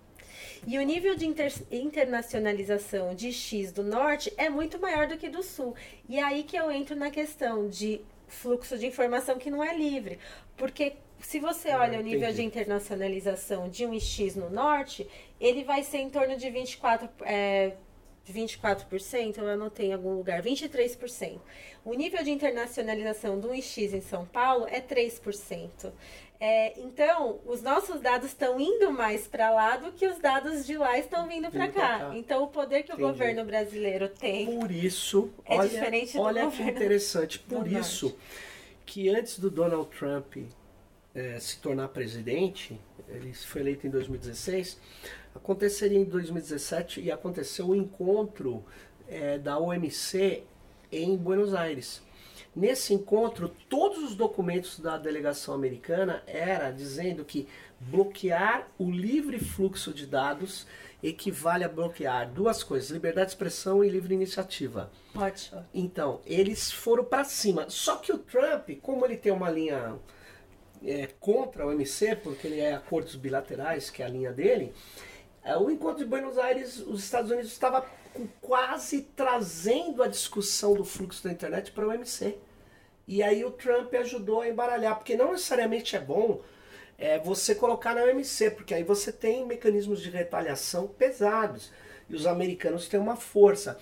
E 0.67 0.79
o 0.79 0.83
nível 0.83 1.15
de 1.15 1.27
inter- 1.27 1.63
internacionalização 1.71 3.15
de 3.15 3.33
X 3.33 3.73
do 3.73 3.83
norte 3.83 4.33
é 4.37 4.49
muito 4.51 4.79
maior 4.79 5.07
do 5.07 5.17
que 5.17 5.29
do 5.29 5.43
sul. 5.43 5.75
E 6.09 6.19
é 6.19 6.23
aí 6.23 6.43
que 6.43 6.57
eu 6.57 6.71
entro 6.71 6.95
na 6.97 7.11
questão 7.11 7.69
de 7.69 8.01
fluxo 8.29 8.77
de 8.79 8.87
informação 8.87 9.39
que 9.39 9.51
não 9.51 9.63
é 9.65 9.75
livre. 9.77 10.19
Porque 10.57 10.95
se 11.19 11.41
você 11.41 11.71
Ah, 11.71 11.81
olha 11.81 11.99
o 11.99 12.03
nível 12.03 12.33
de 12.33 12.43
internacionalização 12.43 13.69
de 13.69 13.87
um 13.87 13.99
X 13.99 14.37
no 14.37 14.51
norte, 14.51 15.07
ele 15.41 15.65
vai 15.65 15.83
ser 15.83 15.99
em 15.99 16.11
torno 16.11 16.37
de 16.37 16.51
24, 16.51 17.09
é, 17.23 17.73
24%, 18.31 19.39
eu 19.39 19.49
anotei 19.49 19.89
em 19.89 19.93
algum 19.93 20.15
lugar, 20.15 20.43
23%. 20.43 21.39
O 21.85 21.95
nível 21.95 22.23
de 22.23 22.31
internacionalização 22.31 23.39
do 23.41 23.55
IX 23.55 23.79
em 23.95 24.01
São 24.01 24.27
Paulo 24.27 24.67
é 24.69 24.81
3%. 24.81 25.93
É, 26.43 26.81
então, 26.81 27.39
os 27.45 27.61
nossos 27.61 28.01
dados 28.01 28.29
estão 28.29 28.59
indo 28.59 28.91
mais 28.91 29.27
para 29.27 29.51
lá 29.51 29.77
do 29.77 29.93
que 29.93 30.07
os 30.07 30.19
dados 30.19 30.65
de 30.67 30.77
lá 30.79 30.99
estão 30.99 31.29
vindo 31.29 31.51
para 31.51 31.69
cá. 31.69 31.99
cá. 31.99 32.13
Então, 32.17 32.43
o 32.45 32.49
poder 32.49 32.83
que 32.83 32.93
Entendi. 32.93 33.05
o 33.05 33.09
governo 33.09 33.45
brasileiro 33.45 34.09
tem 34.09 34.59
Por 34.59 34.71
isso, 34.71 35.31
É 35.45 35.59
olha, 35.59 35.69
diferente 35.69 36.13
do 36.15 36.23
olha 36.23 36.51
que 36.51 36.63
interessante, 36.63 37.39
por 37.41 37.59
norte. 37.59 37.79
isso 37.79 38.17
que 38.87 39.11
antes 39.11 39.39
do 39.39 39.51
Donald 39.51 39.89
Trump 39.91 40.37
eh, 41.15 41.39
se 41.39 41.59
tornar 41.59 41.89
presidente, 41.89 42.81
ele 43.09 43.35
foi 43.35 43.61
eleito 43.61 43.87
em 43.87 43.91
2016, 43.91 44.79
aconteceria 45.35 45.99
em 45.99 46.05
2017 46.05 47.01
e 47.01 47.11
aconteceu 47.11 47.69
o 47.69 47.75
encontro 47.75 48.65
eh, 49.09 49.39
da 49.39 49.59
OMC 49.59 50.45
em 50.91 51.17
Buenos 51.17 51.55
Aires. 51.55 52.03
Nesse 52.55 52.93
encontro, 52.93 53.49
todos 53.69 54.03
os 54.03 54.17
documentos 54.17 54.81
da 54.81 54.99
delegação 54.99 55.55
americana 55.55 56.23
era 56.27 56.71
dizendo 56.71 57.25
que 57.25 57.47
bloquear 57.79 58.69
o 58.77 58.91
livre 58.91 59.39
fluxo 59.39 59.95
de 59.95 60.05
dados 60.05 60.67
equivale 61.03 61.65
a 61.65 61.69
bloquear 61.69 62.31
duas 62.31 62.63
coisas: 62.63 62.91
liberdade 62.91 63.27
de 63.27 63.33
expressão 63.33 63.85
e 63.85 63.89
livre 63.89 64.15
iniciativa. 64.15 64.91
Então, 65.73 66.21
eles 66.27 66.73
foram 66.73 67.05
para 67.05 67.25
cima. 67.25 67.67
Só 67.69 67.97
que 67.97 68.13
o 68.13 68.19
Trump, 68.19 68.69
como 68.83 69.05
ele 69.07 69.17
tem 69.17 69.33
uma 69.33 69.49
linha 69.49 69.97
é, 70.85 71.09
contra 71.21 71.67
o 71.67 71.73
MC, 71.73 72.17
porque 72.17 72.47
ele 72.47 72.61
é 72.61 72.75
acordos 72.75 73.15
bilaterais, 73.15 73.91
que 73.91 74.03
é 74.03 74.07
a 74.07 74.09
linha 74.09 74.33
dele, 74.33 74.73
é, 74.73 75.10
o 75.59 75.71
encontro 75.71 75.99
de 75.99 76.05
Buenos 76.05 76.39
Aires, 76.39 76.79
os 76.79 77.03
Estados 77.03 77.31
Unidos 77.31 77.51
estava 77.51 77.85
quase 78.41 79.03
trazendo 79.17 80.03
a 80.03 80.09
discussão 80.09 80.75
do 80.75 80.85
fluxo 80.85 81.25
da 81.25 81.33
internet 81.33 81.73
para 81.73 81.87
o 81.87 81.93
MC. 81.93 82.37
E 83.07 83.23
aí 83.23 83.45
o 83.45 83.51
Trump 83.51 83.93
ajudou 83.95 84.43
a 84.43 84.49
embaralhar, 84.49 84.97
porque 84.97 85.17
não 85.17 85.33
necessariamente 85.33 85.97
é 85.97 86.01
bom 86.01 86.41
é, 86.99 87.19
você 87.19 87.55
colocar 87.55 87.95
na 87.95 88.03
OMC, 88.03 88.51
porque 88.51 88.75
aí 88.75 88.85
você 88.85 89.11
tem 89.11 89.47
mecanismos 89.47 90.01
de 90.01 90.11
retaliação 90.11 90.87
pesados. 90.87 91.73
E 92.09 92.15
os 92.15 92.27
americanos 92.27 92.89
têm 92.89 93.01
uma 93.01 93.17
força 93.17 93.79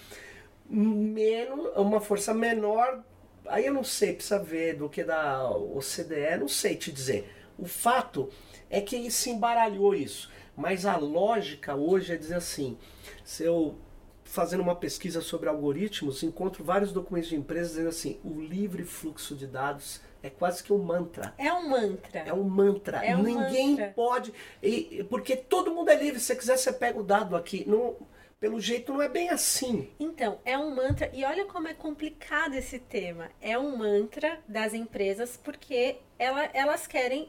menos, 0.68 1.76
uma 1.76 2.00
força 2.00 2.32
menor. 2.32 3.02
Aí 3.46 3.66
eu 3.66 3.74
não 3.74 3.84
sei, 3.84 4.12
precisa 4.12 4.38
ver 4.38 4.74
do 4.74 4.88
que 4.88 5.02
da 5.02 5.50
OCDE, 5.50 6.38
não 6.38 6.48
sei 6.48 6.76
te 6.76 6.92
dizer. 6.92 7.28
O 7.58 7.66
fato 7.66 8.30
é 8.70 8.80
que 8.80 9.10
se 9.10 9.30
embaralhou 9.30 9.94
isso. 9.94 10.30
Mas 10.58 10.84
a 10.84 10.96
lógica 10.96 11.76
hoje 11.76 12.12
é 12.12 12.16
dizer 12.16 12.34
assim: 12.34 12.76
se 13.24 13.44
eu 13.44 13.76
fazendo 14.24 14.60
uma 14.60 14.74
pesquisa 14.74 15.20
sobre 15.22 15.48
algoritmos, 15.48 16.22
encontro 16.22 16.62
vários 16.64 16.92
documentos 16.92 17.30
de 17.30 17.36
empresas 17.36 17.68
dizendo 17.70 17.88
assim: 17.88 18.20
o 18.24 18.40
livre 18.40 18.82
fluxo 18.84 19.36
de 19.36 19.46
dados 19.46 20.00
é 20.20 20.28
quase 20.28 20.62
que 20.64 20.72
um 20.72 20.78
mantra. 20.82 21.32
É 21.38 21.52
um 21.52 21.68
mantra. 21.68 22.20
É 22.26 22.32
um 22.34 22.42
mantra. 22.42 23.04
É 23.04 23.16
um 23.16 23.22
Ninguém 23.22 23.70
mantra. 23.70 23.92
pode. 23.94 24.34
e- 24.60 25.06
porque 25.08 25.36
todo 25.36 25.72
mundo 25.72 25.90
é 25.90 25.94
livre. 25.96 26.18
Se 26.18 26.26
você 26.26 26.36
quiser, 26.36 26.56
você 26.58 26.72
pega 26.72 26.98
o 26.98 27.04
dado 27.04 27.36
aqui. 27.36 27.64
Não, 27.66 27.94
pelo 28.40 28.60
jeito, 28.60 28.92
não 28.92 29.00
é 29.00 29.08
bem 29.08 29.30
assim. 29.30 29.88
Então, 29.98 30.40
é 30.44 30.58
um 30.58 30.74
mantra, 30.74 31.08
e 31.14 31.24
olha 31.24 31.44
como 31.46 31.68
é 31.68 31.74
complicado 31.74 32.54
esse 32.54 32.78
tema. 32.80 33.30
É 33.40 33.56
um 33.56 33.76
mantra 33.76 34.40
das 34.48 34.74
empresas 34.74 35.36
porque 35.36 35.98
ela- 36.18 36.50
elas 36.52 36.86
querem 36.88 37.28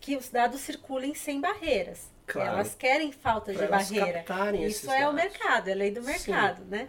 que 0.00 0.16
os 0.16 0.28
dados 0.28 0.60
circulem 0.60 1.14
sem 1.14 1.40
barreiras. 1.40 2.12
Claro. 2.26 2.50
Elas 2.54 2.74
querem 2.74 3.12
falta 3.12 3.52
de 3.52 3.58
Pra 3.58 3.66
elas 3.66 3.90
barreira. 3.90 4.24
Isso 4.66 4.90
é 4.90 5.08
o 5.08 5.12
dados. 5.12 5.14
mercado, 5.14 5.68
é 5.68 5.74
lei 5.74 5.90
do 5.90 6.02
mercado, 6.02 6.64
né? 6.64 6.88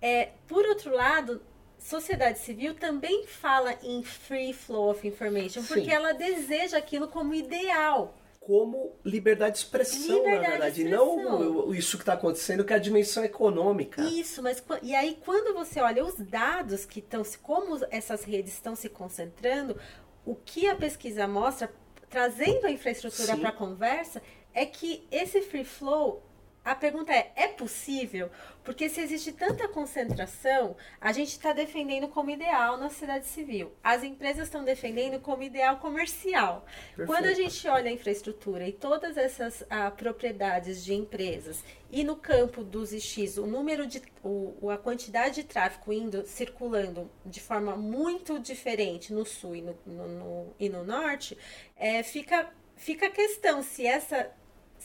É, 0.00 0.30
por 0.48 0.64
outro 0.66 0.92
lado, 0.94 1.40
sociedade 1.78 2.40
civil 2.40 2.74
também 2.74 3.26
fala 3.26 3.74
em 3.82 4.02
free 4.02 4.52
flow 4.52 4.90
of 4.90 5.06
information, 5.06 5.62
Sim. 5.62 5.68
porque 5.74 5.90
ela 5.90 6.12
deseja 6.12 6.78
aquilo 6.78 7.06
como 7.08 7.32
ideal. 7.34 8.16
Como 8.40 8.96
liberdade 9.04 9.52
de 9.52 9.58
expressão, 9.58 10.16
Liberdade 10.16 10.42
na 10.42 10.48
verdade. 10.50 10.74
de 10.74 10.84
não 10.90 11.16
expressão. 11.20 11.56
o- 11.68 11.74
isso 11.76 11.96
que 11.96 12.02
está 12.02 12.14
acontecendo, 12.14 12.64
que 12.64 12.72
é 12.72 12.76
a 12.76 12.78
dimensão 12.80 13.24
econômica. 13.24 14.02
Isso, 14.02 14.42
mas 14.42 14.60
e 14.82 14.96
aí 14.96 15.16
quando 15.24 15.54
você 15.54 15.80
olha 15.80 16.04
os 16.04 16.16
dados 16.18 16.84
que 16.84 16.98
estão 16.98 17.22
como 17.40 17.78
essas 17.88 18.24
redes 18.24 18.52
estão 18.52 18.74
se 18.74 18.88
concentrando, 18.88 19.78
o 20.26 20.34
que 20.34 20.68
a 20.68 20.74
pesquisa 20.74 21.28
mostra, 21.28 21.72
trazendo 22.10 22.66
a 22.66 22.70
infraestrutura 22.72 23.34
Sim. 23.34 23.40
para 23.40 23.50
a 23.50 23.52
conversa, 23.52 24.20
é 24.54 24.66
que 24.66 25.06
esse 25.10 25.40
free 25.42 25.64
flow, 25.64 26.22
a 26.64 26.76
pergunta 26.76 27.12
é, 27.12 27.32
é 27.34 27.48
possível? 27.48 28.30
Porque 28.62 28.88
se 28.88 29.00
existe 29.00 29.32
tanta 29.32 29.66
concentração, 29.66 30.76
a 31.00 31.10
gente 31.12 31.30
está 31.30 31.52
defendendo 31.52 32.06
como 32.06 32.30
ideal 32.30 32.76
na 32.76 32.88
sociedade 32.88 33.26
civil. 33.26 33.72
As 33.82 34.04
empresas 34.04 34.44
estão 34.46 34.62
defendendo 34.64 35.18
como 35.20 35.42
ideal 35.42 35.78
comercial. 35.78 36.64
Perfeito. 36.94 37.06
Quando 37.08 37.24
a 37.26 37.34
gente 37.34 37.66
olha 37.66 37.90
a 37.90 37.92
infraestrutura 37.92 38.68
e 38.68 38.72
todas 38.72 39.16
essas 39.16 39.64
ah, 39.68 39.90
propriedades 39.90 40.84
de 40.84 40.94
empresas 40.94 41.64
e 41.90 42.04
no 42.04 42.14
campo 42.14 42.62
dos 42.62 42.92
IX, 42.92 43.38
o 43.38 43.46
número 43.46 43.84
de 43.84 44.00
o- 44.22 44.70
a 44.70 44.78
quantidade 44.78 45.34
de 45.36 45.44
tráfego 45.44 45.92
indo 45.92 46.24
circulando 46.26 47.10
de 47.26 47.40
forma 47.40 47.74
muito 47.76 48.38
diferente 48.38 49.12
no 49.12 49.26
sul 49.26 49.56
e 49.56 49.62
no, 49.62 49.76
no- 49.84 50.08
no- 50.08 50.54
e 50.60 50.68
no 50.68 50.84
norte, 50.84 51.36
é, 51.76 52.04
fica 52.04 52.48
fica 52.76 53.06
a 53.06 53.10
questão 53.10 53.62
se 53.62 53.84
essa 53.86 54.30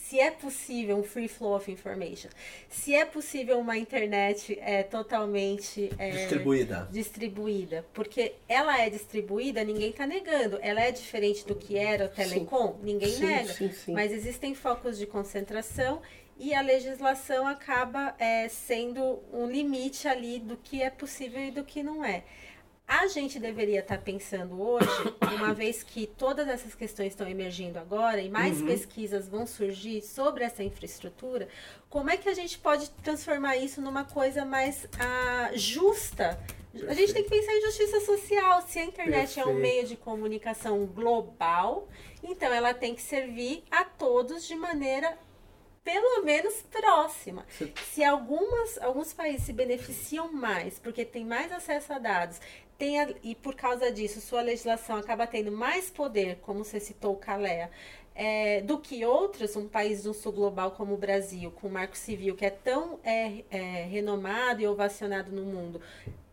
se 0.04 0.18
é 0.18 0.30
possível 0.30 0.96
um 0.96 1.02
free 1.02 1.28
flow 1.28 1.54
of 1.56 1.70
information, 1.70 2.30
se 2.68 2.94
é 2.94 3.04
possível 3.04 3.58
uma 3.58 3.76
internet 3.76 4.58
é, 4.62 4.82
totalmente 4.82 5.90
é, 5.98 6.10
Distribuída. 6.10 6.88
distribuída, 6.90 7.84
porque 7.92 8.34
ela 8.48 8.80
é 8.80 8.88
distribuída, 8.88 9.62
ninguém 9.64 9.90
está 9.90 10.06
negando. 10.06 10.58
Ela 10.62 10.80
é 10.82 10.90
diferente 10.90 11.46
do 11.46 11.54
que 11.54 11.76
era 11.76 12.06
o 12.06 12.08
telecom, 12.08 12.78
ninguém 12.82 13.10
Sim, 13.10 13.26
nega. 13.26 13.52
sim, 13.52 13.70
sim. 13.72 13.92
Mas 13.92 14.12
existem 14.12 14.54
focos 14.54 14.96
de 14.96 15.06
concentração 15.06 16.00
e 16.38 16.54
a 16.54 16.60
legislação 16.60 17.46
acaba 17.46 18.14
é, 18.18 18.48
sendo 18.48 19.18
um 19.32 19.46
limite 19.46 20.06
ali 20.06 20.38
do 20.38 20.56
que 20.56 20.80
é 20.80 20.88
possível 20.88 21.42
e 21.42 21.50
do 21.50 21.64
que 21.64 21.82
não 21.82 22.04
é. 22.04 22.22
A 22.88 23.06
gente 23.06 23.38
deveria 23.38 23.80
estar 23.80 23.98
pensando 23.98 24.62
hoje, 24.62 24.88
uma 25.36 25.52
vez 25.52 25.82
que 25.82 26.06
todas 26.06 26.48
essas 26.48 26.74
questões 26.74 27.08
estão 27.08 27.28
emergindo 27.28 27.78
agora 27.78 28.18
e 28.18 28.30
mais 28.30 28.60
Uhum. 28.60 28.66
pesquisas 28.66 29.28
vão 29.28 29.46
surgir 29.46 30.00
sobre 30.00 30.42
essa 30.42 30.62
infraestrutura, 30.62 31.48
como 31.90 32.08
é 32.08 32.16
que 32.16 32.30
a 32.30 32.34
gente 32.34 32.58
pode 32.58 32.88
transformar 33.02 33.58
isso 33.58 33.82
numa 33.82 34.04
coisa 34.04 34.42
mais 34.42 34.88
ah, 34.98 35.50
justa? 35.52 36.40
A 36.88 36.94
gente 36.94 37.12
tem 37.12 37.24
que 37.24 37.30
pensar 37.30 37.52
em 37.52 37.60
justiça 37.62 38.00
social. 38.00 38.62
Se 38.62 38.78
a 38.78 38.84
internet 38.84 39.38
é 39.38 39.42
um 39.42 39.46
Perfeito. 39.46 39.60
meio 39.60 39.86
de 39.86 39.96
comunicação 39.96 40.86
global, 40.86 41.88
então 42.22 42.52
ela 42.52 42.72
tem 42.72 42.94
que 42.94 43.02
servir 43.02 43.64
a 43.70 43.84
todos 43.84 44.46
de 44.46 44.54
maneira 44.54 45.18
pelo 45.82 46.22
menos 46.22 46.62
próxima. 46.70 47.46
Se 47.92 48.04
algumas, 48.04 48.78
alguns 48.82 49.14
países 49.14 49.46
se 49.46 49.52
beneficiam 49.54 50.30
mais 50.30 50.78
porque 50.78 51.02
tem 51.04 51.24
mais 51.24 51.50
acesso 51.50 51.94
a 51.94 51.98
dados 51.98 52.38
tem 52.78 53.00
a- 53.00 53.14
e 53.22 53.34
por 53.34 53.54
causa 53.54 53.90
disso 53.90 54.20
sua 54.20 54.40
legislação 54.42 54.96
acaba 54.96 55.26
tendo 55.26 55.50
mais 55.52 55.90
poder, 55.90 56.36
como 56.42 56.64
você 56.64 56.78
citou 56.80 57.14
o 57.14 57.18
é, 58.14 58.60
do 58.62 58.78
que 58.78 59.04
outros, 59.04 59.54
um 59.56 59.68
país 59.68 60.02
do 60.02 60.12
sul 60.12 60.32
global 60.32 60.72
como 60.72 60.94
o 60.94 60.96
Brasil, 60.96 61.50
com 61.52 61.68
o 61.68 61.70
marco 61.70 61.96
civil 61.96 62.34
que 62.34 62.44
é 62.44 62.50
tão 62.50 62.98
é, 63.04 63.44
é, 63.50 63.84
renomado 63.84 64.60
e 64.60 64.66
ovacionado 64.66 65.30
no 65.30 65.42
mundo, 65.42 65.80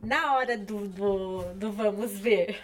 na 0.02 0.36
hora 0.36 0.58
do, 0.58 0.88
do, 0.88 1.54
do 1.54 1.72
vamos 1.72 2.18
ver, 2.20 2.60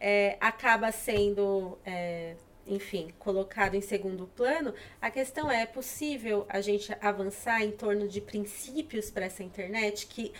é, 0.00 0.36
acaba 0.40 0.90
sendo. 0.92 1.78
É, 1.84 2.34
enfim, 2.66 3.12
colocado 3.18 3.74
em 3.74 3.82
segundo 3.82 4.26
plano, 4.26 4.72
a 4.98 5.10
questão 5.10 5.50
é, 5.50 5.62
é 5.62 5.66
possível 5.66 6.46
a 6.48 6.62
gente 6.62 6.96
avançar 6.98 7.62
em 7.62 7.70
torno 7.70 8.08
de 8.08 8.22
princípios 8.22 9.10
para 9.10 9.26
essa 9.26 9.42
internet 9.42 10.06
que 10.06 10.32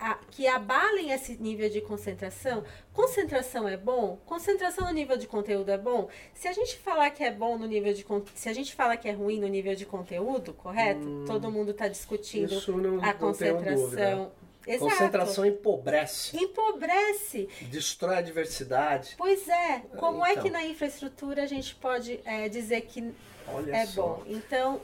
a, 0.00 0.14
que 0.30 0.48
abalem 0.48 1.12
esse 1.12 1.36
nível 1.36 1.68
de 1.68 1.80
concentração. 1.82 2.64
Concentração 2.92 3.68
é 3.68 3.76
bom? 3.76 4.18
Concentração 4.24 4.86
no 4.86 4.92
nível 4.92 5.16
de 5.16 5.26
conteúdo 5.26 5.70
é 5.70 5.76
bom? 5.76 6.08
Se 6.32 6.48
a 6.48 6.52
gente 6.52 6.78
falar 6.78 7.10
que 7.10 7.22
é 7.22 7.30
bom 7.30 7.58
no 7.58 7.66
nível 7.66 7.92
de 7.92 8.06
se 8.34 8.48
a 8.48 8.52
gente 8.52 8.74
fala 8.74 8.96
que 8.96 9.08
é 9.08 9.12
ruim 9.12 9.38
no 9.38 9.46
nível 9.46 9.74
de 9.74 9.84
conteúdo, 9.84 10.54
correto? 10.54 11.06
Hum, 11.06 11.24
Todo 11.26 11.50
mundo 11.50 11.72
está 11.72 11.86
discutindo 11.86 12.54
não, 12.78 13.04
a 13.04 13.12
concentração. 13.12 14.32
Exato. 14.66 14.90
Concentração 14.90 15.46
empobrece. 15.46 16.36
Empobrece. 16.36 17.48
Destrói 17.62 18.16
a 18.16 18.20
diversidade. 18.20 19.14
Pois 19.16 19.48
é. 19.48 19.80
Como 19.98 20.18
então. 20.18 20.26
é 20.26 20.32
que 20.34 20.48
então. 20.48 20.52
na 20.52 20.66
infraestrutura 20.66 21.42
a 21.42 21.46
gente 21.46 21.74
pode 21.74 22.20
é, 22.24 22.48
dizer 22.48 22.82
que 22.82 23.12
Olha 23.48 23.74
é 23.74 23.86
só. 23.86 24.02
bom? 24.02 24.22
Então, 24.26 24.80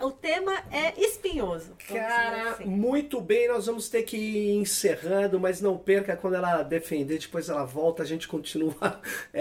o 0.00 0.10
tema 0.10 0.52
é 0.70 1.00
espinhoso. 1.00 1.72
Cara, 1.88 2.50
assim. 2.50 2.64
muito 2.64 3.20
bem, 3.20 3.48
nós 3.48 3.66
vamos 3.66 3.88
ter 3.88 4.02
que 4.02 4.16
ir 4.16 4.56
encerrando, 4.56 5.40
mas 5.40 5.60
não 5.60 5.76
perca 5.76 6.16
quando 6.16 6.34
ela 6.34 6.62
defender, 6.62 7.18
depois 7.18 7.48
ela 7.48 7.64
volta, 7.64 8.02
a 8.02 8.06
gente 8.06 8.28
continua 8.28 9.00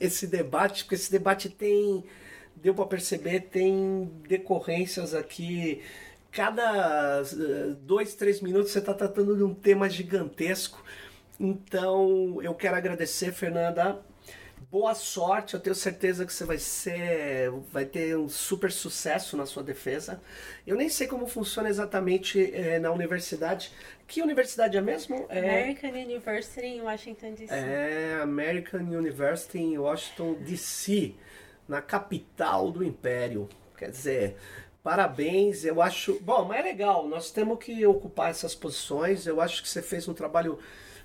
esse 0.00 0.26
debate, 0.26 0.84
porque 0.84 0.96
esse 0.96 1.10
debate 1.10 1.48
tem, 1.48 2.04
deu 2.56 2.74
para 2.74 2.86
perceber, 2.86 3.40
tem 3.40 4.10
decorrências 4.28 5.14
aqui. 5.14 5.82
Cada 6.32 7.22
eh, 7.22 7.74
dois, 7.82 8.14
três 8.14 8.40
minutos 8.40 8.72
você 8.72 8.78
está 8.78 8.94
tratando 8.94 9.36
de 9.36 9.42
um 9.42 9.54
tema 9.54 9.88
gigantesco. 9.88 10.82
Então, 11.38 12.38
eu 12.42 12.54
quero 12.54 12.76
agradecer, 12.76 13.32
Fernanda, 13.32 14.00
boa 14.70 14.94
sorte, 14.94 15.54
eu 15.54 15.60
tenho 15.60 15.74
certeza 15.74 16.24
que 16.24 16.32
você 16.32 16.44
vai 16.44 16.58
ser, 16.58 17.50
vai 17.72 17.84
ter 17.84 18.16
um 18.16 18.28
super 18.28 18.70
sucesso 18.70 19.36
na 19.36 19.44
sua 19.44 19.64
defesa. 19.64 20.22
Eu 20.64 20.76
nem 20.76 20.88
sei 20.88 21.08
como 21.08 21.26
funciona 21.26 21.68
exatamente 21.68 22.54
é, 22.54 22.78
na 22.78 22.92
universidade. 22.92 23.72
Que 24.06 24.22
universidade 24.22 24.76
é 24.76 24.80
mesmo? 24.80 25.26
É... 25.28 25.40
American 25.40 25.90
University 25.90 26.66
em 26.66 26.80
Washington 26.82 27.34
D.C. 27.34 27.52
É, 27.52 28.20
American 28.22 28.82
University 28.82 29.58
em 29.58 29.76
Washington 29.76 30.34
D.C., 30.34 31.14
na 31.68 31.82
capital 31.82 32.70
do 32.70 32.84
Império. 32.84 33.48
Quer 33.76 33.90
dizer, 33.90 34.36
parabéns, 34.82 35.64
eu 35.64 35.82
acho. 35.82 36.18
Bom, 36.20 36.44
mas 36.44 36.60
é 36.60 36.62
legal, 36.62 37.08
nós 37.08 37.30
temos 37.30 37.58
que 37.58 37.84
ocupar 37.86 38.30
essas 38.30 38.54
posições. 38.54 39.26
Eu 39.26 39.40
acho 39.40 39.62
que 39.62 39.68
você 39.68 39.82
fez 39.82 40.06
um 40.06 40.14
trabalho 40.14 40.58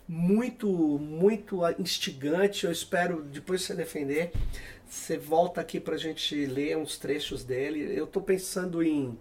muito, 0.08 0.68
muito 0.68 1.62
instigante. 1.80 2.66
Eu 2.66 2.72
espero 2.72 3.24
depois 3.24 3.62
você 3.62 3.74
defender. 3.74 4.32
Você 4.88 5.18
volta 5.18 5.62
aqui 5.62 5.80
para 5.80 5.96
a 5.96 5.98
gente 5.98 6.46
ler 6.46 6.78
uns 6.78 6.98
trechos 6.98 7.44
dele. 7.44 7.98
Eu 7.98 8.06
estou 8.06 8.22
pensando 8.22 8.84
em, 8.84 9.18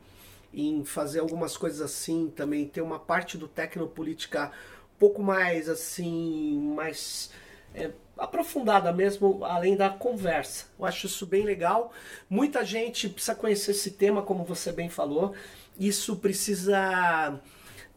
em 0.53 0.85
fazer 0.85 1.21
algumas 1.21 1.57
coisas 1.57 1.81
assim 1.81 2.33
também, 2.35 2.67
ter 2.67 2.83
uma 2.83 2.99
parte 2.99 3.39
do 3.39 3.49
Tecnopolítica 3.49 4.53
um 4.95 4.99
pouco 4.99 5.23
mais 5.23 5.69
assim, 5.69 6.59
mais 6.77 7.31
é, 7.75 7.91
aprofundada 8.17 8.93
mesmo, 8.93 9.45
além 9.45 9.77
da 9.77 9.91
conversa. 9.91 10.67
Eu 10.79 10.85
acho 10.85 11.07
isso 11.07 11.27
bem 11.27 11.45
legal. 11.45 11.93
Muita 12.29 12.65
gente 12.65 13.09
precisa 13.09 13.35
conhecer 13.35 13.73
esse 13.73 13.93
tema, 13.93 14.23
como 14.23 14.45
você 14.45 14.71
bem 14.71 14.89
falou. 14.89 15.35
Isso 15.79 16.17
precisa 16.17 17.41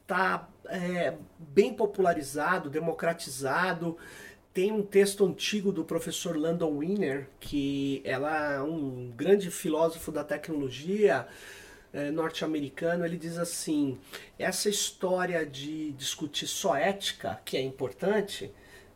estar 0.01 0.39
tá 0.39 0.49
é, 0.69 1.17
bem 1.39 1.73
popularizado, 1.73 2.69
democratizado. 2.69 3.97
Tem 4.53 4.71
um 4.71 4.81
texto 4.81 5.25
antigo 5.25 5.71
do 5.71 5.83
professor 5.83 6.35
Landon 6.35 6.77
Wiener, 6.77 7.27
que 7.39 8.01
ela 8.03 8.53
é 8.55 8.61
um 8.61 9.11
grande 9.15 9.51
filósofo 9.51 10.11
da 10.11 10.23
tecnologia 10.23 11.27
é, 11.93 12.09
norte-americano. 12.11 13.05
Ele 13.05 13.17
diz 13.17 13.37
assim: 13.37 13.99
essa 14.37 14.69
história 14.69 15.45
de 15.45 15.91
discutir 15.91 16.47
só 16.47 16.75
ética, 16.75 17.39
que 17.45 17.57
é 17.57 17.61
importante, 17.61 18.51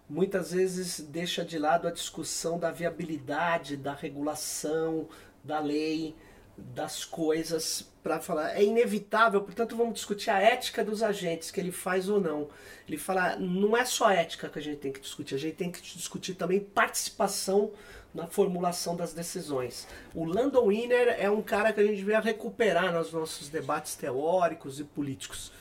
muitas 0.09 0.51
vezes 0.51 0.99
deixa 0.99 1.43
de 1.45 1.57
lado 1.57 1.87
a 1.87 1.91
discussão 1.91 2.57
da 2.57 2.71
viabilidade, 2.71 3.77
da 3.77 3.93
regulação, 3.93 5.07
da 5.43 5.59
lei 5.59 6.15
das 6.57 7.03
coisas 7.05 7.90
para 8.03 8.19
falar 8.19 8.57
é 8.57 8.63
inevitável, 8.63 9.41
portanto 9.41 9.75
vamos 9.75 9.93
discutir 9.93 10.29
a 10.29 10.39
ética 10.39 10.83
dos 10.83 11.03
agentes 11.03 11.51
que 11.51 11.59
ele 11.59 11.71
faz 11.71 12.09
ou 12.09 12.19
não. 12.19 12.49
Ele 12.87 12.97
fala, 12.97 13.35
não 13.35 13.77
é 13.77 13.85
só 13.85 14.09
ética 14.09 14.49
que 14.49 14.59
a 14.59 14.61
gente 14.61 14.77
tem 14.77 14.91
que 14.91 14.99
discutir, 14.99 15.35
a 15.35 15.37
gente 15.37 15.55
tem 15.55 15.71
que 15.71 15.81
discutir 15.81 16.33
também 16.33 16.59
participação 16.59 17.71
na 18.13 18.27
formulação 18.27 18.95
das 18.95 19.13
decisões. 19.13 19.87
O 20.13 20.25
Landon 20.25 20.65
Wiener 20.65 21.15
é 21.17 21.29
um 21.29 21.41
cara 21.41 21.71
que 21.71 21.79
a 21.79 21.83
gente 21.83 21.97
devia 21.97 22.19
recuperar 22.19 22.91
nos 22.93 23.11
nossos 23.13 23.47
debates 23.49 23.95
teóricos 23.95 24.79
e 24.79 24.83
políticos. 24.83 25.51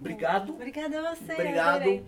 Obrigado. 0.00 0.52
Obrigada 0.52 0.98
a 0.98 1.14
você. 1.14 1.32
Obrigado. 1.32 2.04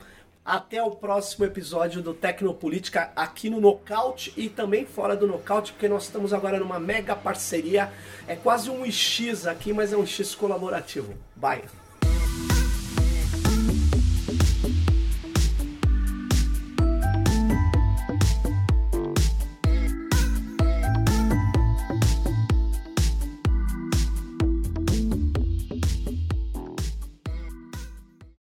Até 0.47 0.81
o 0.81 0.93
próximo 0.93 1.45
episódio 1.45 2.01
do 2.01 2.15
Tecnopolítica 2.15 3.11
aqui 3.17 3.51
no 3.51 3.61
Nocaute 3.61 4.33
e 4.37 4.49
também 4.49 4.87
fora 4.87 5.17
do 5.17 5.27
Nocaute, 5.27 5.73
porque 5.73 5.89
nós 5.89 6.05
estamos 6.05 6.33
agora 6.33 6.61
numa 6.61 6.79
mega 6.79 7.17
parceria. 7.17 7.91
É 8.29 8.37
quase 8.37 8.71
um 8.71 8.89
X 8.89 9.45
aqui, 9.45 9.73
mas 9.73 9.93
é 9.93 9.97
um 9.97 10.07
X 10.07 10.37
colaborativo. 10.37 11.15
Bye! 11.35 11.86